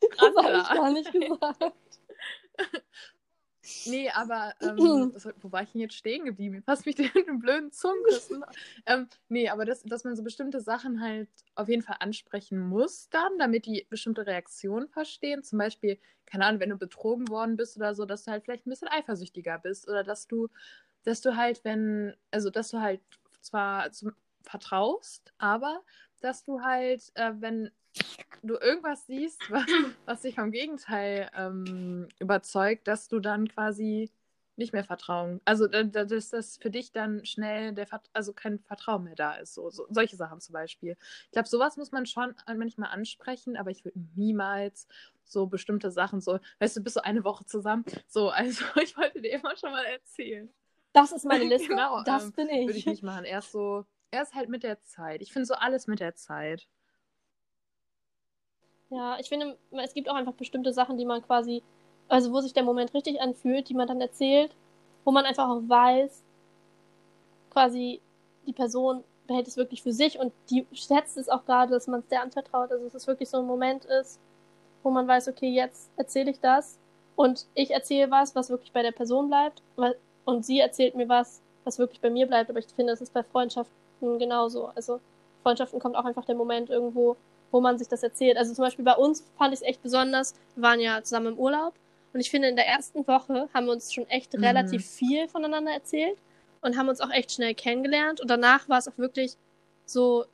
Das 0.02 0.36
habe 0.36 0.58
ich 0.62 0.70
gar 0.70 0.92
nicht 0.92 1.12
gesagt. 1.12 2.00
Nee, 3.86 4.10
aber 4.10 4.54
ähm, 4.62 4.78
wo 5.42 5.52
war 5.52 5.64
ich 5.64 5.72
denn 5.72 5.82
jetzt 5.82 5.96
stehen 5.96 6.26
geblieben? 6.26 6.64
Passt 6.64 6.86
mich 6.86 6.96
den 6.96 7.40
blöden 7.40 7.72
Zungenküssen. 7.72 8.44
ähm, 8.86 9.08
nee, 9.30 9.50
aber 9.50 9.66
das, 9.66 9.84
dass 9.84 10.04
man 10.04 10.16
so 10.16 10.24
bestimmte 10.24 10.62
Sachen 10.62 11.02
halt 11.02 11.30
auf 11.56 11.70
jeden 11.70 11.82
Fall 11.82 11.98
ansprechen 12.00 12.60
muss 12.60 13.10
dann, 13.10 13.38
damit 13.38 13.66
die 13.66 13.86
bestimmte 13.90 14.26
Reaktionen 14.26 14.88
verstehen. 14.90 15.44
Zum 15.44 15.60
Beispiel, 15.60 16.00
keine 16.26 16.46
Ahnung, 16.46 16.62
wenn 16.62 16.70
du 16.70 16.78
betrogen 16.78 17.28
worden 17.30 17.58
bist 17.58 17.78
oder 17.78 17.96
so, 17.96 18.06
dass 18.06 18.26
du 18.26 18.32
halt 18.32 18.44
vielleicht 18.44 18.66
ein 18.66 18.70
bisschen 18.70 18.88
eifersüchtiger 18.88 19.60
bist 19.60 19.88
oder 19.88 20.04
dass 20.04 20.28
du, 20.28 20.50
dass 21.04 21.22
du 21.22 21.36
halt, 21.36 21.64
wenn, 21.64 22.16
also 22.32 22.50
dass 22.50 22.70
du 22.70 22.80
halt 22.80 23.02
zwar 23.42 23.92
zum, 23.92 24.14
vertraust, 24.42 25.34
aber 25.38 25.82
dass 26.22 26.44
du 26.44 26.62
halt, 26.62 27.12
äh, 27.16 27.34
wenn 27.40 27.72
du 28.44 28.56
irgendwas 28.56 29.06
siehst, 29.08 29.50
was, 29.50 29.66
was 30.06 30.22
dich 30.22 30.36
vom 30.36 30.52
Gegenteil 30.52 31.30
ähm, 31.36 32.08
überzeugt, 32.20 32.88
dass 32.88 33.08
du 33.08 33.20
dann 33.20 33.48
quasi 33.48 34.12
nicht 34.58 34.74
mehr 34.74 34.84
Vertrauen, 34.84 35.42
also 35.44 35.68
dass 35.68 36.30
das 36.30 36.58
für 36.58 36.70
dich 36.70 36.92
dann 36.92 37.26
schnell 37.26 37.74
der 37.74 37.88
also 38.14 38.32
kein 38.32 38.60
Vertrauen 38.60 39.04
mehr 39.04 39.16
da 39.16 39.34
ist, 39.36 39.54
so, 39.54 39.70
so 39.70 39.86
solche 39.90 40.16
Sachen 40.16 40.40
zum 40.40 40.54
Beispiel. 40.54 40.96
Ich 41.26 41.32
glaube, 41.32 41.50
sowas 41.50 41.76
muss 41.78 41.92
man 41.92 42.06
schon 42.06 42.34
manchmal 42.48 42.92
ansprechen, 42.92 43.58
aber 43.58 43.72
ich 43.72 43.84
würde 43.84 44.00
niemals 44.16 44.88
so 45.26 45.48
bestimmte 45.48 45.92
Sachen 45.92 46.22
so, 46.22 46.40
weißt 46.60 46.78
du, 46.78 46.84
bist 46.84 46.94
so 46.94 47.02
eine 47.02 47.24
Woche 47.24 47.46
zusammen, 47.46 47.84
so, 48.08 48.30
also 48.30 48.64
ich 48.82 48.96
wollte 48.98 49.22
dir 49.22 49.34
immer 49.34 49.58
schon 49.58 49.72
mal 49.72 49.86
erzählen. 49.86 50.50
Das 50.94 51.12
ist 51.12 51.26
meine 51.26 51.44
Liste, 51.50 51.68
genau, 51.68 52.04
das 52.04 52.26
ähm, 52.26 52.32
bin 52.32 52.50
ich. 52.50 52.68
Würde 52.68 52.80
ich 52.80 52.86
nicht 52.86 53.04
machen, 53.04 53.26
erst 53.26 53.52
so, 53.52 53.86
erst 54.12 54.36
halt 54.36 54.50
mit 54.50 54.64
der 54.64 54.82
Zeit. 54.84 55.22
Ich 55.22 55.34
finde 55.34 55.48
so 55.48 55.56
alles 55.56 55.88
mit 55.88 56.00
der 56.00 56.16
Zeit. 56.16 56.68
Ja, 58.90 59.18
ich 59.20 59.30
finde, 59.30 59.58
es 59.72 59.94
gibt 59.94 60.10
auch 60.10 60.16
einfach 60.16 60.34
bestimmte 60.34 60.72
Sachen, 60.74 60.98
die 60.98 61.06
man 61.06 61.22
quasi, 61.24 61.64
also 62.08 62.32
wo 62.32 62.40
sich 62.42 62.54
der 62.54 62.64
Moment 62.64 62.94
richtig 62.94 63.20
anfühlt, 63.22 63.68
die 63.70 63.74
man 63.74 63.88
dann 63.88 64.00
erzählt, 64.02 64.56
wo 65.04 65.12
man 65.12 65.26
einfach 65.26 65.50
auch 65.50 65.62
weiß, 65.68 66.24
quasi 67.52 68.02
die 68.46 68.54
Person 68.54 69.04
behält 69.28 69.48
es 69.48 69.58
wirklich 69.58 69.82
für 69.82 69.92
sich 69.92 70.20
und 70.20 70.32
die 70.50 70.68
schätzt 70.74 71.18
es 71.18 71.30
auch 71.30 71.46
gerade, 71.46 71.72
dass 71.74 71.88
man 71.88 72.02
es 72.02 72.08
der 72.08 72.22
anvertraut. 72.22 72.72
Also 72.72 72.84
dass 72.86 72.94
es 72.94 73.08
wirklich 73.08 73.30
so 73.30 73.38
ein 73.40 73.48
Moment 73.48 73.86
ist, 73.86 74.20
wo 74.84 74.92
man 74.92 75.08
weiß, 75.08 75.28
okay, 75.30 75.50
jetzt 75.50 75.90
erzähle 75.98 76.32
ich 76.32 76.40
das 76.40 76.78
und 77.16 77.48
ich 77.56 77.72
erzähle 77.72 78.12
was, 78.12 78.36
was 78.36 78.50
wirklich 78.50 78.72
bei 78.72 78.84
der 78.84 78.92
Person 78.92 79.30
bleibt 79.30 79.64
und 80.26 80.46
sie 80.46 80.60
erzählt 80.60 80.96
mir 80.96 81.10
was, 81.10 81.42
was 81.64 81.80
wirklich 81.80 82.02
bei 82.02 82.12
mir 82.12 82.28
bleibt. 82.28 82.50
Aber 82.52 82.60
ich 82.60 82.68
finde, 82.68 82.94
das 82.94 83.02
ist 83.02 83.14
bei 83.14 83.24
Freundschaften 83.24 84.20
genauso. 84.20 84.68
Also 84.76 85.00
Freundschaften 85.42 85.80
kommt 85.80 85.96
auch 85.96 86.06
einfach 86.06 86.26
der 86.26 86.36
Moment 86.36 86.70
irgendwo, 86.70 87.16
wo 87.52 87.62
man 87.62 87.78
sich 87.78 87.88
das 87.88 88.04
erzählt. 88.04 88.38
Also 88.38 88.54
zum 88.54 88.64
Beispiel 88.64 88.86
bei 88.86 88.96
uns 88.96 89.24
fand 89.38 89.54
ich 89.54 89.62
es 89.62 89.66
echt 89.66 89.82
besonders. 89.82 90.34
Wir 90.56 90.64
waren 90.64 90.80
ja 90.80 91.04
zusammen 91.04 91.34
im 91.34 91.40
Urlaub 91.40 91.74
und 92.14 92.20
ich 92.22 92.30
finde, 92.30 92.48
in 92.48 92.56
der 92.56 92.68
ersten 92.68 93.06
Woche 93.08 93.50
haben 93.54 93.66
wir 93.66 93.74
uns 93.74 93.94
schon 93.94 94.08
echt 94.08 94.34
mhm. 94.38 94.44
relativ 94.44 94.86
viel 94.86 95.28
voneinander 95.28 95.72
erzählt 95.72 96.18
und 96.62 96.78
haben 96.78 96.90
uns 96.90 97.02
auch 97.02 97.12
echt 97.12 97.32
schnell 97.32 97.54
kennengelernt. 97.54 98.22
Und 98.22 98.30
danach 98.30 98.70
war 98.70 98.78
es 98.78 98.88
auch 98.88 98.98
wirklich 98.98 99.34
so 99.86 100.26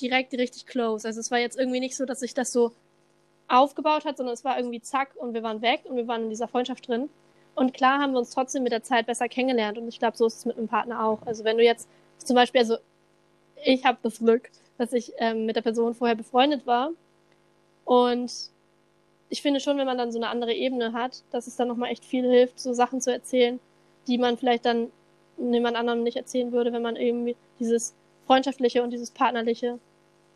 direkt 0.00 0.32
richtig 0.34 0.66
close. 0.66 1.06
Also 1.06 1.20
es 1.20 1.30
war 1.30 1.38
jetzt 1.38 1.58
irgendwie 1.58 1.80
nicht 1.80 1.96
so, 1.96 2.04
dass 2.04 2.20
sich 2.20 2.34
das 2.34 2.52
so 2.52 2.72
aufgebaut 3.48 4.04
hat, 4.04 4.16
sondern 4.16 4.34
es 4.34 4.44
war 4.44 4.58
irgendwie 4.58 4.80
zack 4.80 5.10
und 5.16 5.32
wir 5.32 5.42
waren 5.42 5.62
weg 5.62 5.82
und 5.84 5.96
wir 5.96 6.06
waren 6.08 6.24
in 6.24 6.30
dieser 6.30 6.48
Freundschaft 6.48 6.88
drin. 6.88 7.08
Und 7.54 7.72
klar 7.72 7.98
haben 7.98 8.12
wir 8.12 8.18
uns 8.18 8.30
trotzdem 8.30 8.62
mit 8.62 8.72
der 8.72 8.82
Zeit 8.82 9.06
besser 9.06 9.28
kennengelernt 9.28 9.78
und 9.78 9.88
ich 9.88 9.98
glaube, 9.98 10.16
so 10.16 10.26
ist 10.26 10.38
es 10.38 10.44
mit 10.44 10.58
einem 10.58 10.68
Partner 10.68 11.04
auch. 11.04 11.26
Also 11.26 11.44
wenn 11.44 11.56
du 11.56 11.64
jetzt 11.64 11.88
zum 12.18 12.36
Beispiel, 12.36 12.60
also 12.60 12.76
ich 13.64 13.84
habe 13.84 13.98
das 14.02 14.18
Glück, 14.18 14.50
dass 14.78 14.92
ich 14.92 15.12
ähm, 15.18 15.44
mit 15.44 15.56
der 15.56 15.62
Person 15.62 15.94
vorher 15.94 16.16
befreundet 16.16 16.66
war. 16.66 16.92
Und 17.84 18.32
ich 19.28 19.42
finde 19.42 19.60
schon, 19.60 19.76
wenn 19.76 19.86
man 19.86 19.98
dann 19.98 20.12
so 20.12 20.18
eine 20.18 20.28
andere 20.28 20.54
Ebene 20.54 20.92
hat, 20.92 21.22
dass 21.30 21.46
es 21.46 21.56
dann 21.56 21.68
nochmal 21.68 21.90
echt 21.90 22.04
viel 22.04 22.24
hilft, 22.24 22.58
so 22.60 22.72
Sachen 22.72 23.00
zu 23.00 23.12
erzählen, 23.12 23.60
die 24.06 24.18
man 24.18 24.38
vielleicht 24.38 24.64
dann 24.64 24.90
jemand 25.36 25.76
anderem 25.76 26.02
nicht 26.02 26.16
erzählen 26.16 26.52
würde, 26.52 26.72
wenn 26.72 26.82
man 26.82 26.96
irgendwie 26.96 27.36
dieses 27.58 27.94
Freundschaftliche 28.26 28.82
und 28.82 28.90
dieses 28.90 29.10
Partnerliche 29.10 29.78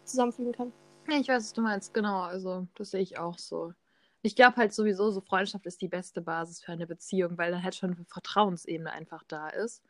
zusammenfügen 0.05 0.53
kann. 0.53 0.73
Ich 1.09 1.29
weiß, 1.29 1.43
was 1.43 1.53
du 1.53 1.63
meinst, 1.63 1.95
genau. 1.95 2.21
Also, 2.21 2.67
das 2.75 2.91
sehe 2.91 3.01
ich 3.01 3.19
auch 3.19 3.39
so. 3.39 3.73
Ich 4.23 4.37
glaube 4.37 4.57
halt 4.57 4.73
sowieso, 4.73 5.11
so 5.11 5.21
Freundschaft 5.21 5.67
ist 5.67 5.83
die 5.83 5.89
beste 5.89 6.21
Basis 6.21 6.63
für 6.63 6.73
eine 6.73 6.87
Beziehung, 6.87 7.37
weil 7.39 7.51
dann 7.51 7.63
halt 7.63 7.75
schon 7.75 7.95
eine 7.95 8.05
Vertrauensebene 8.05 8.93
einfach 8.93 9.25
da 9.27 9.49
ist. 9.49 9.83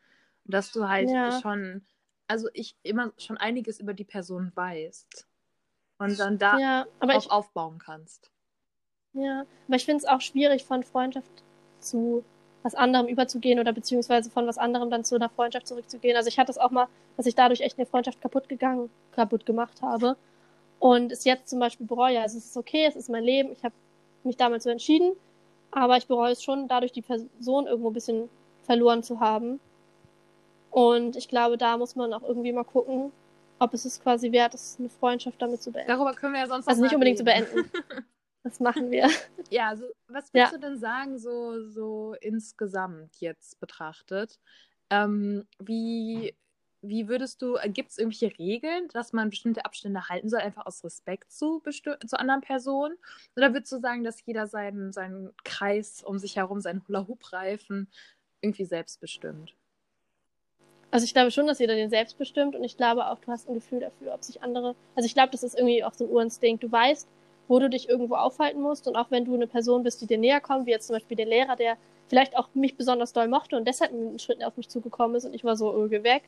Und 0.47 0.55
dass 0.55 0.73
du 0.73 0.88
halt 0.88 1.11
ja. 1.11 1.41
schon 1.41 1.83
also 2.29 2.49
ich 2.55 2.77
immer 2.83 3.13
schon 3.19 3.37
einiges 3.37 3.81
über 3.81 3.95
die 3.95 4.05
Person 4.05 4.53
weißt 4.55 5.27
und 5.99 6.19
dann 6.19 6.39
da 6.39 6.59
ja, 6.59 6.87
auch 7.01 7.09
ich, 7.09 7.31
aufbauen 7.31 7.79
kannst. 7.79 8.31
Ja, 9.13 9.45
aber 9.67 9.77
ich 9.77 9.85
finde 9.85 9.99
es 9.99 10.09
auch 10.09 10.21
schwierig, 10.21 10.65
von 10.65 10.83
Freundschaft 10.83 11.43
zu 11.81 12.25
was 12.63 12.75
anderem 12.75 13.09
überzugehen 13.09 13.59
oder 13.59 13.73
beziehungsweise 13.73 14.31
von 14.31 14.47
was 14.47 14.59
anderem 14.59 14.91
dann 14.91 15.05
zu 15.05 15.17
einer 15.17 15.29
Freundschaft 15.29 15.67
zurückzugehen. 15.67 16.17
Also 16.17 16.29
ich 16.29 16.39
hatte 16.39 16.53
es 16.53 16.59
auch 16.59 16.71
mal, 16.71 16.89
dass 17.17 17.27
ich 17.27 17.35
dadurch 17.35 17.61
echt 17.61 17.79
eine 17.79 17.87
Freundschaft 17.87 18.21
kaputt 18.21 18.49
gegangen, 18.49 18.89
kaputt 19.13 19.45
gemacht 19.45 19.83
habe 19.83 20.17
und 20.79 21.13
es 21.13 21.25
jetzt 21.25 21.49
zum 21.49 21.59
Beispiel 21.59 21.87
bereue. 21.87 22.21
Also 22.21 22.39
es 22.39 22.47
ist 22.47 22.57
okay, 22.57 22.87
es 22.87 22.97
ist 22.97 23.11
mein 23.11 23.25
Leben, 23.25 23.53
ich 23.53 23.63
habe 23.65 23.75
mich 24.25 24.37
damals 24.37 24.65
so 24.65 24.71
entschieden, 24.71 25.13
aber 25.73 25.97
ich 25.97 26.07
bereue 26.07 26.33
es 26.33 26.43
schon, 26.43 26.69
dadurch 26.69 26.93
die 26.93 27.03
Person 27.03 27.67
irgendwo 27.67 27.91
ein 27.91 27.95
bisschen 27.95 28.29
verloren 28.63 29.03
zu 29.03 29.21
haben. 29.21 29.61
Und 30.73 31.17
ich 31.17 31.29
glaube, 31.29 31.59
da 31.59 31.77
muss 31.77 31.97
man 31.97 32.15
auch 32.15 32.23
irgendwie 32.23 32.51
mal 32.51 32.65
gucken, 32.65 33.13
ob 33.59 33.75
es 33.75 33.85
es 33.85 34.01
quasi 34.01 34.33
wert 34.33 34.55
ist, 34.55 34.81
eine 34.81 34.89
Freundschaft 34.89 35.41
damit 35.41 35.63
zu 35.63 35.71
beenden. 35.71 35.89
Darüber 35.89 36.15
können 36.15 36.33
wir 36.33 36.41
ja 36.41 36.47
sonst 36.47 36.67
Also 36.67 36.83
nicht 36.83 36.95
unbedingt 36.95 37.19
zu 37.19 37.25
beenden. 37.25 37.71
Das 38.45 38.59
machen 38.59 38.91
wir. 38.91 39.09
Ja, 39.51 39.69
also 39.69 39.85
was 40.09 40.35
würdest 40.35 40.53
ja. 40.53 40.59
du 40.59 40.59
denn 40.59 40.79
sagen, 40.79 41.17
so, 41.17 41.63
so 41.69 42.17
insgesamt 42.21 43.21
jetzt 43.21 43.61
betrachtet? 43.61 44.41
Ähm, 44.91 45.47
wie, 45.61 46.35
wie 46.81 47.07
würdest 47.07 47.41
du, 47.41 47.55
äh, 47.55 47.69
gibt 47.69 47.91
es 47.91 47.99
irgendwelche 47.99 48.37
Regeln, 48.39 48.89
dass 48.95 49.13
man 49.13 49.31
bestimmte 49.31 49.65
Abstände 49.65 50.09
halten 50.09 50.29
soll, 50.29 50.41
einfach 50.41 50.67
aus 50.67 50.83
Respekt 50.83 51.31
zu, 51.31 51.63
zu 51.63 52.19
anderen 52.19 52.41
Personen? 52.41 52.97
Oder 53.37 53.53
würdest 53.53 53.71
du 53.71 53.79
sagen, 53.79 54.03
dass 54.03 54.27
jeder 54.27 54.49
seinen, 54.49 54.93
seinen 54.93 55.31
Kreis 55.45 56.03
um 56.03 56.19
sich 56.19 56.35
herum, 56.35 56.61
seinen 56.61 56.83
Hula-Hoop-Reifen 56.89 57.89
irgendwie 58.41 58.65
selbst 58.65 59.01
bestimmt? 59.01 59.55
Also 60.92 61.05
ich 61.05 61.14
glaube 61.14 61.31
schon, 61.31 61.46
dass 61.46 61.59
jeder 61.59 61.74
den 61.74 61.90
selbst 61.90 62.18
bestimmt 62.18 62.55
und 62.55 62.62
ich 62.62 62.76
glaube 62.76 63.07
auch, 63.07 63.18
du 63.18 63.33
hast 63.33 63.48
ein 63.48 63.55
Gefühl 63.55 63.81
dafür, 63.81 64.12
ob 64.14 64.22
sich 64.22 64.42
andere. 64.42 64.76
Also 64.94 65.07
ich 65.07 65.14
glaube, 65.14 65.31
das 65.31 65.42
ist 65.42 65.59
irgendwie 65.59 65.83
auch 65.83 65.94
so 65.94 66.05
ein 66.05 66.11
Urinstinkt. 66.11 66.62
Du 66.62 66.70
weißt, 66.70 67.09
wo 67.48 67.59
du 67.59 67.70
dich 67.70 67.88
irgendwo 67.88 68.14
aufhalten 68.14 68.61
musst 68.61 68.87
und 68.87 68.94
auch 68.94 69.11
wenn 69.11 69.24
du 69.24 69.35
eine 69.35 69.46
Person 69.46 69.83
bist, 69.83 70.02
die 70.02 70.07
dir 70.07 70.18
näher 70.18 70.40
kommt, 70.40 70.66
wie 70.66 70.70
jetzt 70.70 70.87
zum 70.87 70.94
Beispiel 70.94 71.16
der 71.16 71.26
Lehrer, 71.26 71.57
der 71.57 71.78
vielleicht 72.09 72.37
auch 72.37 72.48
mich 72.55 72.76
besonders 72.76 73.14
doll 73.14 73.26
mochte 73.26 73.57
und 73.57 73.66
deshalb 73.66 73.92
mit 73.92 74.07
einem 74.07 74.18
Schritt 74.18 74.44
auf 74.44 74.57
mich 74.59 74.68
zugekommen 74.68 75.16
ist 75.16 75.24
und 75.24 75.35
ich 75.35 75.44
war 75.44 75.57
so 75.57 75.74
öge 75.74 76.05
weg, 76.05 76.24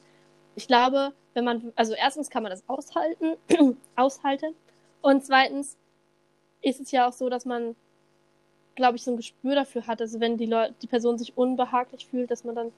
ich 0.56 0.66
glaube, 0.66 1.12
wenn 1.34 1.44
man, 1.44 1.72
also 1.76 1.94
erstens 1.94 2.30
kann 2.30 2.42
man 2.42 2.50
das 2.50 2.64
aushalten, 2.66 3.36
aushalten. 3.96 4.54
Und 5.02 5.24
zweitens 5.26 5.76
ist 6.62 6.80
es 6.80 6.90
ja 6.90 7.08
auch 7.08 7.12
so, 7.12 7.28
dass 7.28 7.44
man, 7.44 7.76
glaube 8.76 8.96
ich, 8.96 9.04
so 9.04 9.10
ein 9.10 9.16
Gespür 9.16 9.54
dafür 9.54 9.86
hat. 9.86 10.00
Also 10.00 10.20
wenn 10.20 10.38
die 10.38 10.46
Leute, 10.46 10.74
die 10.80 10.86
Person 10.86 11.18
sich 11.18 11.36
unbehaglich 11.36 12.06
fühlt, 12.06 12.30
dass 12.30 12.44
man 12.44 12.54
dann 12.54 12.72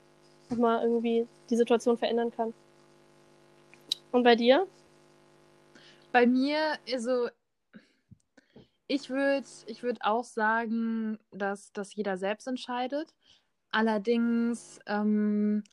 nochmal 0.50 0.82
irgendwie 0.82 1.26
die 1.50 1.56
Situation 1.56 1.96
verändern 1.96 2.30
kann. 2.30 2.54
Und 4.12 4.22
bei 4.22 4.34
dir? 4.34 4.66
Bei 6.12 6.26
mir, 6.26 6.78
also 6.90 7.28
ich 8.88 9.10
würde 9.10 9.46
ich 9.66 9.82
würd 9.82 9.98
auch 10.02 10.24
sagen, 10.24 11.18
dass 11.32 11.72
das 11.72 11.94
jeder 11.94 12.16
selbst 12.16 12.46
entscheidet. 12.46 13.12
Allerdings, 13.70 14.80
ähm, 14.86 15.64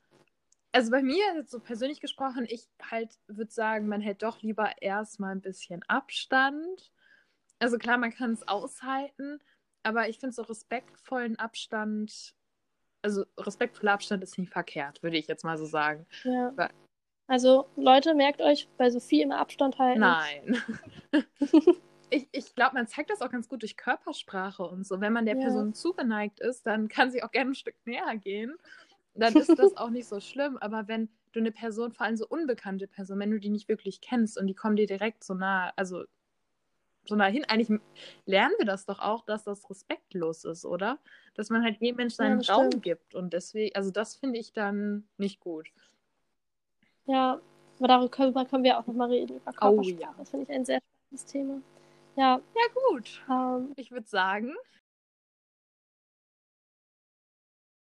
also 0.72 0.92
bei 0.92 1.04
mir, 1.04 1.46
so 1.46 1.60
persönlich 1.60 2.02
gesprochen, 2.02 2.46
ich 2.50 2.68
halt 2.82 3.18
würde 3.28 3.52
sagen, 3.52 3.88
man 3.88 4.02
hält 4.02 4.24
doch 4.24 4.42
lieber 4.42 4.82
erstmal 4.82 5.32
ein 5.32 5.42
bisschen 5.42 5.84
Abstand. 5.88 6.92
Also 7.60 7.78
klar, 7.78 7.98
man 7.98 8.12
kann 8.12 8.34
es 8.34 8.48
aushalten, 8.48 9.40
aber 9.84 10.10
ich 10.10 10.20
finde 10.20 10.34
so 10.34 10.42
respektvollen 10.42 11.38
Abstand, 11.38 12.34
also 13.04 13.26
respektvoller 13.38 13.94
Abstand 13.94 14.24
ist 14.24 14.38
nicht 14.38 14.52
verkehrt, 14.52 15.04
würde 15.04 15.18
ich 15.18 15.28
jetzt 15.28 15.44
mal 15.44 15.58
so 15.58 15.66
sagen. 15.66 16.06
Ja. 16.24 16.48
Aber, 16.50 16.70
also 17.28 17.68
Leute, 17.76 18.16
merkt 18.16 18.42
euch, 18.42 18.68
bei 18.78 18.90
Sophie 18.90 19.22
immer 19.22 19.40
Abstand 19.40 19.78
halten. 19.78 20.00
Nein. 20.00 20.58
ich, 22.10 22.28
ich 22.32 22.56
glaube, 22.56 22.76
man 22.76 22.88
zeigt 22.88 23.10
das 23.10 23.22
auch 23.22 23.30
ganz 23.30 23.48
gut 23.48 23.62
durch 23.62 23.78
Körpersprache 23.78 24.64
und 24.64 24.86
so. 24.86 25.02
Wenn 25.02 25.14
man 25.14 25.26
der 25.26 25.36
ja. 25.36 25.42
Person 25.42 25.74
zugeneigt 25.74 26.40
ist, 26.40 26.66
dann 26.66 26.88
kann 26.88 27.12
sie 27.12 27.24
auch 27.24 27.32
gerne 27.32 27.52
ein 27.52 27.56
Stück 27.56 27.76
näher 27.86 28.16
gehen. 28.18 28.56
Dann 29.16 29.36
ist 29.36 29.58
das 29.58 29.78
auch 29.78 29.90
nicht 29.90 30.08
so 30.08 30.20
schlimm. 30.20 30.58
Aber 30.58 30.88
wenn 30.88 31.10
du 31.34 31.40
eine 31.40 31.52
Person, 31.52 31.92
vor 31.92 32.06
allem 32.06 32.18
so 32.18 32.28
unbekannte 32.28 32.88
Person, 32.88 33.20
wenn 33.20 33.32
du 33.32 33.40
die 33.40 33.50
nicht 33.50 33.68
wirklich 33.68 34.02
kennst 34.02 34.38
und 34.38 34.48
die 34.48 34.56
kommen 34.56 34.76
dir 34.76 34.88
direkt 34.88 35.24
so 35.24 35.34
nah, 35.34 35.72
also 35.76 36.04
so 37.06 37.16
nah 37.16 37.26
hin, 37.26 37.46
eigentlich 37.46 37.80
lernen 38.26 38.56
wir 38.58 38.66
das 38.66 38.86
doch 38.86 39.00
auch, 39.00 39.26
dass 39.26 39.44
das 39.44 39.70
respektlos 39.70 40.46
ist, 40.46 40.66
oder? 40.66 41.00
Dass 41.36 41.50
man 41.50 41.64
halt 41.64 41.80
jedem 41.82 41.98
Menschen 41.98 42.16
seinen 42.16 42.42
ja, 42.42 42.54
Raum 42.54 42.68
stimmt. 42.68 42.84
gibt. 42.84 43.16
Und 43.16 43.34
deswegen, 43.34 43.76
also 43.76 43.92
das 43.92 44.16
finde 44.16 44.40
ich 44.40 44.54
dann 44.54 45.08
nicht 45.18 45.40
gut. 45.40 45.68
Ja, 47.06 47.42
aber 47.80 47.88
darüber 47.88 48.46
können 48.46 48.64
wir 48.64 48.80
auch 48.80 48.88
nochmal 48.88 49.10
reden, 49.10 49.38
über 49.38 49.52
Körpersprache. 49.52 49.96
Oh, 49.96 50.02
ja. 50.02 50.16
Das 50.18 50.30
finde 50.30 50.46
ich 50.46 50.52
ein 50.52 50.66
sehr 50.66 50.80
spannendes 50.80 51.26
Thema. 51.26 51.62
Ja. 52.16 52.40
Ja, 52.56 52.90
gut. 52.90 53.22
Ähm, 53.30 53.74
ich 53.76 53.92
würde 53.92 54.08
sagen, 54.08 54.56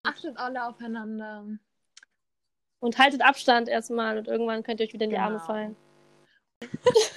achtet 0.02 0.36
alle 0.36 0.66
aufeinander. 0.66 1.44
Und 2.80 2.98
haltet 2.98 3.22
Abstand 3.22 3.68
erstmal 3.68 4.18
und 4.18 4.28
irgendwann 4.28 4.62
könnt 4.62 4.80
ihr 4.80 4.86
euch 4.86 4.92
wieder 4.92 5.04
in 5.04 5.10
die 5.10 5.16
genau. 5.16 5.28
Arme 5.28 5.40
fallen. 5.40 5.76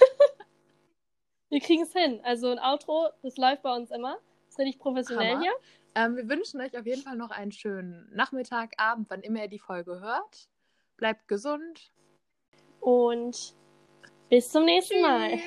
wir 1.50 1.60
kriegen 1.60 1.82
es 1.82 1.92
hin. 1.92 2.20
Also 2.22 2.48
ein 2.48 2.58
Outro, 2.58 3.08
das 3.22 3.36
läuft 3.36 3.62
bei 3.62 3.74
uns 3.74 3.90
immer. 3.90 4.18
Das 4.46 4.54
ist 4.54 4.58
richtig 4.58 4.78
professionell 4.78 5.34
Hammer. 5.34 5.42
hier. 5.42 5.52
Ähm, 5.94 6.16
wir 6.16 6.28
wünschen 6.28 6.60
euch 6.60 6.76
auf 6.78 6.86
jeden 6.86 7.02
Fall 7.02 7.16
noch 7.16 7.30
einen 7.30 7.52
schönen 7.52 8.08
Nachmittag, 8.14 8.72
Abend, 8.78 9.10
wann 9.10 9.20
immer 9.20 9.42
ihr 9.42 9.48
die 9.48 9.58
Folge 9.58 10.00
hört. 10.00 10.48
Bleibt 10.96 11.28
gesund. 11.28 11.92
Und 12.80 13.54
bis 14.28 14.48
zum 14.48 14.64
nächsten 14.64 14.94
Tschüss. 14.94 15.02
Mal. 15.02 15.40